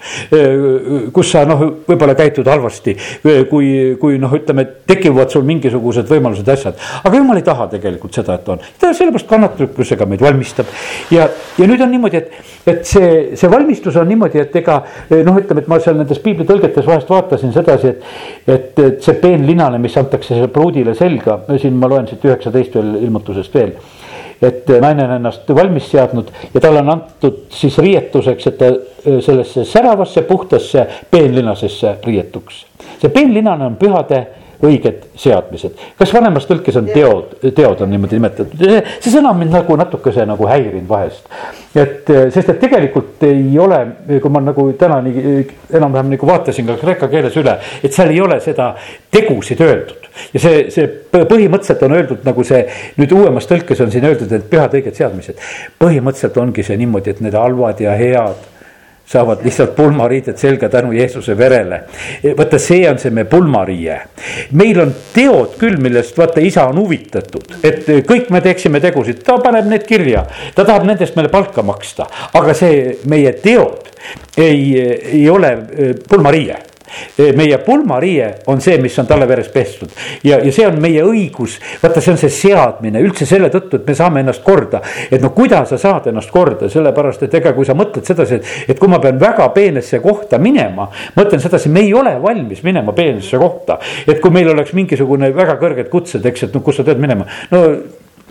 kus 1.13 1.31
sa 1.33 1.45
noh, 1.49 1.65
võib-olla 1.89 2.15
käitud 2.19 2.49
halvasti, 2.49 2.97
kui, 3.51 3.71
kui 4.01 4.19
noh, 4.21 4.33
ütleme, 4.35 4.67
tekivad 4.89 5.33
sul 5.33 5.47
mingisugused 5.49 6.09
võimalused, 6.11 6.49
asjad. 6.53 6.79
aga 7.05 7.23
jumal 7.23 7.41
ei 7.41 7.47
taha 7.47 7.69
tegelikult 7.73 8.15
seda, 8.21 8.39
et 8.39 8.49
on, 8.53 8.63
ta 8.81 8.93
sellepärast 8.97 9.29
kannatlikkusega 9.31 10.07
meid 10.09 10.23
valmistab 10.25 10.69
ja, 11.15 11.29
ja 11.59 11.69
nüüd 11.71 11.83
on 11.85 11.93
niimoodi, 11.95 12.23
et, 12.23 12.53
et 12.69 12.85
see, 12.89 13.11
see 13.39 13.51
valmistus 13.51 13.97
on 14.01 14.09
niimoodi, 14.09 14.43
et 14.43 14.57
ega 14.61 14.81
noh, 15.25 15.41
ütleme, 15.41 15.65
et 15.65 15.71
ma 15.71 15.81
seal 15.83 15.99
nendes 15.99 16.21
piiblitõlgetes 16.25 16.87
vahest 16.87 17.11
vaatasin 17.11 17.55
sedasi, 17.55 17.95
et, 17.95 18.07
et, 18.49 18.85
et 18.85 19.03
see 19.05 19.17
peenlinane 19.23 19.78
mis 19.81 19.97
antakse 19.97 20.47
pruudile 20.53 20.95
selga, 20.95 21.41
siin 21.59 21.77
ma 21.79 21.89
loen 21.91 22.09
siit 22.09 22.25
üheksateist 22.25 22.77
veel 22.79 22.95
ilmutusest 23.03 23.55
veel. 23.55 23.73
et 24.43 24.69
naine 24.81 25.03
on 25.03 25.13
ennast 25.17 25.49
valmis 25.51 25.89
seadnud 25.91 26.29
ja 26.55 26.61
talle 26.63 26.79
on 26.85 26.91
antud 26.93 27.39
siis 27.51 27.79
riietuseks, 27.83 28.47
et 28.47 28.59
ta 28.59 28.69
sellesse 29.21 29.65
säravasse, 29.67 30.23
puhtasse 30.23 30.87
peenlinasesse 31.11 31.97
riietuks. 32.05 32.67
see 33.01 33.11
peenlinane 33.11 33.67
on 33.67 33.77
pühade 33.77 34.27
õiged 34.65 35.05
seadmised. 35.19 35.79
kas 35.99 36.13
vanemas 36.15 36.47
tõlkes 36.49 36.79
on 36.81 36.89
teod, 36.91 37.37
teod 37.55 37.85
on 37.85 37.93
niimoodi 37.93 38.19
nimetatud, 38.19 38.65
see 38.99 39.13
sõna 39.13 39.31
on 39.31 39.39
mind 39.39 39.55
nagu 39.55 39.77
natukese 39.79 40.27
nagu 40.27 40.49
häirinud 40.51 40.89
vahest. 40.89 41.29
et 41.79 42.11
sest, 42.35 42.49
et 42.49 42.61
tegelikult 42.61 43.23
ei 43.29 43.59
ole, 43.59 43.79
kui 44.09 44.33
ma 44.35 44.43
nagu 44.43 44.67
täna 44.79 44.99
nii 45.05 45.47
enam-vähem 45.79 46.13
nagu 46.17 46.31
vaatasin 46.33 46.67
ka 46.67 46.79
kreeka 46.81 47.09
keeles 47.13 47.39
üle, 47.39 47.59
et 47.83 47.95
seal 47.95 48.11
ei 48.15 48.21
ole 48.21 48.41
seda 48.43 48.73
tegusid 49.15 49.63
öeldud 49.63 50.11
ja 50.35 50.43
see, 50.43 50.67
see 50.75 50.91
põhimõtteliselt 51.15 51.87
on 51.87 51.97
öeldud 52.01 52.27
nagu 52.27 52.45
see 52.47 52.65
nüüd 52.99 53.15
uuemas 53.15 53.47
tõlkes 53.51 53.83
on 53.85 53.95
siin 53.95 54.07
öeldud, 54.11 54.33
et 54.35 54.51
pühad 54.51 54.75
õiged 54.75 54.99
seadmised. 54.99 55.39
põhimõtteliselt 55.79 56.43
ongi 56.43 56.67
see 56.67 56.79
niimoodi, 56.81 57.15
et 57.15 57.23
need 57.25 57.39
halvad 57.39 57.81
ja 57.85 57.95
head 57.99 58.58
saavad 59.09 59.45
lihtsalt 59.45 59.75
pulmariided 59.77 60.37
selga 60.37 60.69
tänu 60.69 60.93
Jeesuse 60.93 61.39
verele. 61.39 61.81
vaata, 62.37 62.59
see 62.59 62.91
on 62.91 62.99
see 62.99 63.11
me 63.11 63.25
pulmariie. 63.25 64.01
meil 64.53 64.81
on 64.81 64.95
teod 65.15 65.57
küll, 65.59 65.79
millest 65.81 66.19
vaata 66.19 66.41
isa 66.45 66.67
on 66.69 66.81
huvitatud, 66.83 67.59
et 67.65 67.87
kõik 68.09 68.31
me 68.31 68.41
teeksime 68.45 68.81
tegusid, 68.81 69.23
ta 69.25 69.39
paneb 69.43 69.69
need 69.71 69.87
kirja, 69.89 70.27
ta 70.55 70.65
tahab 70.65 70.87
nendest 70.89 71.17
meile 71.17 71.33
palka 71.33 71.63
maksta, 71.63 72.09
aga 72.35 72.55
see 72.55 72.99
meie 73.09 73.33
teod 73.33 73.89
ei, 74.37 74.77
ei 75.19 75.29
ole 75.31 75.53
eh, 75.53 75.95
pulmariie 76.09 76.59
meie 77.37 77.59
pulmariie 77.65 78.31
on 78.47 78.63
see, 78.65 78.79
mis 78.83 78.97
on 78.99 79.07
talle 79.09 79.29
veres 79.29 79.49
pestud. 79.53 79.93
Ja, 80.25 80.39
ja 80.43 80.53
see 80.55 80.67
on 80.69 80.79
meie 80.83 81.03
õigus, 81.07 81.59
vaata, 81.83 82.03
see 82.05 82.15
on 82.15 82.21
see 82.21 82.33
seadmine. 82.33 83.03
Üldse 83.05 83.27
selle 83.29 83.51
tõttu, 83.53 83.81
et 83.81 83.89
me 83.89 83.97
saame 83.99 84.23
ennast 84.25 84.43
korda. 84.47 84.83
et 85.11 85.23
no 85.23 85.31
kuidas 85.37 85.69
sa 85.73 85.79
saad 85.79 86.09
ennast 86.11 86.31
korda, 86.35 86.71
sellepärast 86.73 87.23
et 87.27 87.35
ega 87.41 87.53
kui 87.57 87.67
sa 87.69 87.77
mõtled 87.79 88.07
sedasi, 88.07 88.41
et, 88.41 88.73
et 88.75 88.79
kui 88.79 88.91
ma 88.91 89.01
pean 89.03 89.21
väga 89.21 89.49
peenesse 89.57 90.01
kohta 90.05 90.39
minema. 90.39 90.89
mõtlen 91.17 91.43
sedasi, 91.43 91.69
me 91.69 91.85
ei 91.87 91.95
ole 91.95 92.17
valmis 92.23 92.63
minema 92.67 92.93
peenesse 92.97 93.39
kohta, 93.39 93.79
et 94.07 94.21
kui 94.21 94.35
meil 94.35 94.51
oleks 94.55 94.75
mingisugune 94.77 95.33
väga 95.35 95.59
kõrged 95.61 95.89
kutsed, 95.93 96.27
eks, 96.27 96.49
et 96.49 96.55
no 96.55 96.65
kus 96.65 96.81
sa 96.81 96.87
pead 96.87 97.01
minema, 97.03 97.27
no 97.53 97.65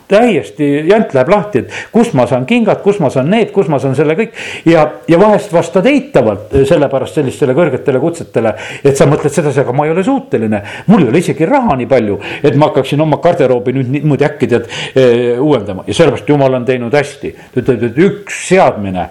täiesti 0.08 0.68
jant 0.88 1.14
läheb 1.14 1.30
lahti, 1.32 1.64
et 1.64 1.92
kus 1.92 2.14
ma 2.18 2.28
saan 2.28 2.46
kingad, 2.48 2.82
kus 2.84 3.00
ma 3.04 3.10
saan 3.14 3.30
need, 3.32 3.52
kus 3.56 3.70
ma 3.72 3.80
saan 3.80 3.96
selle 3.98 4.16
kõik. 4.18 4.36
ja, 4.66 4.86
ja 5.08 5.20
vahest 5.20 5.54
vastad 5.54 5.86
eitavalt 5.90 6.56
sellepärast 6.68 7.20
sellistele 7.20 7.56
kõrgetele 7.58 8.00
kutsetele, 8.02 8.54
et 8.84 8.98
sa 8.98 9.08
mõtled 9.10 9.34
sedasi, 9.34 9.62
aga 9.64 9.76
ma 9.76 9.88
ei 9.88 9.96
ole 9.96 10.04
suuteline. 10.08 10.62
mul 10.88 11.04
ei 11.06 11.10
ole 11.12 11.24
isegi 11.24 11.46
raha 11.46 11.76
nii 11.76 11.90
palju, 11.92 12.20
et 12.44 12.56
ma 12.56 12.72
hakkaksin 12.72 13.02
oma 13.02 13.22
garderoobi 13.24 13.76
nüüd 13.76 13.96
niimoodi 13.98 14.28
äkki 14.28 14.52
tead 14.52 14.68
eh, 14.96 15.40
uuendama 15.40 15.84
ja 15.88 15.94
sellepärast 15.94 16.30
jumal 16.30 16.54
on 16.54 16.66
teinud 16.66 16.94
hästi. 16.94 17.36
ta 17.54 17.62
ütleb, 17.62 17.90
et 17.92 18.06
üks 18.08 18.48
seadmine 18.48 19.10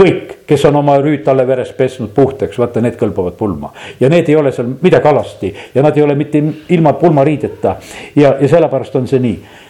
kõik, 0.00 0.36
kes 0.48 0.64
on 0.68 0.76
oma 0.80 0.96
rüütalle 1.02 1.44
veres 1.46 1.72
pesnud 1.76 2.12
puhtaks, 2.14 2.56
vaata, 2.58 2.80
need 2.80 2.96
kõlbavad 3.00 3.36
pulma. 3.36 3.72
ja 4.00 4.08
need 4.08 4.28
ei 4.28 4.36
ole 4.36 4.52
seal 4.56 4.72
midagi 4.80 5.08
alasti 5.08 5.54
ja 5.74 5.82
nad 5.82 5.96
ei 5.96 6.02
ole 6.02 6.14
mitte 6.14 6.42
ilma 6.68 6.92
pulmariideta 6.92 7.76
ja, 8.16 8.36
ja 8.40 8.48
sellepärast 8.48 8.96
on 8.96 9.08
see 9.10 9.20
nii 9.20 9.68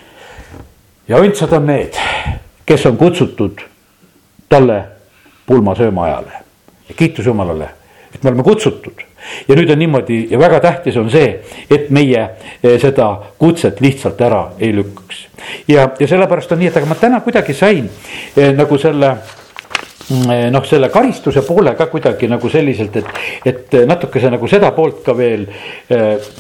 ja 1.11 1.19
õndsad 1.19 1.53
on 1.59 1.67
need, 1.67 1.99
kes 2.67 2.87
on 2.87 2.97
kutsutud 3.01 3.65
talle 4.51 4.81
pulma 5.47 5.75
sööma 5.75 6.07
ajale. 6.07 6.43
kiitus 6.97 7.27
Jumalale, 7.27 7.69
et 8.15 8.23
me 8.23 8.31
oleme 8.31 8.47
kutsutud 8.47 9.03
ja 9.49 9.57
nüüd 9.57 9.71
on 9.71 9.79
niimoodi 9.79 10.21
ja 10.31 10.39
väga 10.39 10.61
tähtis 10.61 10.97
on 10.97 11.11
see, 11.11 11.33
et 11.71 11.91
meie 11.91 12.23
eh, 12.63 12.77
seda 12.81 13.11
kutset 13.39 13.81
lihtsalt 13.81 14.21
ära 14.21 14.43
ei 14.59 14.73
lükkaks. 14.77 15.27
ja, 15.69 15.89
ja 15.99 16.09
sellepärast 16.09 16.53
on 16.53 16.63
nii, 16.63 16.71
et 16.71 16.79
aga 16.81 16.91
ma 16.91 16.99
täna 16.99 17.21
kuidagi 17.27 17.55
sain 17.55 17.89
eh, 18.37 18.53
nagu 18.57 18.79
selle 18.79 19.11
mm, 19.15 20.31
eh, 20.31 20.45
noh, 20.55 20.67
selle 20.67 20.93
karistuse 20.95 21.43
poole 21.47 21.75
ka 21.79 21.87
kuidagi 21.91 22.31
nagu 22.31 22.51
selliselt, 22.51 22.97
et, 23.03 23.11
et 23.45 23.81
natukese 23.87 24.31
nagu 24.31 24.49
seda 24.51 24.71
poolt 24.77 25.03
ka 25.07 25.17
veel 25.17 25.47
äh, 25.91 26.31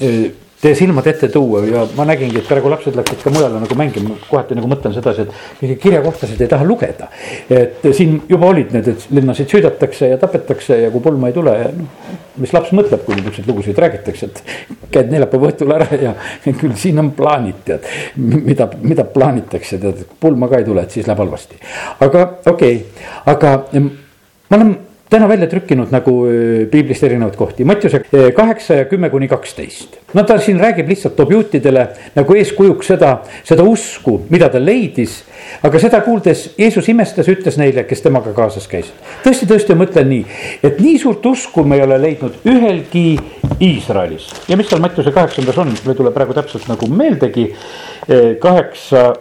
teie 0.61 0.77
silmad 0.77 1.07
ette 1.09 1.29
tuua 1.33 1.62
ja 1.64 1.85
ma 1.96 2.05
nägingi, 2.09 2.42
et 2.42 2.49
praegu 2.49 2.68
lapsed 2.73 2.96
läksid 2.96 3.23
ka 3.25 3.33
mujale 3.33 3.61
nagu 3.62 3.77
mängima, 3.79 4.16
kohati 4.29 4.57
nagu 4.59 4.68
mõtlen 4.68 4.92
sedasi, 4.92 5.25
et 5.25 5.62
mingeid 5.62 5.81
kirjakohtasid 5.81 6.42
ei 6.44 6.51
taha 6.53 6.66
lugeda. 6.68 7.09
et 7.49 7.87
siin 7.96 8.18
juba 8.29 8.51
olid 8.53 8.75
need, 8.77 8.90
et 8.92 9.07
linnasid 9.11 9.49
süüdatakse 9.49 10.11
ja 10.12 10.18
tapetakse 10.20 10.83
ja 10.83 10.90
kui 10.92 11.01
pulma 11.05 11.31
ei 11.31 11.37
tule 11.37 11.55
noh, 11.79 12.18
mis 12.40 12.53
laps 12.53 12.75
mõtleb, 12.77 13.07
kui 13.07 13.16
niisuguseid 13.16 13.49
lugusid 13.49 13.81
räägitakse, 13.81 14.29
et 14.29 14.85
käid 14.92 15.11
neljapäeva 15.12 15.49
õhtul 15.49 15.75
ära 15.77 15.88
ja 15.96 16.12
küll 16.61 16.77
siin 16.81 17.01
on 17.01 17.11
plaanid, 17.16 17.64
tead. 17.64 17.88
mida, 18.16 18.68
mida 18.85 19.09
plaanitakse, 19.09 19.81
tead, 19.81 20.05
pulma 20.20 20.51
ka 20.53 20.61
ei 20.61 20.68
tule, 20.68 20.85
et 20.85 20.92
siis 20.92 21.09
läheb 21.09 21.25
halvasti. 21.25 21.57
aga 22.05 22.29
okei 22.53 22.77
okay., 22.77 23.11
aga 23.33 23.57
ma 23.73 24.61
olen 24.61 24.77
täna 25.11 25.29
välja 25.29 25.46
trükkinud 25.51 25.90
nagu 25.90 26.12
piiblist 26.70 27.03
erinevaid 27.03 27.35
kohti, 27.37 27.64
Mattiuse 27.64 28.03
kaheksa 28.37 28.75
ja 28.75 28.85
kümme 28.85 29.11
kuni 29.11 29.29
kaksteist. 29.29 29.99
no 30.14 30.23
ta 30.23 30.38
siin 30.38 30.61
räägib 30.61 30.88
lihtsalt, 30.88 31.16
toob 31.16 31.33
juutidele 31.33 31.87
nagu 32.14 32.35
eeskujuks 32.35 32.92
seda, 32.92 33.11
seda 33.44 33.66
usku, 33.66 34.20
mida 34.31 34.49
ta 34.49 34.61
leidis. 34.62 35.23
aga 35.62 35.79
seda 35.83 36.01
kuuldes 36.07 36.44
Jeesus 36.59 36.88
imestas, 36.88 37.29
ütles 37.29 37.59
neile, 37.59 37.85
kes 37.85 38.03
temaga 38.07 38.33
kaasas 38.37 38.68
käisid. 38.70 38.94
tõesti, 39.25 39.49
tõesti, 39.51 39.75
ma 39.75 39.85
mõtlen 39.85 40.11
nii, 40.14 40.25
et 40.62 40.79
nii 40.81 40.99
suurt 40.99 41.27
usku 41.27 41.64
me 41.64 41.81
ei 41.81 41.83
ole 41.87 41.99
leidnud 42.03 42.46
ühelgi 42.46 43.18
Iisraelis. 43.61 44.29
ja 44.49 44.57
mis 44.57 44.70
seal 44.70 44.83
Mattiuse 44.83 45.11
kaheksandas 45.12 45.59
on, 45.59 45.75
mul 45.75 45.94
ei 45.94 45.99
tule 46.05 46.14
praegu 46.14 46.38
täpselt 46.38 46.68
nagu 46.70 46.87
meeldegi. 46.87 47.51
kaheksa, 48.40 49.12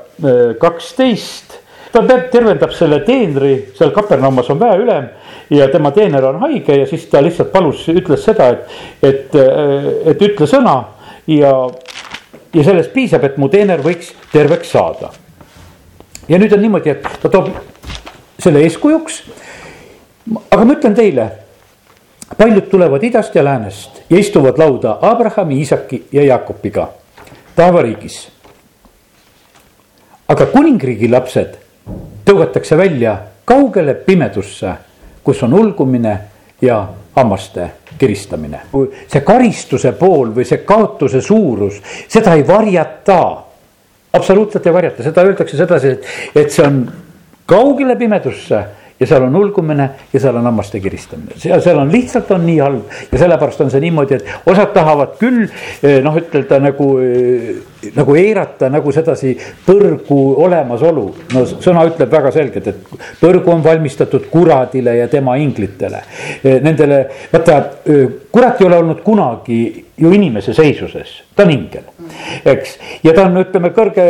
kaksteist 0.59 1.57
ta 1.91 2.03
tervendab 2.05 2.71
selle 2.77 3.01
teenri, 3.05 3.71
seal 3.77 3.91
Kapernaumas 3.95 4.49
on 4.53 4.59
väeülem 4.61 5.09
ja 5.49 5.67
tema 5.69 5.91
teener 5.91 6.25
on 6.25 6.39
haige 6.39 6.75
ja 6.77 6.87
siis 6.87 7.05
ta 7.09 7.23
lihtsalt 7.23 7.51
palus, 7.51 7.87
ütles 7.89 8.23
seda, 8.25 8.49
et, 8.49 8.77
et, 9.03 9.35
et 10.13 10.21
ütle 10.29 10.47
sõna 10.47 10.75
ja, 11.27 11.53
ja 12.53 12.63
sellest 12.63 12.93
piisab, 12.93 13.25
et 13.25 13.37
mu 13.37 13.49
teener 13.49 13.81
võiks 13.83 14.13
terveks 14.33 14.71
saada. 14.71 15.11
ja 16.29 16.39
nüüd 16.39 16.53
on 16.53 16.61
niimoodi, 16.61 16.93
et 16.93 17.07
ta 17.21 17.29
toob 17.29 17.49
selle 18.39 18.63
eeskujuks. 18.65 19.21
aga 20.51 20.65
ma 20.65 20.73
ütlen 20.73 20.95
teile, 20.95 21.29
paljud 22.37 22.69
tulevad 22.69 23.03
idast 23.03 23.35
ja 23.35 23.43
läänest 23.43 24.03
ja 24.09 24.19
istuvad 24.19 24.57
lauda 24.57 24.97
Abrahami, 25.01 25.59
Iisaki 25.59 26.05
ja 26.11 26.23
Jaakobiga 26.23 26.89
taevariigis. 27.55 28.29
aga 30.29 30.45
kuningriigi 30.45 31.09
lapsed 31.09 31.57
tõugatakse 32.25 32.77
välja 32.77 33.17
kaugele 33.45 33.93
pimedusse 33.93 34.75
kus 35.23 35.43
on 35.43 35.53
ulgumine 35.53 36.17
ja 36.61 36.87
hammaste 37.15 37.69
kiristamine. 37.97 38.61
see 39.07 39.21
karistuse 39.21 39.91
pool 39.91 40.33
või 40.35 40.45
see 40.47 40.63
kaotuse 40.65 41.21
suurus, 41.21 41.81
seda 42.07 42.33
ei 42.35 42.47
varjata. 42.47 43.19
absoluutselt 44.13 44.65
ei 44.67 44.73
varjata, 44.73 45.03
seda 45.03 45.21
öeldakse 45.21 45.57
sedasi, 45.57 45.87
et, 45.87 46.05
et 46.35 46.51
see 46.51 46.65
on 46.65 46.83
kaugele 47.45 47.95
pimedusse 47.95 48.63
ja 48.99 49.07
seal 49.07 49.23
on 49.23 49.35
ulgumine 49.35 49.89
ja 50.13 50.19
seal 50.19 50.35
on 50.35 50.47
hammaste 50.49 50.79
kiristamine, 50.79 51.37
seal, 51.37 51.61
seal 51.63 51.79
on 51.79 51.91
lihtsalt 51.91 52.31
on 52.35 52.45
nii 52.45 52.57
halb 52.59 52.95
ja 53.11 53.21
sellepärast 53.21 53.61
on 53.63 53.71
see 53.71 53.83
niimoodi, 53.83 54.19
et 54.19 54.49
osad 54.49 54.73
tahavad 54.75 55.15
küll 55.21 55.45
eh, 55.45 55.99
noh, 56.03 56.17
ütelda 56.19 56.59
nagu, 56.63 56.89
eh, 57.03 57.53
nagu 57.95 58.15
eirata 58.19 58.69
nagu 58.69 58.91
sedasi 58.91 59.35
põrgu 59.65 60.19
olemasolu. 60.45 61.05
no 61.33 61.45
sõna 61.49 61.85
ütleb 61.89 62.11
väga 62.11 62.31
selgelt, 62.35 62.67
et 62.67 63.19
põrgu 63.21 63.53
on 63.53 63.63
valmistatud 63.63 64.27
kuradile 64.31 64.97
ja 64.97 65.07
tema 65.07 65.37
inglitele. 65.39 66.03
Eh, 66.43 66.59
nendele, 66.63 67.05
vaata 67.31 67.59
kurat 68.31 68.61
ei 68.61 68.67
ole 68.67 68.77
olnud 68.77 69.01
kunagi 69.03 69.85
ju 69.99 70.11
inimese 70.13 70.53
seisuses, 70.53 71.09
ta 71.35 71.43
on 71.43 71.49
ingel, 71.51 71.87
eks. 72.47 72.75
ja 73.03 73.11
ta 73.15 73.25
on, 73.27 73.35
ütleme 73.41 73.71
kõrge, 73.75 74.05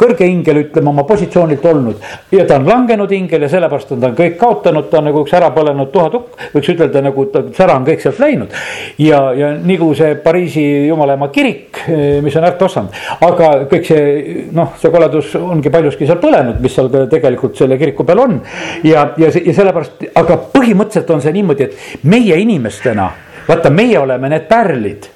kõrge 0.00 0.26
ingel, 0.28 0.58
ütleme 0.66 0.90
oma 0.90 1.04
positsioonilt 1.08 1.64
olnud 1.70 2.02
ja 2.34 2.44
ta 2.48 2.58
on 2.60 2.66
langenud 2.68 3.12
ingel 3.16 3.46
ja 3.46 3.48
sellepärast 3.52 3.94
on 3.94 4.02
ta 4.02 4.10
kõik 4.16 4.36
kaotanud, 4.40 4.90
ta 4.90 4.98
on 5.00 5.08
nagu 5.08 5.22
üks 5.24 5.32
ära 5.38 5.48
põlenud 5.54 5.92
tuhatukk, 5.94 6.34
võiks 6.52 6.72
ütelda 6.74 7.04
nagu 7.06 7.24
ta 7.32 7.44
sära 7.56 7.78
on 7.78 7.86
kõik 7.88 8.04
sealt 8.04 8.20
läinud. 8.20 8.58
ja, 9.00 9.22
ja 9.38 9.52
nagu 9.56 9.92
see 9.96 10.18
Pariisi 10.20 10.66
jumala 10.90 11.16
ema 11.16 11.30
kirik, 11.32 11.86
mis 12.26 12.36
on 12.36 12.48
ärt 12.50 12.66
ossanud, 12.66 13.00
aga 13.26 13.50
kõik 13.70 13.86
see 13.86 14.44
noh, 14.56 14.74
see 14.80 14.90
koledus 14.90 15.34
ongi 15.38 15.72
paljuski 15.72 16.08
seal 16.08 16.20
põlenud, 16.22 16.60
mis 16.60 16.74
seal 16.74 16.90
tegelikult 17.10 17.56
selle 17.58 17.78
kiriku 17.80 18.04
peal 18.08 18.24
on. 18.26 18.40
ja, 18.84 19.10
ja, 19.20 19.30
ja 19.30 19.54
sellepärast, 19.56 20.10
aga 20.14 20.40
põhimõtteliselt 20.52 21.14
on 21.14 21.24
see 21.24 21.34
niimoodi, 21.38 21.70
et 21.70 22.04
meie 22.10 22.38
inimestena 22.42 23.10
vaata, 23.48 23.70
meie 23.74 23.98
oleme 23.98 24.30
need 24.30 24.46
pärlid 24.50 25.10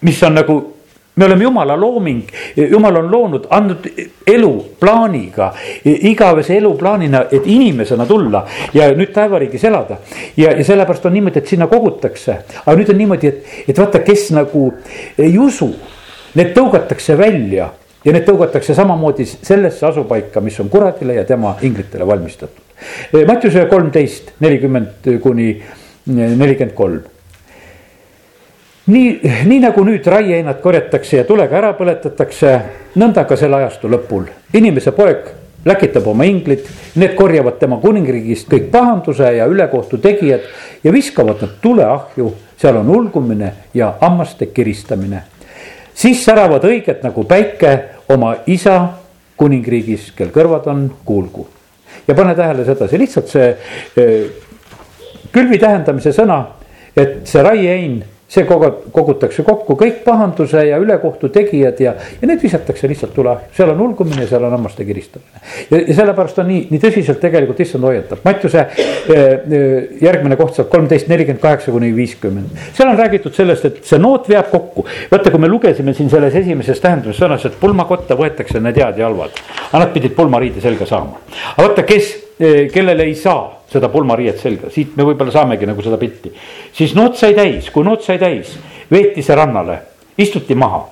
mis 0.00 0.22
on 0.22 0.34
nagu, 0.34 0.74
me 1.16 1.24
oleme 1.24 1.44
jumala 1.44 1.76
looming, 1.76 2.22
jumal 2.56 2.96
on 2.96 3.10
loonud, 3.10 3.46
andnud 3.50 3.86
elu 4.26 4.52
plaaniga, 4.80 5.52
igavese 5.84 6.56
eluplaanina, 6.56 7.24
et 7.32 7.46
inimesena 7.46 8.06
tulla 8.06 8.44
ja 8.74 8.90
nüüd 8.96 9.12
taevariigis 9.14 9.64
elada. 9.64 9.98
ja, 10.36 10.52
ja 10.56 10.64
sellepärast 10.64 11.06
on 11.06 11.12
niimoodi, 11.18 11.38
et 11.38 11.52
sinna 11.52 11.66
kogutakse, 11.66 12.38
aga 12.64 12.76
nüüd 12.78 12.92
on 12.92 13.00
niimoodi, 13.02 13.28
et, 13.32 13.56
et 13.68 13.78
vaata, 13.78 14.00
kes 14.04 14.30
nagu 14.36 14.70
ei 15.18 15.38
usu, 15.38 15.70
need 16.34 16.54
tõugatakse 16.56 17.16
välja 17.18 17.70
ja 18.04 18.12
need 18.12 18.26
tõugatakse 18.28 18.74
samamoodi 18.74 19.26
sellesse 19.26 19.86
asupaika, 19.86 20.40
mis 20.40 20.58
on 20.60 20.68
kuradile 20.72 21.14
ja 21.14 21.24
tema 21.24 21.56
inglitele 21.62 22.06
valmistatud. 22.06 22.64
Mattiuse 23.26 23.66
kolmteist, 23.68 24.34
nelikümmend 24.40 25.08
kuni 25.22 25.50
nelikümmend 26.06 26.74
kolm 26.74 27.00
nii, 28.90 29.20
nii 29.46 29.60
nagu 29.62 29.84
nüüd 29.86 30.06
raieinad 30.06 30.60
korjatakse 30.62 31.20
ja 31.20 31.26
tulega 31.28 31.58
ära 31.60 31.72
põletatakse, 31.78 32.54
nõnda 33.00 33.26
ka 33.28 33.36
selle 33.38 33.60
ajastu 33.60 33.90
lõpul. 33.90 34.26
inimese 34.54 34.92
poeg 34.92 35.28
läkitab 35.64 36.06
oma 36.08 36.24
inglid, 36.24 36.64
need 36.96 37.14
korjavad 37.14 37.58
tema 37.60 37.76
kuningriigist 37.82 38.48
kõik 38.50 38.70
pahanduse 38.72 39.32
ja 39.36 39.46
ülekohtu 39.46 39.98
tegijad 39.98 40.46
ja 40.84 40.92
viskavad 40.92 41.42
nad 41.42 41.58
tuleahju, 41.62 42.32
seal 42.56 42.80
on 42.80 42.88
ulgumine 42.88 43.52
ja 43.74 43.94
hammaste 44.00 44.46
kiristamine. 44.46 45.22
Siis 46.00 46.24
säravad 46.24 46.64
õiged 46.64 47.02
nagu 47.04 47.24
päike 47.28 47.72
oma 48.12 48.34
isa 48.50 48.76
kuningriigis, 49.40 50.10
kel 50.16 50.32
kõrvad 50.34 50.68
on, 50.72 50.86
kuulgu. 51.04 51.46
ja 52.08 52.14
pane 52.14 52.34
tähele 52.34 52.64
sedasi, 52.64 52.98
lihtsalt 52.98 53.28
see 53.28 53.50
eh, 53.96 54.24
külvi 55.32 55.58
tähendamise 55.60 56.12
sõna, 56.16 56.40
et 56.96 57.20
see 57.28 57.42
raiein 57.44 58.00
see 58.30 58.46
kogutakse 58.46 59.42
kokku 59.42 59.74
kõik 59.78 60.04
pahanduse 60.04 60.62
ja 60.68 60.78
ülekohtu 60.78 61.32
tegijad 61.34 61.80
ja, 61.82 61.94
ja 62.20 62.28
need 62.30 62.42
visatakse 62.42 62.88
lihtsalt 62.90 63.14
tule, 63.16 63.32
seal 63.56 63.72
on 63.72 63.82
ulgumine, 63.88 64.26
seal 64.30 64.44
on 64.46 64.54
hammaste 64.54 64.86
kiristamine. 64.86 65.42
ja, 65.70 65.80
ja 65.80 65.96
sellepärast 65.98 66.38
on 66.38 66.46
nii, 66.52 66.60
nii 66.70 66.82
tõsiselt 66.82 67.18
tegelikult 67.22 67.60
issand 67.64 67.88
hoiatab, 67.88 68.22
Mattiuse 68.24 68.62
eh, 68.62 69.18
eh, 69.18 69.74
järgmine 70.04 70.38
koht 70.38 70.54
sealt 70.54 70.70
kolmteist, 70.70 71.10
nelikümmend 71.10 71.42
kaheksa 71.42 71.74
kuni 71.74 71.90
viiskümmend. 71.96 72.54
seal 72.76 72.92
on 72.92 72.98
räägitud 73.02 73.34
sellest, 73.34 73.66
et 73.66 73.82
see 73.90 73.98
noot 73.98 74.30
veab 74.30 74.50
kokku, 74.54 74.86
vaata, 75.10 75.34
kui 75.34 75.42
me 75.42 75.50
lugesime 75.50 75.94
siin 75.98 76.10
selles 76.12 76.38
esimeses 76.38 76.80
tähenduses 76.80 77.18
sõnas, 77.18 77.46
et 77.50 77.58
pulmakotta 77.60 78.18
võetakse 78.18 78.62
need 78.62 78.78
head 78.78 79.02
ja 79.02 79.10
halvad, 79.10 79.42
aga 79.72 79.84
nad 79.84 79.94
pidid 79.96 80.14
pulmariide 80.14 80.62
selga 80.62 80.86
saama. 80.86 81.18
aga 81.56 81.66
vaata, 81.66 81.88
kes, 81.88 82.14
kellel 82.72 83.00
ei 83.04 83.14
saa 83.14 83.42
seda 83.70 83.90
pulmariiet 83.92 84.38
selga, 84.40 84.70
siit 84.72 84.96
me 84.96 85.04
võib-olla 85.04 85.32
saamegi 85.34 85.68
nagu 85.68 85.82
seda 85.84 85.98
pilti. 86.00 86.32
siis 86.72 86.94
noot 86.96 87.16
sai 87.20 87.34
täis, 87.36 87.70
kui 87.70 87.84
noot 87.84 88.02
sai 88.02 88.18
täis, 88.18 88.56
veeti 88.90 89.22
see 89.22 89.36
rannale, 89.36 89.78
istuti 90.18 90.54
maha. 90.54 90.86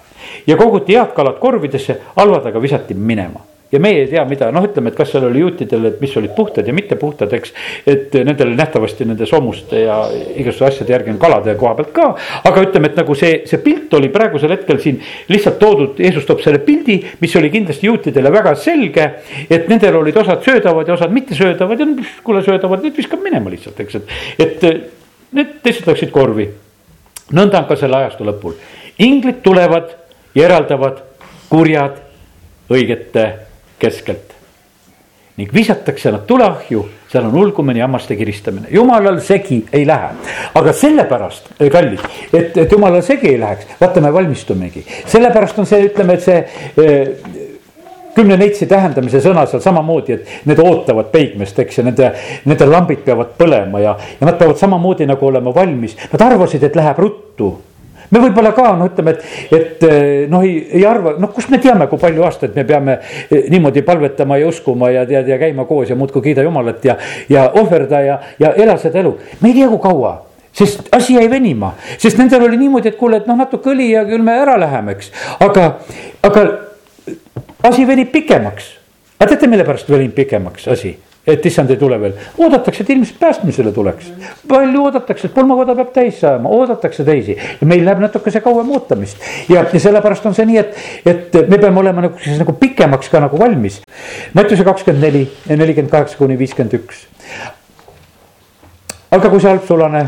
Ja 0.47 0.57
koguti 0.57 0.97
head 0.97 1.15
kalad 1.17 1.39
korvidesse, 1.41 1.97
halvad 2.17 2.47
aga 2.47 2.61
visati 2.61 2.95
minema 2.95 3.41
ja 3.72 3.81
meie 3.81 4.02
ei 4.02 4.09
tea, 4.09 4.22
mida, 4.28 4.48
noh, 4.54 4.64
ütleme, 4.64 4.88
et 4.88 4.96
kas 4.96 5.11
seal 5.12 5.26
oli 5.28 5.42
juutidel, 5.42 5.85
et 5.90 6.00
mis 6.00 6.14
olid 6.16 6.33
puhtad 6.37 6.66
ja 6.66 6.72
mitte 6.72 6.96
puhtad, 6.96 7.33
eks. 7.37 7.52
et 7.87 8.14
nendel 8.24 8.54
nähtavasti 8.57 9.04
nende 9.09 9.26
soomuste 9.28 9.83
ja 9.83 9.98
igasuguste 10.11 10.68
asjade 10.70 10.94
järgi 10.94 11.12
on 11.12 11.18
kalade 11.20 11.54
koha 11.61 11.74
pealt 11.76 11.90
ka. 11.96 12.07
aga 12.48 12.62
ütleme, 12.64 12.88
et 12.88 13.00
nagu 13.00 13.16
see, 13.18 13.42
see 13.48 13.61
pilt 13.64 13.92
oli 13.98 14.09
praegusel 14.12 14.54
hetkel 14.54 14.81
siin 14.81 15.02
lihtsalt 15.28 15.59
toodud, 15.61 16.00
Jeesus 16.00 16.24
toob 16.28 16.40
selle 16.44 16.62
pildi, 16.64 16.96
mis 17.20 17.37
oli 17.37 17.50
kindlasti 17.52 17.90
juutidele 17.90 18.33
väga 18.33 18.54
selge. 18.57 19.09
et 19.50 19.68
nendel 19.68 20.00
olid 20.00 20.16
osad 20.16 20.44
söödavad 20.44 20.88
ja 20.88 20.96
osad 20.96 21.12
mittesöödavad 21.12 21.81
ja 21.81 21.88
kuule 22.24 22.42
söödavad, 22.42 22.83
need 22.83 22.96
viskab 22.96 23.20
minema 23.24 23.52
lihtsalt, 23.52 23.81
eks, 23.85 24.00
et, 24.00 24.16
et 24.38 24.64
need 25.37 25.58
teised 25.62 25.88
läksid 25.88 26.14
korvi. 26.14 26.48
nõnda 27.37 27.60
on 27.60 27.69
ka 27.69 27.77
selle 27.77 28.00
ajastu 28.00 28.25
lõpul, 28.25 28.56
inglid 29.04 29.42
tulevad 29.44 29.92
ja 30.35 30.48
eraldavad 30.48 31.04
kurjad 31.52 32.00
õigete 32.73 33.48
keskelt. 33.79 34.35
ning 35.38 35.52
visatakse 35.54 36.10
nad 36.10 36.24
tuleahju, 36.26 36.81
seal 37.12 37.29
on 37.29 37.37
ulgumine 37.38 37.79
ja 37.79 37.87
hammaste 37.87 38.16
kiristamine, 38.18 38.66
jumalal 38.74 39.20
segi 39.22 39.60
ei 39.72 39.87
lähe. 39.87 40.08
aga 40.54 40.72
sellepärast, 40.72 41.52
kallid, 41.72 42.00
et, 42.33 42.56
et 42.56 42.72
jumalal 42.72 43.02
segi 43.06 43.29
ei 43.29 43.40
läheks, 43.40 43.76
vaata, 43.81 44.00
me 44.00 44.12
valmistumegi, 44.12 44.83
sellepärast 45.06 45.58
on 45.58 45.66
see, 45.66 45.85
ütleme, 45.92 46.18
et 46.18 46.26
see 46.26 46.40
eh, 46.83 47.46
kümne 48.18 48.35
neitsi 48.40 48.66
tähendamise 48.66 49.20
sõna 49.22 49.44
seal 49.46 49.62
samamoodi, 49.62 50.16
et 50.16 50.46
need 50.50 50.58
ootavad 50.62 51.12
peigmest, 51.12 51.58
eks, 51.62 51.79
ja 51.79 51.87
nende, 51.87 52.10
nende 52.50 52.66
lambid 52.66 53.04
peavad 53.06 53.37
põlema 53.38 53.83
ja, 53.85 53.94
ja 54.18 54.26
nad 54.26 54.38
peavad 54.40 54.58
samamoodi 54.58 55.06
nagu 55.06 55.26
olema 55.26 55.54
valmis. 55.54 55.94
Nad 56.10 56.24
arvasid, 56.26 56.66
et 56.66 56.79
läheb 56.79 56.98
ruttu 56.98 57.52
me 58.11 58.23
võib-olla 58.23 58.52
ka 58.56 58.73
no 58.79 58.88
ütleme, 58.88 59.17
et, 59.17 59.25
et 59.54 59.88
eh, 59.88 60.29
noh, 60.31 60.44
ei, 60.44 60.61
ei 60.79 60.85
arva, 60.88 61.15
noh, 61.21 61.33
kust 61.35 61.50
me 61.52 61.61
teame, 61.63 61.88
kui 61.90 62.00
palju 62.00 62.25
aastaid 62.29 62.56
me 62.56 62.65
peame 62.69 62.98
eh, 62.98 63.48
niimoodi 63.52 63.83
palvetama 63.87 64.38
ja 64.40 64.48
uskuma 64.48 64.92
ja 64.94 65.04
tead 65.09 65.29
ja 65.29 65.38
käima 65.40 65.67
koos 65.69 65.90
ja 65.90 65.98
muudkui 65.98 66.23
kiida 66.31 66.46
jumalat 66.46 66.85
ja, 66.85 66.96
ja 67.29 67.48
ohverda 67.61 68.00
ja, 68.04 68.19
ja 68.38 68.54
ela 68.56 68.79
seda 68.81 69.02
elu. 69.02 69.17
me 69.40 69.52
ei 69.52 69.61
tea, 69.61 69.69
kui 69.69 69.83
kaua 69.83 70.15
sest 70.59 70.88
asi 70.92 71.15
jäi 71.15 71.29
venima, 71.31 71.75
sest 71.98 72.19
nendel 72.19 72.48
oli 72.48 72.56
niimoodi, 72.59 72.90
et 72.90 72.96
kuule, 72.98 73.21
et 73.21 73.29
noh, 73.31 73.37
natuke 73.38 73.71
õli 73.71 73.92
ja 73.92 74.04
küll 74.09 74.25
me 74.25 74.35
ära 74.42 74.56
läheme, 74.59 74.96
eks. 74.96 75.13
aga, 75.44 75.69
aga 76.27 76.46
asi 77.69 77.87
venib 77.87 78.11
pikemaks. 78.13 78.73
aga 79.19 79.29
teate, 79.35 79.50
mille 79.50 79.67
pärast 79.69 79.90
venib 79.92 80.17
pikemaks 80.17 80.69
asi? 80.75 80.96
Et 81.29 81.46
issand 81.46 81.70
ei 81.70 81.76
tule 81.76 81.98
veel, 82.00 82.14
oodatakse, 82.40 82.83
et 82.83 82.90
inimesed 82.94 83.18
päästmisele 83.20 83.72
tuleks. 83.72 84.12
palju 84.48 84.85
oodatakse, 84.85 85.29
et 85.29 85.35
pulmakoda 85.35 85.74
peab 85.76 85.92
täis 85.92 86.20
saama, 86.22 86.48
oodatakse 86.48 87.04
teisi 87.04 87.37
ja 87.37 87.66
meil 87.68 87.85
läheb 87.85 88.00
natukese 88.00 88.40
kauem 88.40 88.70
ootamist. 88.72 89.20
ja, 89.48 89.64
ja 89.72 89.81
sellepärast 89.81 90.26
on 90.26 90.35
see 90.35 90.46
nii, 90.48 90.58
et, 90.62 90.79
et 91.06 91.38
me 91.50 91.58
peame 91.58 91.81
olema 91.81 92.06
nagu 92.06 92.24
siis 92.24 92.40
nagu 92.40 92.54
pikemaks 92.56 93.12
ka 93.12 93.20
nagu 93.20 93.38
valmis. 93.38 93.81
Mattiuse 94.35 94.64
kakskümmend 94.64 95.04
neli, 95.04 95.26
nelikümmend 95.50 95.92
kaheksa 95.92 96.18
kuni 96.18 96.38
viiskümmend 96.38 96.79
üks. 96.81 97.04
aga 99.10 99.29
kui 99.29 99.40
see 99.40 99.52
halb 99.52 99.68
sulane, 99.68 100.04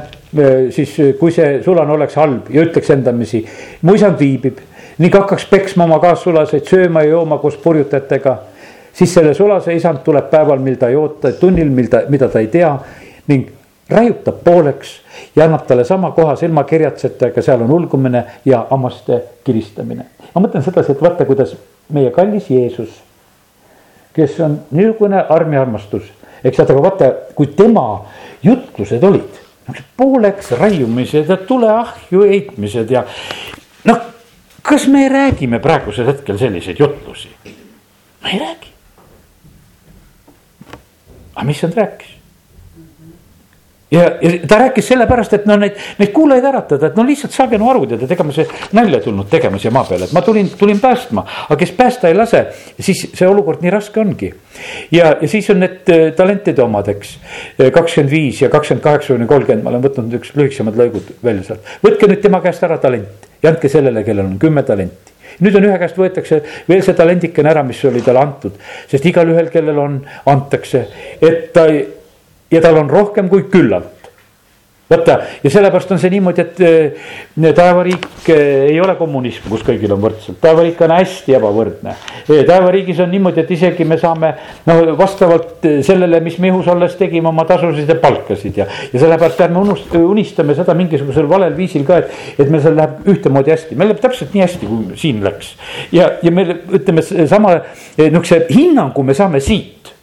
siis 0.72 0.96
kui 1.20 1.32
see 1.36 1.60
sulane 1.64 1.92
oleks 1.92 2.16
halb 2.20 2.48
ja 2.54 2.64
ütleks 2.64 2.92
endamisi, 2.96 3.44
mu 3.82 3.96
isand 3.96 4.20
viibib 4.20 4.60
ning 5.00 5.14
hakkaks 5.14 5.46
peksma 5.48 5.84
oma 5.84 6.00
kaassulaseid, 6.00 6.66
sööma 6.68 7.04
ja 7.04 7.14
jooma 7.14 7.38
koos 7.40 7.56
purjutajatega 7.60 8.36
siis 9.00 9.14
selle 9.14 9.34
sulase 9.34 9.74
isand 9.74 10.02
tuleb 10.04 10.28
päeval, 10.30 10.60
mil 10.60 10.76
ta 10.76 10.90
ei 10.92 10.96
oota, 11.00 11.32
tunnil, 11.40 11.70
mil 11.72 11.88
ta, 11.88 12.02
mida 12.12 12.28
ta 12.28 12.42
ei 12.42 12.50
tea 12.52 12.74
ning 13.32 13.48
raiutab 13.90 14.42
pooleks 14.44 14.92
ja 15.36 15.46
annab 15.46 15.64
talle 15.66 15.86
sama 15.88 16.10
koha 16.12 16.34
silmakirjatseta, 16.36 17.30
aga 17.30 17.42
seal 17.42 17.64
on 17.64 17.72
ulgumine 17.78 18.24
ja 18.44 18.66
hammaste 18.70 19.22
kiristamine. 19.44 20.04
ma 20.34 20.42
mõtlen 20.44 20.64
sedasi, 20.64 20.92
et 20.92 21.02
vaata, 21.02 21.24
kuidas 21.24 21.56
meie 21.96 22.12
kallis 22.12 22.50
Jeesus, 22.50 23.00
kes 24.14 24.36
on 24.44 24.60
niisugune 24.70 25.24
armiarmastus, 25.28 26.12
eks 26.44 26.60
vaata, 26.60 26.76
aga 26.76 26.82
vaata, 26.82 27.12
kui 27.34 27.48
tema 27.56 27.86
jutlused 28.42 29.04
olid, 29.04 29.40
pooleks 29.96 30.52
raiumised 30.60 31.32
ja 31.32 31.40
tuleahju 31.48 32.26
heitmised 32.28 32.90
ja 32.92 33.06
noh, 33.88 34.08
kas 34.62 34.86
me 34.92 35.08
räägime 35.08 35.62
praegusel 35.64 36.12
hetkel 36.12 36.38
selliseid 36.38 36.84
jutlusi? 36.84 37.32
ma 38.20 38.28
ei 38.28 38.38
räägi 38.38 38.69
aga 41.34 41.46
mis 41.46 41.62
nad 41.62 41.76
rääkis? 41.78 42.16
ja, 43.90 44.02
ja 44.22 44.30
ta 44.48 44.58
rääkis 44.58 44.88
sellepärast, 44.88 45.32
et 45.34 45.46
no 45.50 45.56
neid, 45.58 45.78
neid 45.98 46.12
kuulajaid 46.14 46.46
äratada, 46.46 46.90
et 46.90 46.98
no 46.98 47.04
lihtsalt 47.06 47.34
saage 47.34 47.58
no 47.58 47.70
aru, 47.72 47.86
tead, 47.90 48.04
et 48.06 48.14
ega 48.14 48.26
ma 48.26 48.34
see 48.34 48.46
nalja 48.76 49.00
tulnud 49.04 49.28
tegema 49.30 49.58
siia 49.58 49.72
maa 49.74 49.84
peale, 49.88 50.06
et 50.06 50.14
ma 50.14 50.22
tulin, 50.26 50.50
tulin 50.58 50.80
päästma. 50.80 51.24
aga 51.48 51.58
kes 51.58 51.74
päästa 51.78 52.08
ei 52.08 52.14
lase, 52.14 52.44
siis 52.78 53.02
see 53.18 53.28
olukord 53.28 53.64
nii 53.64 53.74
raske 53.74 54.00
ongi. 54.00 54.32
ja, 54.94 55.16
ja 55.20 55.28
siis 55.28 55.50
on 55.50 55.62
need 55.64 55.90
äh, 55.90 56.06
talentide 56.16 56.62
omad, 56.62 56.88
eks. 56.94 57.16
kakskümmend 57.58 58.14
viis 58.14 58.42
ja 58.42 58.50
kakskümmend 58.52 58.84
kaheksa 58.84 59.14
kuni 59.14 59.26
kolmkümmend, 59.30 59.66
ma 59.66 59.74
olen 59.74 59.86
võtnud 59.88 60.18
üks 60.20 60.34
lühikesemad 60.38 60.78
lõigud 60.78 61.14
välja 61.24 61.50
sealt. 61.50 61.78
võtke 61.82 62.10
nüüd 62.10 62.22
tema 62.22 62.42
käest 62.44 62.62
ära 62.66 62.78
talent 62.78 63.30
ja 63.42 63.50
andke 63.50 63.72
sellele, 63.72 64.04
kellel 64.06 64.28
on 64.28 64.38
kümme 64.38 64.62
talenti 64.62 65.09
nüüd 65.40 65.56
on 65.56 65.68
ühe 65.68 65.78
käest 65.80 65.98
võetakse 66.00 66.42
veel 66.68 66.82
see 66.86 66.96
talendikene 66.96 67.52
ära, 67.52 67.62
mis 67.66 67.80
oli 67.88 68.02
talle 68.04 68.24
antud, 68.24 68.58
sest 68.90 69.06
igalühel, 69.06 69.48
kellel 69.52 69.78
on, 69.78 70.00
antakse, 70.30 70.86
et 71.20 71.50
ta 71.54 71.66
ja 72.50 72.60
tal 72.60 72.80
on 72.80 72.90
rohkem 72.90 73.28
kui 73.30 73.46
küllalt 73.50 73.99
vaata 74.90 75.18
ja 75.44 75.50
sellepärast 75.50 75.92
on 75.94 76.00
see 76.02 76.10
niimoodi, 76.10 76.42
et 76.42 76.60
äh, 76.66 77.52
taevariik 77.54 78.28
äh, 78.28 78.40
ei 78.72 78.80
ole 78.82 78.96
kommunism, 78.98 79.46
kus 79.50 79.62
kõigil 79.66 79.92
on 79.94 80.02
võrdselt, 80.02 80.40
taevariik 80.42 80.80
on 80.82 80.94
hästi 80.96 81.36
ebavõrdne. 81.38 81.94
Äh, 82.24 82.42
taevariigis 82.48 82.98
on 83.04 83.12
niimoodi, 83.14 83.44
et 83.44 83.52
isegi 83.54 83.86
me 83.86 83.98
saame 84.00 84.32
no 84.66 84.78
vastavalt 84.98 85.68
sellele, 85.86 86.20
mis 86.24 86.40
me 86.42 86.50
ihus 86.50 86.68
olles 86.72 86.96
tegime 86.98 87.30
oma 87.30 87.46
tasusid 87.48 87.90
ja 87.90 87.98
palkasid 88.02 88.58
ja. 88.62 88.66
ja 88.92 89.04
sellepärast 89.04 89.44
ärme 89.46 89.62
unust-, 89.62 89.94
unistame 90.00 90.58
seda 90.58 90.74
mingisugusel 90.78 91.30
valel 91.30 91.54
viisil 91.58 91.86
ka, 91.88 92.02
et, 92.02 92.18
et 92.38 92.50
meil 92.50 92.64
seal 92.64 92.76
läheb 92.78 93.06
ühtemoodi 93.14 93.54
hästi, 93.54 93.78
meil 93.78 93.92
läheb 93.92 94.02
täpselt 94.02 94.34
nii 94.34 94.46
hästi, 94.46 94.70
kui 94.70 95.00
siin 95.00 95.22
läks. 95.24 95.54
ja, 95.94 96.16
ja 96.22 96.34
me 96.34 96.46
ütleme 96.80 97.04
sama 97.04 97.60
nihukese 98.00 98.44
hinnangu 98.50 99.06
me 99.06 99.14
saame 99.14 99.40
siit 99.44 99.94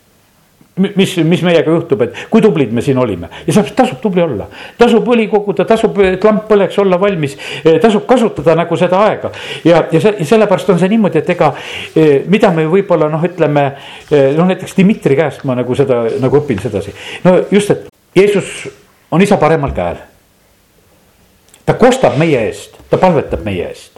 mis, 0.78 1.18
mis 1.26 1.44
meiega 1.46 1.72
juhtub, 1.72 2.02
et 2.06 2.16
kui 2.32 2.42
tublid 2.44 2.72
me 2.76 2.84
siin 2.86 2.98
olime 3.02 3.30
ja 3.48 3.56
saab, 3.56 3.70
tasub 3.76 4.00
tubli 4.04 4.22
olla. 4.24 4.48
tasub 4.78 5.08
õli 5.14 5.28
koguda, 5.32 5.66
tasub, 5.68 5.98
et 6.06 6.24
lamp 6.24 6.48
põleks, 6.50 6.78
olla 6.84 7.00
valmis, 7.02 7.38
eh, 7.64 7.80
tasub 7.84 8.06
kasutada 8.10 8.56
nagu 8.58 8.78
seda 8.80 9.02
aega. 9.08 9.32
ja, 9.66 9.84
ja 9.92 10.02
see, 10.04 10.26
sellepärast 10.28 10.74
on 10.74 10.80
see 10.82 10.92
niimoodi, 10.94 11.22
et 11.24 11.34
ega 11.36 11.52
eh, 11.96 12.24
mida 12.28 12.52
me 12.56 12.68
võib-olla 12.70 13.10
noh, 13.12 13.24
ütleme 13.24 13.66
eh, 14.12 14.34
noh, 14.38 14.48
näiteks 14.48 14.78
Dmitri 14.78 15.18
käest 15.20 15.46
ma 15.48 15.58
nagu 15.58 15.76
seda 15.76 16.04
nagu 16.22 16.42
õpin 16.42 16.62
sedasi. 16.64 16.96
no 17.26 17.40
just, 17.52 17.74
et 17.74 17.88
Jeesus 18.16 18.68
on 19.12 19.22
isa 19.22 19.38
paremal 19.38 19.76
käel. 19.76 20.02
ta 21.66 21.74
kostab 21.74 22.18
meie 22.18 22.48
eest, 22.48 22.80
ta 22.90 22.98
palvetab 23.02 23.46
meie 23.46 23.70
eest 23.70 23.97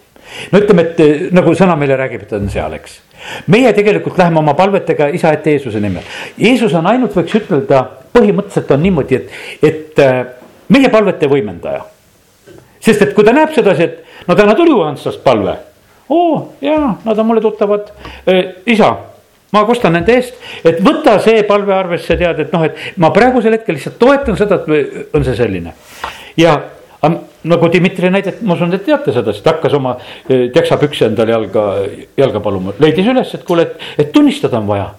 no 0.52 0.62
ütleme, 0.62 0.86
et 0.88 1.32
nagu 1.36 1.54
sõna 1.58 1.76
meile 1.80 1.98
räägib, 2.00 2.26
et 2.26 2.34
ta 2.34 2.40
on 2.40 2.50
seal, 2.52 2.74
eks 2.80 3.00
meie 3.52 3.72
tegelikult 3.76 4.18
läheme 4.18 4.40
oma 4.40 4.54
palvetega 4.58 5.10
isa 5.16 5.34
ette 5.36 5.56
Jeesuse 5.56 5.82
nimel. 5.84 6.06
Jeesus 6.40 6.74
on 6.78 6.88
ainult, 6.88 7.16
võiks 7.18 7.36
ütelda, 7.40 7.82
põhimõtteliselt 8.16 8.72
on 8.76 8.84
niimoodi, 8.86 9.20
et, 9.20 9.34
et 9.64 10.04
äh, 10.04 10.22
meie 10.74 10.92
palvete 10.94 11.30
võimendaja. 11.32 11.84
sest 12.80 13.02
et 13.04 13.14
kui 13.14 13.26
ta 13.28 13.34
näeb 13.36 13.52
sedasi, 13.54 13.84
et 13.84 14.28
no 14.28 14.36
täna 14.40 14.56
tuli 14.56 14.72
Juhanstast 14.72 15.24
palve. 15.24 15.58
oo 16.10 16.54
jaa, 16.62 16.98
nad 17.06 17.20
on 17.20 17.26
mulle 17.26 17.42
tuttavad 17.42 17.92
äh,, 18.28 18.56
isa 18.66 18.96
ma 19.52 19.64
kostan 19.66 19.94
nende 19.94 20.14
eest, 20.14 20.36
et 20.66 20.80
võta 20.86 21.18
see 21.22 21.44
palve 21.44 21.74
arvesse, 21.74 22.18
tead, 22.18 22.40
et 22.40 22.54
noh, 22.54 22.64
et 22.66 22.98
ma 22.98 23.10
praegusel 23.14 23.58
hetkel 23.58 23.78
lihtsalt 23.78 23.98
toetan 24.02 24.38
seda, 24.38 24.62
et 24.62 25.16
on 25.16 25.26
see 25.26 25.36
selline. 25.38 25.74
ja 26.38 26.60
nagu 27.44 27.70
Dmitri 27.72 28.12
näidet, 28.12 28.42
ma 28.42 28.56
usun, 28.58 28.74
et 28.76 28.86
teate 28.86 29.14
seda, 29.16 29.34
sest 29.36 29.48
hakkas 29.48 29.76
oma 29.78 29.96
eh, 30.30 30.48
teksapükse 30.56 31.08
endale 31.10 31.36
jalga, 31.36 31.66
jalga 32.20 32.42
paluma, 32.44 32.76
leidis 32.84 33.08
üles, 33.12 33.36
et 33.36 33.46
kuule, 33.48 33.68
et, 33.68 33.86
et 34.06 34.12
tunnistada 34.16 34.60
on 34.60 34.68
vaja. 34.68 34.90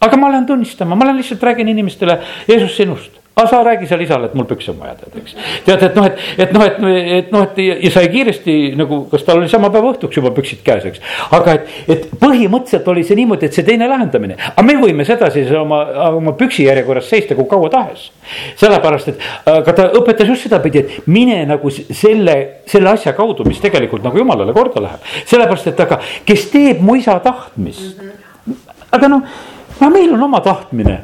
aga 0.00 0.16
ma 0.16 0.30
lähen 0.32 0.46
tunnistama, 0.46 0.96
ma 0.96 1.04
lähen 1.04 1.20
lihtsalt 1.20 1.42
räägin 1.42 1.68
inimestele 1.68 2.20
Jeesus 2.48 2.76
sinust 2.76 3.19
aga 3.36 3.48
sa 3.48 3.62
räägi 3.64 3.86
seal 3.86 4.00
isale, 4.00 4.26
et 4.26 4.34
mul 4.34 4.44
pükse 4.44 4.72
on 4.72 4.78
vaja 4.80 4.94
tead, 4.98 5.14
eks. 5.20 5.34
tead, 5.64 5.82
et 5.86 5.96
noh, 5.96 6.06
et, 6.06 6.22
et 6.44 6.52
noh, 6.52 6.64
et, 6.66 6.78
et 7.16 7.30
noh, 7.32 7.44
et 7.46 7.60
ja 7.86 7.92
sai 7.94 8.10
kiiresti 8.12 8.56
nagu, 8.78 9.04
kas 9.10 9.24
tal 9.24 9.40
oli 9.40 9.48
sama 9.48 9.70
päeva 9.72 9.92
õhtuks 9.94 10.18
juba 10.18 10.32
püksid 10.36 10.60
käes, 10.66 10.84
eks. 10.90 11.02
aga 11.36 11.54
et, 11.56 11.70
et 11.94 12.06
põhimõtteliselt 12.20 12.88
oli 12.92 13.04
see 13.06 13.18
niimoodi, 13.20 13.48
et 13.48 13.56
see 13.56 13.66
teine 13.66 13.88
lahendamine, 13.90 14.36
aga 14.50 14.66
me 14.66 14.76
võime 14.82 15.06
sedasi 15.08 15.46
oma, 15.56 15.80
oma 16.10 16.34
püksi 16.38 16.66
järjekorras 16.66 17.08
seista 17.10 17.38
kui 17.38 17.48
kaua 17.50 17.70
tahes. 17.72 18.10
sellepärast, 18.60 19.12
et 19.14 19.50
aga 19.54 19.76
ta 19.78 19.88
õpetas 20.00 20.28
just 20.34 20.48
sedapidi, 20.48 20.84
et 20.84 21.06
mine 21.10 21.42
nagu 21.48 21.72
selle, 21.72 22.36
selle 22.70 22.92
asja 22.92 23.14
kaudu, 23.16 23.46
mis 23.48 23.62
tegelikult 23.62 24.04
nagu 24.04 24.20
jumalale 24.20 24.54
korda 24.56 24.84
läheb. 24.84 25.12
sellepärast, 25.24 25.70
et 25.72 25.84
aga 25.86 26.00
kes 26.28 26.48
teeb 26.52 26.82
mu 26.84 26.98
isa 26.98 27.16
tahtmist, 27.24 28.02
aga 28.90 29.12
noh, 29.12 29.24
no 29.80 29.92
meil 29.94 30.12
on 30.18 30.28
oma 30.28 30.42
tahtmine 30.44 30.98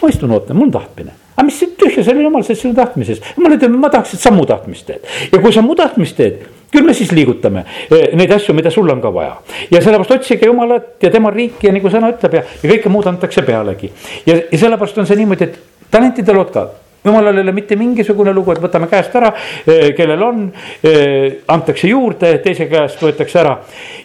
ma 0.00 0.08
istun 0.08 0.30
ootan, 0.32 0.56
mul 0.56 0.70
on 0.70 0.78
tahtmine 0.78 1.19
aga 1.40 1.46
mis 1.48 1.60
tühja, 1.80 2.04
see 2.04 2.12
oli 2.12 2.26
jumal, 2.26 2.44
see 2.44 2.58
sinu 2.58 2.76
tahtmises. 2.76 3.20
jumal 3.36 3.56
ütleb, 3.56 3.76
ma 3.80 3.90
tahaks, 3.92 4.14
et 4.16 4.22
sa 4.22 4.32
mu 4.34 4.44
tahtmist 4.48 4.86
teed 4.90 5.06
ja 5.32 5.40
kui 5.40 5.52
sa 5.54 5.64
mu 5.64 5.76
tahtmist 5.78 6.18
teed, 6.18 6.42
küll 6.72 6.84
me 6.86 6.94
siis 6.96 7.12
liigutame 7.16 7.64
eh, 7.88 8.10
neid 8.18 8.34
asju, 8.36 8.54
mida 8.56 8.72
sul 8.74 8.90
on 8.92 9.00
ka 9.00 9.12
vaja. 9.14 9.38
ja 9.70 9.80
sellepärast 9.80 10.18
otsige 10.18 10.50
jumalat 10.50 11.00
ja 11.02 11.12
tema 11.12 11.32
riiki 11.34 11.70
ja 11.70 11.74
nagu 11.76 11.92
sõna 11.92 12.12
ütleb 12.12 12.36
ja, 12.36 12.44
ja 12.62 12.74
kõike 12.74 12.92
muud 12.92 13.08
antakse 13.08 13.44
pealegi. 13.46 13.92
ja, 14.26 14.36
ja 14.36 14.62
sellepärast 14.66 15.00
on 15.00 15.08
see 15.08 15.18
niimoodi, 15.22 15.48
et 15.48 15.88
talentide 15.90 16.36
lood 16.36 16.52
ka 16.54 16.68
jumalal 17.04 17.40
ei 17.40 17.46
ole 17.46 17.56
mitte 17.56 17.78
mingisugune 17.80 18.34
lugu, 18.36 18.52
et 18.52 18.60
võtame 18.60 18.90
käest 18.90 19.14
ära, 19.16 19.32
eh, 19.64 19.90
kellel 19.96 20.22
on, 20.26 20.44
eh, 20.84 21.40
antakse 21.48 21.88
juurde, 21.88 22.36
teise 22.44 22.68
käest 22.68 23.00
võetakse 23.00 23.40
ära 23.40 23.56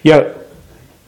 ja 0.07 0.23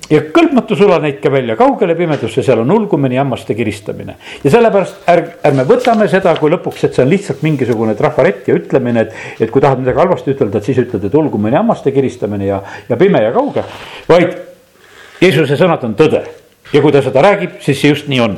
ja 0.10 0.22
kõlbmatu 0.34 0.78
sula 0.80 1.00
neidke 1.04 1.32
välja 1.32 1.58
kaugele 1.60 1.96
pimedusse, 1.98 2.44
seal 2.46 2.62
on 2.64 2.72
ulgumine, 2.72 3.18
hammaste 3.20 3.56
kiristamine. 3.58 4.16
ja 4.44 4.52
sellepärast 4.52 5.08
ärg-, 5.12 5.36
ärme 5.48 5.68
võtame 5.68 6.08
seda 6.12 6.36
kui 6.40 6.52
lõpuks, 6.54 6.88
et 6.88 6.96
see 6.96 7.04
on 7.04 7.12
lihtsalt 7.12 7.44
mingisugune 7.46 7.96
trafarett 8.00 8.48
ja 8.48 8.56
ütlemine, 8.58 9.08
et. 9.08 9.14
et 9.40 9.52
kui 9.52 9.62
tahad 9.62 9.84
midagi 9.84 10.00
halvasti 10.04 10.36
ütelda, 10.36 10.60
et 10.60 10.72
siis 10.72 10.82
ütled, 10.86 11.04
et 11.04 11.16
ulgumine, 11.16 11.58
hammaste 11.60 11.92
kiristamine 11.96 12.48
ja, 12.48 12.62
ja 12.90 12.98
pime 13.00 13.24
ja 13.24 13.32
kauge. 13.36 13.64
vaid 14.10 14.36
Jeesuse 15.22 15.58
sõnad 15.58 15.84
on 15.84 15.96
tõde 15.98 16.22
ja 16.74 16.82
kui 16.84 16.92
ta 16.92 17.02
seda 17.04 17.24
räägib, 17.24 17.58
siis 17.64 17.80
see 17.82 17.92
just 17.92 18.08
nii 18.12 18.20
on. 18.22 18.38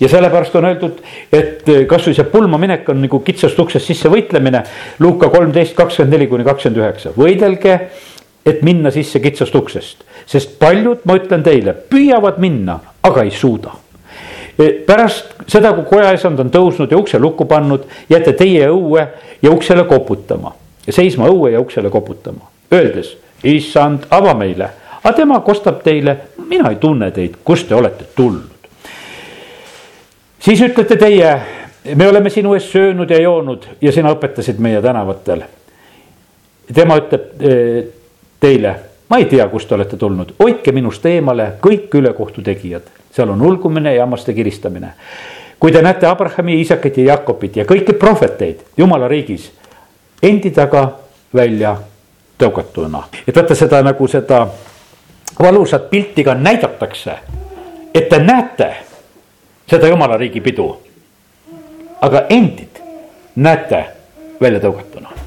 ja 0.00 0.08
sellepärast 0.08 0.54
on 0.56 0.68
öeldud, 0.68 1.00
et 1.32 1.68
kasvõi 1.88 2.16
see 2.16 2.28
pulmaminek 2.32 2.88
on 2.88 3.02
nagu 3.04 3.20
kitsast 3.24 3.58
uksest 3.60 3.92
sisse 3.92 4.10
võitlemine. 4.12 4.62
Luuka 5.04 5.28
kolmteist, 5.32 5.76
kakskümmend 5.76 6.16
neli 6.16 6.28
kuni 6.30 6.46
kakskümmend 6.48 6.80
üheksa, 6.82 7.12
võidelge, 7.16 7.78
et 8.48 8.62
minna 8.64 8.90
sisse 8.90 9.20
kitsast 9.20 9.54
uksest 9.54 10.04
sest 10.28 10.58
paljud, 10.60 11.04
ma 11.08 11.16
ütlen 11.16 11.42
teile, 11.44 11.72
püüavad 11.88 12.40
minna, 12.42 12.78
aga 13.06 13.24
ei 13.24 13.32
suuda 13.32 13.72
e, 14.58 14.70
pärast 14.86 15.32
seda, 15.48 15.72
kui 15.76 15.86
kojaisand 15.88 16.42
on 16.44 16.52
tõusnud 16.52 16.92
ja 16.92 17.00
ukse 17.00 17.20
lukku 17.22 17.48
pannud, 17.48 17.86
jääte 18.10 18.34
teie 18.36 18.68
õue 18.68 19.06
ja 19.42 19.52
uksele 19.54 19.86
koputama. 19.88 20.54
seisma 20.90 21.28
õue 21.28 21.52
ja 21.52 21.60
uksele 21.60 21.90
koputama, 21.90 22.48
öeldes, 22.72 23.16
issand, 23.44 24.06
ava 24.10 24.34
meile. 24.34 24.70
aga 25.02 25.16
tema 25.16 25.40
kostab 25.40 25.82
teile, 25.82 26.16
mina 26.48 26.70
ei 26.70 26.76
tunne 26.76 27.10
teid, 27.10 27.40
kust 27.44 27.68
te 27.68 27.74
olete 27.74 28.04
tulnud. 28.16 28.68
siis 30.40 30.60
ütlete 30.60 30.96
teie, 30.96 31.36
me 31.94 32.08
oleme 32.08 32.30
sinu 32.30 32.54
ees 32.54 32.72
söönud 32.72 33.10
ja 33.10 33.20
joonud 33.22 33.64
ja 33.80 33.92
sina 33.92 34.12
õpetasid 34.12 34.58
meie 34.58 34.82
tänavatel. 34.82 35.42
tema 36.74 37.00
ütleb 37.00 37.40
e, 37.40 37.54
teile 38.40 38.76
ma 39.08 39.16
ei 39.16 39.24
tea, 39.24 39.48
kust 39.48 39.68
te 39.68 39.74
olete 39.74 39.96
tulnud, 39.96 40.34
hoidke 40.38 40.72
minust 40.72 41.06
eemale 41.06 41.52
kõik 41.64 41.94
ülekohtu 42.00 42.42
tegijad, 42.44 42.88
seal 43.12 43.30
on 43.32 43.42
ulgumine 43.42 43.94
ja 43.94 44.04
hammaste 44.04 44.34
kiristamine. 44.34 44.92
kui 45.60 45.72
te 45.72 45.82
näete 45.82 46.06
Abrahami, 46.06 46.54
Iisakit 46.58 46.98
ja 46.98 47.04
Jakobit 47.04 47.56
ja 47.56 47.64
kõiki 47.64 47.92
prohveteid 47.98 48.60
jumala 48.76 49.08
riigis 49.08 49.50
endi 50.22 50.50
taga 50.50 50.92
välja 51.34 51.76
tõugatuna, 52.38 53.02
et 53.26 53.36
vaata 53.36 53.54
seda 53.54 53.82
nagu 53.82 54.08
seda 54.08 54.46
valusat 55.40 55.90
pilti 55.90 56.24
ka 56.24 56.34
näidatakse. 56.34 57.12
et 57.94 58.08
te 58.08 58.18
näete 58.18 58.76
seda 59.70 59.88
jumala 59.88 60.16
riigi 60.16 60.40
pidu. 60.40 60.76
aga 62.00 62.26
endid 62.28 62.82
näete 63.36 63.84
välja 64.40 64.60
tõugatuna 64.60 65.17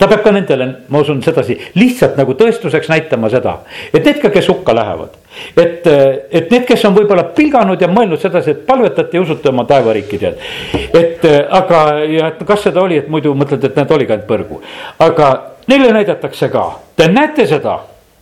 ta 0.00 0.08
peab 0.08 0.22
ka 0.24 0.32
nendele, 0.32 0.66
ma 0.88 1.02
usun 1.04 1.20
sedasi, 1.24 1.56
lihtsalt 1.76 2.16
nagu 2.16 2.32
tõestuseks 2.38 2.88
näitama 2.88 3.28
seda, 3.32 3.58
et 3.92 4.00
need 4.00 4.20
ka, 4.22 4.30
kes 4.32 4.48
hukka 4.48 4.74
lähevad. 4.76 5.18
et, 5.60 5.86
et 5.86 6.50
need, 6.50 6.64
kes 6.68 6.84
on 6.88 6.96
võib-olla 6.96 7.26
pilganud 7.36 7.80
ja 7.80 7.88
mõelnud 7.92 8.20
sedasi, 8.22 8.54
et 8.54 8.64
palvetate 8.66 9.18
ja 9.18 9.22
usute 9.22 9.52
oma 9.52 9.66
taevariiki 9.68 10.18
tead. 10.18 10.40
et 10.96 11.26
aga, 11.28 11.84
ja 12.08 12.32
et 12.32 12.44
kas 12.48 12.64
seda 12.68 12.80
oli, 12.82 12.98
et 13.02 13.08
muidu 13.12 13.34
mõtled, 13.36 13.64
et 13.64 13.76
need 13.76 13.96
oligi 13.96 14.16
ainult 14.16 14.28
põrgu. 14.30 14.62
aga 14.98 15.30
neile 15.68 15.92
näidatakse 16.00 16.48
ka, 16.48 16.66
te 16.96 17.10
näete 17.12 17.46
seda, 17.50 17.76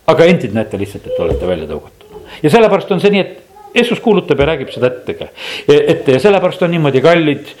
aga 0.09 0.27
endid 0.27 0.55
näete 0.57 0.79
lihtsalt, 0.79 1.07
et 1.07 1.27
olete 1.27 1.47
välja 1.47 1.69
tõugatud. 1.69 2.25
ja 2.43 2.51
sellepärast 2.57 2.91
on 2.91 2.99
see 2.99 3.15
nii, 3.15 3.23
et 3.23 3.45
Jeesus 3.75 3.99
kuulutab 4.01 4.39
ja 4.41 4.49
räägib 4.49 4.71
seda 4.73 4.89
ettegi, 4.89 5.27
ette 5.69 6.15
ja 6.15 6.19
sellepärast 6.19 6.63
on 6.65 6.71
niimoodi 6.73 7.01
kallid 7.05 7.51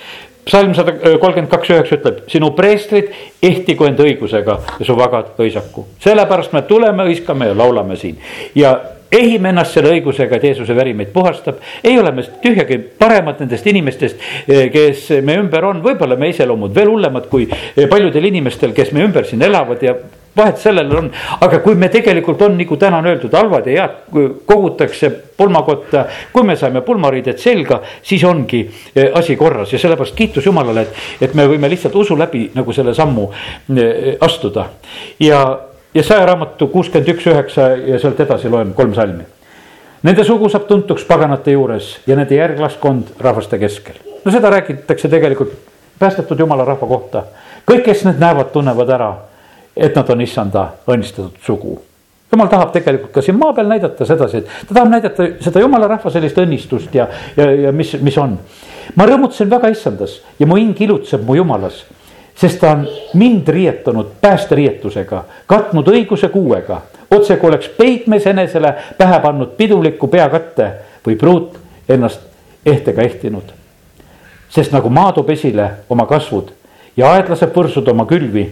psalm 0.49 0.73
sada 0.77 0.95
kolmkümmend 0.97 1.51
kaks 1.51 1.73
üheksa 1.75 1.97
ütleb, 1.99 2.21
sinu 2.31 2.51
preestrid 2.57 3.11
ehtigu 3.45 3.85
end 3.87 3.99
õigusega 4.03 4.59
ja 4.79 4.85
su 4.85 4.95
vagad 4.97 5.37
õisaku. 5.39 5.85
sellepärast 6.03 6.55
me 6.57 6.63
tuleme, 6.69 7.05
hõiskame 7.09 7.51
ja 7.51 7.57
laulame 7.57 7.97
siin 7.99 8.17
ja 8.57 8.73
ehime 9.11 9.49
ennast 9.49 9.73
selle 9.73 9.91
õigusega, 9.95 10.37
et 10.37 10.45
Jeesuse 10.49 10.75
veri 10.77 10.93
meid 10.93 11.11
puhastab. 11.13 11.61
ei 11.83 11.97
ole 11.99 12.11
me 12.11 12.23
tühjagi 12.43 12.77
paremad 12.99 13.41
nendest 13.41 13.67
inimestest, 13.67 14.21
kes 14.73 15.09
meie 15.25 15.41
ümber 15.41 15.65
on, 15.65 15.83
võib-olla 15.85 16.17
me 16.17 16.29
iseloomud 16.33 16.75
veel 16.75 16.91
hullemad 16.91 17.29
kui 17.29 17.49
paljudel 17.89 18.29
inimestel, 18.29 18.73
kes 18.77 18.93
meie 18.93 19.09
ümber 19.09 19.25
siin 19.25 19.41
elavad 19.45 19.83
ja 19.83 19.95
vahet 20.39 20.57
sellel 20.61 20.91
on, 20.95 21.09
aga 21.45 21.59
kui 21.63 21.77
me 21.79 21.89
tegelikult 21.91 22.41
on, 22.47 22.57
nagu 22.59 22.77
täna 22.79 22.99
on 23.01 23.07
öeldud, 23.11 23.35
halvad 23.35 23.67
ja 23.69 23.87
head 23.87 24.35
kogutakse 24.47 25.09
pulmakotta. 25.37 26.05
kui 26.33 26.43
me 26.43 26.55
saime 26.55 26.81
pulmariided 26.81 27.39
selga, 27.39 27.81
siis 28.03 28.23
ongi 28.23 28.61
eh, 28.95 29.09
asi 29.13 29.35
korras 29.35 29.73
ja 29.73 29.79
sellepärast 29.79 30.15
kiitus 30.15 30.45
Jumalale, 30.45 30.81
et, 30.87 31.01
et 31.21 31.33
me 31.33 31.47
võime 31.47 31.69
lihtsalt 31.69 31.95
usu 31.95 32.17
läbi 32.17 32.49
nagu 32.55 32.73
selle 32.73 32.93
sammu 32.93 33.29
eh, 33.31 34.15
astuda. 34.21 34.69
ja, 35.19 35.41
ja 35.93 36.03
saja 36.03 36.25
raamatu 36.31 36.67
kuuskümmend 36.67 37.15
üks, 37.15 37.27
üheksa 37.27 37.73
ja 37.77 37.99
sealt 37.99 38.19
edasi 38.19 38.49
loen 38.49 38.73
kolm 38.73 38.93
salmi. 38.97 39.25
Nende 40.03 40.23
sugu 40.23 40.47
saab 40.49 40.67
tuntuks 40.67 41.03
paganate 41.03 41.51
juures 41.51 41.97
ja 42.07 42.15
nende 42.15 42.35
järglaskond 42.35 43.17
rahvaste 43.19 43.59
keskel. 43.59 43.99
no 44.25 44.31
seda 44.31 44.49
räägitakse 44.49 45.09
tegelikult 45.09 45.53
päästetud 45.99 46.39
jumala 46.39 46.65
rahva 46.65 46.87
kohta. 46.87 47.23
kõik, 47.67 47.83
kes 47.85 48.05
need 48.05 48.19
näevad, 48.19 48.51
tunnevad 48.53 48.89
ära 48.89 49.09
et 49.79 49.95
nad 49.95 50.09
on 50.09 50.21
issanda 50.21 50.65
õnnistatud 50.87 51.39
sugu. 51.45 51.79
jumal 52.31 52.47
tahab 52.47 52.71
tegelikult 52.71 53.11
ka 53.11 53.21
siin 53.25 53.37
maa 53.39 53.53
peal 53.57 53.67
näidata 53.67 54.05
sedasi, 54.05 54.37
et 54.37 54.49
ta 54.67 54.73
tahab 54.73 54.91
näidata 54.91 55.25
seda 55.41 55.63
jumala 55.63 55.87
rahva 55.89 56.11
sellist 56.13 56.37
õnnistust 56.37 56.93
ja, 56.93 57.07
ja, 57.37 57.51
ja 57.51 57.71
mis, 57.71 57.95
mis 58.01 58.17
on. 58.17 58.37
ma 58.95 59.07
rõõmutasin 59.09 59.49
väga 59.49 59.71
issandas 59.73 60.19
ja 60.39 60.47
mu 60.47 60.59
hing 60.59 60.81
ilutseb 60.81 61.25
mu 61.25 61.35
jumalas, 61.39 61.85
sest 62.35 62.61
ta 62.61 62.75
on 62.75 62.85
mind 63.13 63.47
riietanud 63.47 64.13
päästeriietusega, 64.21 65.23
katnud 65.47 65.87
õiguse 65.87 66.29
kuuega, 66.29 66.81
otse 67.11 67.37
kui 67.37 67.49
oleks 67.49 67.71
peigmees 67.77 68.27
enesele 68.27 68.75
pähe 68.97 69.19
pannud 69.23 69.57
piduliku 69.57 70.07
peakatte 70.07 70.71
või 71.05 71.17
pruut 71.17 71.57
ennast 71.89 72.21
ehtega 72.65 73.01
ehtinud. 73.01 73.55
sest 74.49 74.71
nagu 74.71 74.89
maa 74.89 75.11
toob 75.13 75.29
esile 75.29 75.69
oma 75.89 76.05
kasvud 76.05 76.51
ja 76.97 77.13
aed 77.13 77.29
laseb 77.29 77.53
võrsud 77.55 77.87
oma 77.89 78.05
külvi 78.09 78.45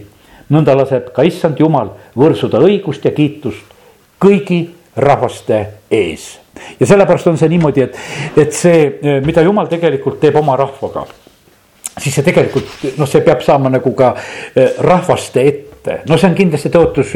nõnda 0.54 0.76
laseb 0.76 1.12
ka 1.14 1.24
issand 1.28 1.60
jumal 1.60 1.94
võrsuda 2.18 2.60
õigust 2.64 3.04
ja 3.04 3.12
kiitust 3.16 3.76
kõigi 4.20 4.64
rahvaste 4.96 5.60
ees. 5.90 6.38
ja 6.80 6.86
sellepärast 6.86 7.26
on 7.30 7.38
see 7.38 7.48
niimoodi, 7.48 7.86
et, 7.86 7.96
et 8.36 8.52
see, 8.52 9.20
mida 9.24 9.44
jumal 9.46 9.68
tegelikult 9.70 10.20
teeb 10.20 10.36
oma 10.40 10.56
rahvaga 10.58 11.06
siis 11.98 12.14
see 12.14 12.26
tegelikult 12.26 12.98
noh, 12.98 13.08
see 13.08 13.22
peab 13.26 13.42
saama 13.44 13.70
nagu 13.72 13.92
ka 13.98 14.12
eh, 14.54 14.78
rahvaste 14.84 15.42
ette 15.42 15.67
ette. 15.78 16.00
no 16.08 16.18
see 16.18 16.28
on 16.30 16.36
kindlasti 16.38 16.70
tõotus 16.74 17.14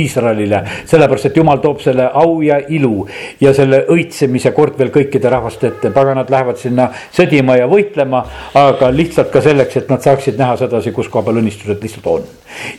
Iisraelile, 0.00 0.62
sellepärast 0.88 1.30
et 1.30 1.36
jumal 1.36 1.60
toob 1.62 1.80
selle 1.82 2.06
au 2.22 2.40
ja 2.44 2.60
ilu 2.68 3.06
ja 3.40 3.52
selle 3.56 3.84
õitsemise 3.90 4.52
kord 4.56 4.78
veel 4.78 4.92
kõikide 4.94 5.30
rahvaste 5.32 5.70
ette, 5.70 5.92
paganad 5.94 6.30
lähevad 6.30 6.58
sinna 6.60 6.90
sõdima 7.12 7.56
ja 7.58 7.68
võitlema. 7.70 8.24
aga 8.54 8.90
lihtsalt 8.94 9.30
ka 9.32 9.40
selleks, 9.40 9.76
et 9.76 9.90
nad 9.90 10.02
saaksid 10.02 10.38
näha 10.38 10.56
sedasi, 10.60 10.92
kus 10.92 11.08
koha 11.08 11.24
peal 11.26 11.40
õnnistused 11.42 11.82
lihtsalt 11.82 12.06
on. 12.06 12.24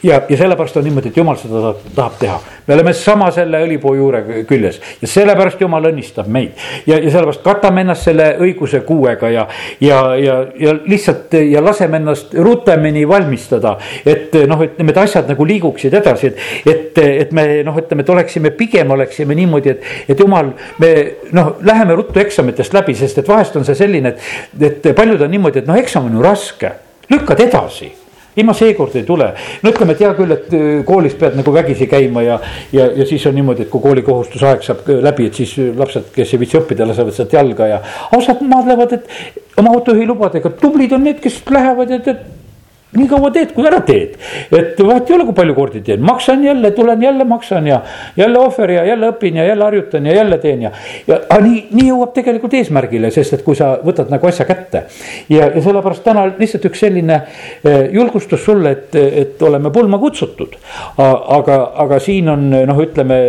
ja, 0.03 0.21
ja 0.29 0.37
sellepärast 0.37 0.77
on 0.77 0.87
niimoodi, 0.87 1.11
et 1.11 1.17
jumal 1.17 1.37
seda 1.39 1.73
tahab 1.95 2.17
teha. 2.19 2.39
me 2.67 2.73
oleme 2.73 2.93
sama 2.93 3.31
selle 3.31 3.63
õlipuu 3.65 3.95
juure 3.97 4.23
küljes 4.47 4.81
ja 5.01 5.07
sellepärast 5.07 5.61
jumal 5.61 5.91
õnnistab 5.91 6.27
meid. 6.27 6.55
ja, 6.87 6.97
ja 6.97 7.11
sellepärast 7.11 7.43
katame 7.43 7.85
ennast 7.85 8.07
selle 8.07 8.31
õiguse 8.39 8.83
kuuega 8.87 9.29
ja, 9.29 9.47
ja, 9.81 10.01
ja, 10.15 10.39
ja 10.59 10.75
lihtsalt 10.85 11.33
ja 11.51 11.63
laseme 11.63 11.97
ennast 12.01 12.33
rutemini 12.33 13.07
valmistada, 13.07 13.77
et 14.05 14.35
noh, 14.47 14.61
et 14.63 14.79
need 14.79 15.00
asjad 15.03 15.29
nagu 15.31 15.47
liiguksid 15.47 15.93
edasi, 16.01 16.31
et, 16.31 16.67
et, 16.73 17.01
et 17.25 17.31
me 17.35 17.45
noh, 17.67 17.77
ütleme, 17.81 18.05
et 18.05 18.13
oleksime 18.15 18.53
pigem 18.57 18.91
oleksime 18.97 19.37
niimoodi, 19.37 19.75
et, 19.75 19.87
et 20.13 20.19
jumal, 20.19 20.53
me 20.81 20.91
noh, 21.35 21.55
läheme 21.67 21.97
ruttu 21.99 22.21
eksamitest 22.23 22.75
läbi, 22.77 22.95
sest 22.97 23.21
et 23.21 23.31
vahest 23.31 23.57
on 23.59 23.67
see 23.67 23.77
selline, 23.77 24.15
et, 24.59 24.69
et 24.69 24.93
paljud 24.97 25.21
on 25.21 25.31
niimoodi, 25.31 25.63
et 25.63 25.71
noh, 25.71 25.79
eksam 25.79 26.09
on 26.09 26.19
ju 26.19 26.23
raske, 26.25 26.75
lükkad 27.11 27.43
edasi 27.47 27.91
ilma 28.35 28.53
seekord 28.55 28.95
ei 28.95 29.03
tule, 29.03 29.27
no 29.63 29.71
ütleme, 29.73 29.95
et 29.95 30.03
hea 30.05 30.11
küll, 30.15 30.31
et 30.35 30.53
äh, 30.55 30.67
koolis 30.87 31.15
pead 31.19 31.35
nagu 31.35 31.53
vägisi 31.53 31.87
käima 31.91 32.23
ja, 32.23 32.37
ja, 32.71 32.87
ja 32.95 33.07
siis 33.07 33.25
on 33.27 33.35
niimoodi, 33.35 33.65
et 33.65 33.71
kui 33.71 33.83
koolikohustusaeg 33.83 34.63
saab 34.63 34.85
äh, 34.87 35.01
läbi, 35.03 35.27
et 35.27 35.39
siis 35.41 35.57
lapsed, 35.77 36.11
kes 36.15 36.31
ei 36.31 36.39
viitsi 36.41 36.59
õppida, 36.61 36.87
lasevad 36.87 37.15
sealt 37.17 37.35
jalga 37.35 37.67
ja. 37.73 37.81
ausad 38.15 38.43
maadlevad, 38.47 38.95
et 38.95 39.57
oma 39.59 39.73
autojuhi 39.75 40.07
lubadega, 40.07 40.53
tublid 40.61 40.95
on 40.95 41.03
need, 41.09 41.19
kes 41.23 41.41
lähevad, 41.51 41.91
et, 41.97 42.07
et 42.13 42.40
nii 42.97 43.07
kaua 43.07 43.31
teed, 43.31 43.53
kui 43.55 43.67
ära 43.67 43.79
teed. 43.87 44.17
et 44.51 44.79
vahet 44.83 45.09
ei 45.09 45.15
ole, 45.15 45.25
kui 45.29 45.35
palju 45.37 45.55
kordi 45.55 45.81
teen, 45.85 46.01
maksan 46.03 46.43
jälle, 46.43 46.71
tulen 46.75 47.03
jälle 47.03 47.23
maksan 47.27 47.67
ja 47.67 47.81
jälle 48.17 48.39
ohver 48.39 48.71
ja 48.71 48.83
jälle 48.85 49.11
õpin 49.13 49.39
ja 49.39 49.45
jälle 49.47 49.63
harjutan 49.63 50.05
ja 50.05 50.15
jälle 50.15 50.37
teen 50.37 50.61
ja. 50.61 50.71
ja 51.07 51.21
aga 51.29 51.39
nii, 51.45 51.61
nii 51.71 51.87
jõuab 51.87 52.11
tegelikult 52.15 52.57
eesmärgile, 52.59 53.11
sest 53.11 53.37
et 53.37 53.45
kui 53.47 53.55
sa 53.55 53.73
võtad 53.85 54.11
nagu 54.11 54.27
asja 54.27 54.45
kätte. 54.49 54.83
ja, 55.29 55.47
ja 55.47 55.61
sellepärast 55.61 56.03
täna 56.03 56.27
lihtsalt 56.33 56.67
üks 56.71 56.83
selline 56.83 57.21
eh, 57.63 57.87
julgustus 57.95 58.43
sulle, 58.45 58.75
et, 58.75 58.95
et 58.95 59.41
oleme 59.47 59.71
pulma 59.71 59.99
kutsutud. 60.01 60.59
aga, 60.97 61.57
aga 61.85 61.99
siin 61.99 62.29
on 62.29 62.49
noh, 62.51 62.83
ütleme 62.83 63.23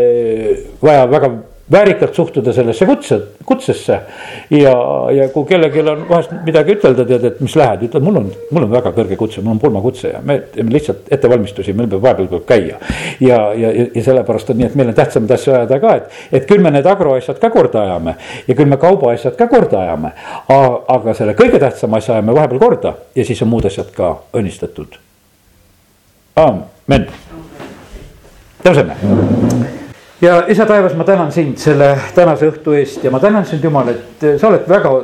vaja 0.83 1.07
väga 1.11 1.33
väärikalt 1.73 2.15
suhtuda 2.15 2.53
sellesse 2.53 2.87
kutse, 2.87 3.21
kutsesse. 3.45 4.01
ja, 4.51 4.75
ja 5.11 5.29
kui 5.29 5.45
kellelgi 5.45 5.81
on 5.81 6.05
vahest 6.09 6.33
midagi 6.45 6.77
ütelda, 6.77 7.05
tead, 7.09 7.25
et 7.25 7.41
mis 7.41 7.55
lähed, 7.57 7.87
ütled, 7.89 8.05
mul 8.05 8.21
on, 8.21 8.29
mul 8.51 8.67
on 8.67 8.73
väga 8.73 8.93
kõrge 8.97 9.17
kutse, 9.17 9.41
mul 9.41 9.57
on 9.57 9.63
pulmakutse 9.63 10.13
ja 10.13 10.21
me 10.25 10.39
teeme 10.53 10.75
lihtsalt 10.75 11.09
ettevalmistusi, 11.13 11.75
meil 11.77 11.89
peab 11.93 12.05
vahepeal 12.05 12.29
tuleb 12.31 12.47
käia. 12.49 12.79
ja, 13.21 13.41
ja, 13.57 13.73
ja, 13.73 14.05
sellepärast 14.05 14.53
on 14.53 14.61
nii, 14.61 14.69
et 14.71 14.79
meil 14.79 14.93
on 14.93 14.99
tähtsamaid 14.99 15.37
asju 15.39 15.57
ajada 15.57 15.81
ka, 15.83 15.97
et, 16.01 16.23
et 16.33 16.49
küll 16.49 16.65
me 16.65 16.75
need 16.75 16.87
agroasjad 16.87 17.41
ka 17.43 17.51
korda 17.55 17.85
ajame 17.87 18.17
ja 18.49 18.59
küll 18.59 18.69
me 18.69 18.81
kaubaasjad 18.83 19.37
ka 19.39 19.49
korda 19.53 19.83
ajame. 19.87 20.13
aga 20.49 21.15
selle 21.17 21.37
kõige 21.39 21.61
tähtsama 21.63 22.03
asja 22.03 22.19
ajame 22.19 22.37
vahepeal 22.37 22.63
korda 22.63 22.97
ja 23.17 23.25
siis 23.25 23.43
on 23.43 23.53
muud 23.53 23.69
asjad 23.71 23.93
ka 23.97 24.17
õnnistatud. 24.37 24.99
amen. 26.37 27.07
tõuseme 28.63 29.81
ja 30.23 30.45
isa 30.49 30.67
taevas, 30.67 30.95
ma 30.95 31.05
tänan 31.05 31.33
sind 31.33 31.59
selle 31.59 31.97
tänase 32.15 32.51
õhtu 32.51 32.77
eest 32.79 33.05
ja 33.05 33.11
ma 33.11 33.21
tänan 33.21 33.47
sind, 33.47 33.65
Jumal, 33.65 33.91
et 33.93 34.25
sa 34.39 34.49
oled 34.49 34.69
väga 34.69 34.95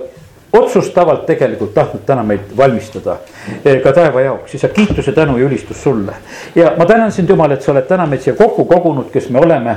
otsustavalt 0.52 1.26
tegelikult 1.26 1.74
tahtnud 1.74 2.06
täna 2.06 2.22
meid 2.24 2.54
valmistada 2.56 3.18
eh, 3.64 3.82
ka 3.84 3.92
taeva 3.92 4.22
jaoks, 4.24 4.54
isa 4.54 4.68
kiituse, 4.72 5.12
tänu 5.12 5.36
ja 5.38 5.46
ülistus 5.46 5.82
sulle. 5.82 6.14
ja 6.54 6.72
ma 6.78 6.86
tänan 6.86 7.12
sind, 7.12 7.28
Jumal, 7.28 7.52
et 7.52 7.62
sa 7.62 7.72
oled 7.72 7.86
täna 7.88 8.06
meid 8.06 8.24
siia 8.24 8.36
kokku 8.38 8.64
kogunud, 8.64 9.10
kes 9.12 9.28
me 9.30 9.40
oleme. 9.44 9.76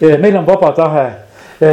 Eh, 0.00 0.18
meil 0.18 0.36
on 0.36 0.46
vaba 0.46 0.72
tahe 0.76 1.06
Eh, 1.06 1.31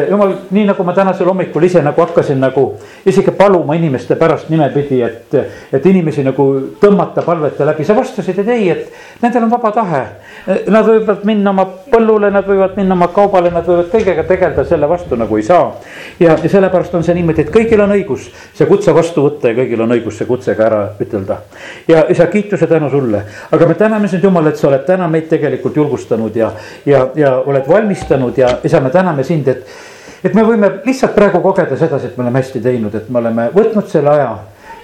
jumal, 0.10 0.34
nii 0.52 0.66
nagu 0.70 0.84
ma 0.86 0.94
tänasel 0.94 1.26
hommikul 1.26 1.64
ise 1.66 1.82
nagu 1.82 2.02
hakkasin 2.02 2.40
nagu 2.40 2.66
isegi 3.10 3.32
paluma 3.32 3.74
inimeste 3.74 4.16
pärast 4.16 4.50
nimepidi, 4.50 5.02
et, 5.02 5.38
et 5.74 5.86
inimesi 5.86 6.24
nagu 6.24 6.46
tõmmata 6.82 7.24
palvete 7.26 7.66
läbi, 7.66 7.86
sa 7.88 7.96
vastasid, 7.98 8.38
et 8.44 8.52
ei, 8.54 8.70
et 8.70 9.24
nendel 9.24 9.48
on 9.48 9.54
vaba 9.54 9.72
tahe. 9.74 10.04
Eh, 10.46 10.68
nad 10.72 10.86
võivad 10.86 11.26
minna 11.28 11.54
oma 11.54 11.66
põllule, 11.90 12.30
nad 12.34 12.46
võivad 12.48 12.78
minna 12.78 12.94
oma 12.96 13.10
kaubale, 13.16 13.52
nad 13.54 13.66
võivad 13.68 13.90
kõigega 13.94 14.28
tegeleda, 14.30 14.66
selle 14.68 14.90
vastu 14.90 15.18
nagu 15.20 15.38
ei 15.38 15.48
saa. 15.48 15.72
ja, 16.20 16.38
ja 16.44 16.50
sellepärast 16.50 16.94
on 16.96 17.04
see 17.04 17.18
niimoodi, 17.18 17.48
et 17.48 17.52
kõigil 17.54 17.82
on 17.82 17.96
õigus 17.96 18.30
see 18.54 18.68
kutse 18.70 18.94
vastu 18.96 19.26
võtta 19.26 19.50
ja 19.50 19.58
kõigil 19.58 19.82
on 19.82 19.96
õigus 19.98 20.18
see 20.22 20.28
kutse 20.30 20.56
ka 20.56 20.66
ära 20.66 20.82
ütelda. 21.02 21.42
ja 21.88 22.06
isa, 22.10 22.28
kiituse 22.28 22.68
tänu 22.68 22.90
sulle, 22.90 23.24
aga 23.52 23.68
me 23.68 23.76
täname 23.80 24.08
sind, 24.08 24.24
Jumal, 24.24 24.48
et 24.52 24.58
sa 24.58 24.68
oled 24.70 24.86
täna 24.86 25.08
meid 25.08 25.30
tegelikult 25.32 25.76
julgustanud 25.76 26.36
ja, 26.36 26.52
ja, 26.86 27.08
ja 27.16 27.36
oled 27.40 27.68
valmistanud 27.68 28.38
ja 28.38 28.58
isa, 28.64 28.80
me 28.80 28.90
täname 28.94 29.24
sind, 29.24 29.48
et 29.48 29.79
et 30.24 30.34
me 30.36 30.44
võime 30.46 30.72
lihtsalt 30.86 31.16
praegu 31.16 31.42
kogeda 31.44 31.78
sedasi, 31.80 32.12
et 32.12 32.18
me 32.18 32.26
oleme 32.26 32.42
hästi 32.42 32.62
teinud, 32.64 32.96
et 32.96 33.10
me 33.10 33.22
oleme 33.22 33.50
võtnud 33.56 33.88
selle 33.92 34.16
aja. 34.16 34.32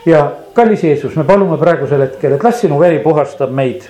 ja 0.05 0.19
kallis 0.53 0.83
Jeesus, 0.83 1.15
me 1.17 1.23
palume 1.25 1.57
praegusel 1.57 2.03
hetkel, 2.05 2.35
et 2.35 2.43
las 2.43 2.59
sinu 2.61 2.79
veri 2.79 2.99
puhastab 3.03 3.51
meid. 3.51 3.87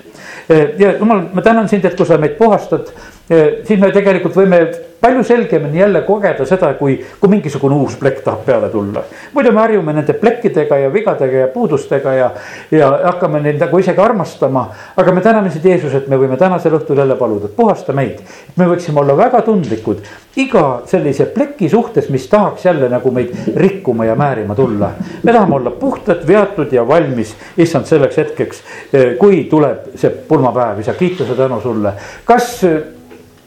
ja 0.49 0.95
jumal, 0.99 1.25
ma 1.33 1.41
tänan 1.41 1.69
sind, 1.69 1.85
et 1.85 1.95
kui 1.97 2.05
sa 2.05 2.17
meid 2.17 2.37
puhastad, 2.37 2.91
siis 3.27 3.79
me 3.79 3.91
tegelikult 3.91 4.35
võime 4.37 4.61
palju 5.05 5.23
selgemini 5.23 5.79
jälle 5.79 6.01
kogeda 6.01 6.45
seda, 6.49 6.71
kui, 6.73 6.97
kui 7.19 7.29
mingisugune 7.29 7.75
uus 7.77 7.95
plekk 8.01 8.23
tahab 8.25 8.45
peale 8.45 8.69
tulla. 8.73 9.03
muidu 9.33 9.51
me 9.53 9.61
harjume 9.61 9.93
nende 9.93 10.13
plekkidega 10.17 10.77
ja 10.81 10.93
vigadega 10.93 11.43
ja 11.43 11.47
puudustega 11.53 12.13
ja, 12.13 12.29
ja 12.71 12.89
hakkame 13.03 13.41
neid 13.43 13.61
nagu 13.61 13.79
isegi 13.79 14.01
armastama. 14.01 14.65
aga 14.97 15.13
me 15.13 15.21
täname 15.21 15.51
sind, 15.53 15.65
Jeesus, 15.65 15.93
et 15.93 16.07
me 16.09 16.17
võime 16.17 16.39
tänasel 16.41 16.73
õhtul 16.79 16.97
jälle 17.03 17.17
paluda, 17.19 17.45
et 17.45 17.55
puhasta 17.55 17.93
meid. 17.93 18.23
me 18.55 18.69
võiksime 18.71 19.03
olla 19.03 19.17
väga 19.17 19.43
tundlikud 19.45 20.01
iga 20.41 20.65
sellise 20.89 21.29
pleki 21.35 21.69
suhtes, 21.69 22.09
mis 22.09 22.25
tahaks 22.31 22.65
jälle 22.65 22.89
nagu 22.89 23.11
meid 23.11 23.37
rikkuma 23.55 24.09
ja 24.09 24.15
määrima 24.15 24.55
tulla. 24.55 24.91
me 25.23 25.31
tahame 25.31 25.55
olla 25.55 25.71
puhtad, 25.71 26.25
veatud 26.27 26.73
ja 26.73 26.87
valmis, 26.87 27.35
issand, 27.57 27.85
selleks 27.85 28.17
hetkeks, 28.17 28.63
kui 29.21 29.45
tuleb 29.53 29.93
see 29.95 30.09
pulmapäev, 30.09 30.81
isa, 30.81 30.97
kiituse 30.97 31.37
tänu 31.37 31.61
sulle. 31.61 31.93
kas 32.25 32.63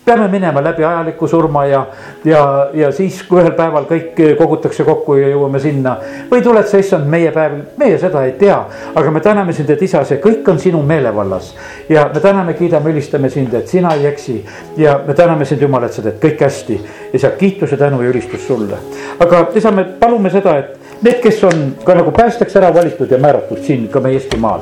peame 0.09 0.29
minema 0.33 0.63
läbi 0.65 0.85
ajaliku 0.85 1.29
surma 1.29 1.65
ja, 1.67 1.87
ja, 2.25 2.43
ja 2.75 2.91
siis, 2.93 3.21
kui 3.29 3.43
ühel 3.43 3.53
päeval 3.57 3.85
kõik 3.89 4.17
kogutakse 4.39 4.85
kokku 4.87 5.19
ja 5.19 5.29
jõuame 5.29 5.61
sinna. 5.61 5.97
või 6.31 6.43
tuled 6.45 6.67
sa, 6.69 6.81
issand, 6.81 7.09
meie 7.11 7.33
päev, 7.35 7.59
meie 7.81 7.99
seda 8.01 8.25
ei 8.25 8.33
tea, 8.41 8.57
aga 8.95 9.13
me 9.13 9.21
täname 9.25 9.53
sind, 9.57 9.71
et 9.71 9.83
isa, 9.85 10.05
see 10.09 10.21
kõik 10.25 10.49
on 10.49 10.61
sinu 10.63 10.81
meelevallas. 10.83 11.55
ja 11.89 12.09
me 12.15 12.21
täname, 12.25 12.55
kiidame, 12.57 12.95
ülistame 12.95 13.31
sind, 13.31 13.55
et 13.55 13.69
sina 13.69 13.93
ei 13.97 14.07
eksi 14.09 14.39
ja 14.77 14.99
me 15.07 15.15
täname 15.15 15.45
sind, 15.45 15.63
Jumal, 15.63 15.85
et 15.85 15.93
sa 15.93 16.03
teed 16.03 16.21
kõik 16.23 16.45
hästi. 16.47 16.81
isa, 17.13 17.31
kiituse, 17.37 17.77
tänu 17.77 18.03
ja 18.03 18.09
ülistus 18.09 18.47
sulle. 18.47 18.81
aga 19.21 19.47
isa, 19.55 19.71
me 19.71 19.85
palume 20.01 20.31
seda, 20.31 20.57
et 20.59 20.78
need, 21.03 21.21
kes 21.23 21.45
on 21.45 21.63
ka 21.85 21.95
nagu 21.99 22.13
päästjaks 22.15 22.57
ära 22.59 22.71
valitud 22.75 23.11
ja 23.11 23.19
määratud 23.19 23.63
siin 23.67 23.89
ka 23.89 24.01
meie 24.01 24.19
Eestimaal. 24.19 24.61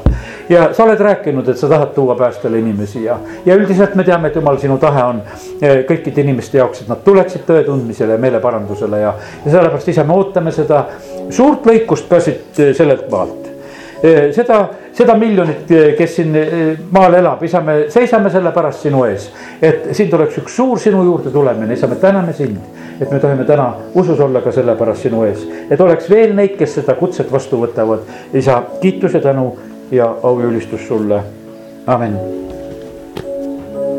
ja 0.48 0.68
sa 0.74 0.84
oled 0.84 1.00
rääkinud, 1.00 1.48
et 1.48 1.58
sa 1.58 1.68
tahad 1.68 1.94
tuua 1.94 2.14
päästjale 2.14 2.58
inimesi 2.58 3.04
ja, 3.04 3.18
ja 3.46 3.54
üldiselt 3.54 3.94
me 3.94 4.04
teame, 4.04 4.28
et 4.28 4.36
jumal, 4.36 4.58
sinu 4.62 4.78
tahe 4.78 5.02
on 5.04 5.22
eh, 5.62 5.82
kõikide 5.88 6.22
inimeste 6.22 6.58
jaoks, 6.58 6.84
et 6.84 6.92
nad 6.92 7.02
tuleksid 7.04 7.46
tõe 7.48 7.64
tundmisele 7.66 8.16
ja 8.16 8.22
meeleparandusele 8.22 9.00
ja, 9.00 9.14
ja 9.44 9.50
sellepärast 9.50 9.92
ise 9.94 10.04
me 10.04 10.16
ootame 10.16 10.52
seda 10.52 10.86
suurt 11.30 11.66
lõikust 11.66 12.08
ka 12.10 12.20
siit 12.20 12.60
eh, 12.60 12.74
sellelt 12.76 13.10
maalt 13.10 13.55
seda, 14.32 14.60
seda 14.92 15.14
miljonit, 15.18 15.70
kes 15.98 16.16
siin 16.18 16.34
maal 16.92 17.14
elab, 17.18 17.42
isa, 17.44 17.60
me 17.64 17.78
seisame 17.92 18.30
selle 18.30 18.52
pärast 18.54 18.84
sinu 18.86 19.04
ees. 19.08 19.30
et 19.62 19.92
siin 19.96 20.10
tuleks 20.10 20.38
üks 20.42 20.56
suur 20.56 20.80
sinu 20.80 21.04
juurde 21.04 21.32
tulemine, 21.32 21.74
isa, 21.74 21.88
me 21.88 21.96
täname 22.00 22.32
sind 22.36 22.58
et 23.00 23.10
me 23.10 23.20
tohime 23.20 23.44
täna 23.44 23.74
usus 23.94 24.20
olla 24.20 24.40
ka 24.40 24.52
sellepärast 24.52 25.08
sinu 25.08 25.24
ees, 25.28 25.44
et 25.70 25.80
oleks 25.80 26.10
veel 26.10 26.34
neid, 26.36 26.56
kes 26.58 26.78
seda 26.80 26.96
kutset 26.96 27.32
vastu 27.32 27.60
võtavad. 27.60 28.08
isa, 28.32 28.62
kiitus 28.80 29.14
ja 29.14 29.20
tänu 29.20 29.52
ja 29.90 30.08
au 30.22 30.40
ja 30.40 30.46
ülistus 30.46 30.88
sulle, 30.88 31.22
amin 31.86 32.45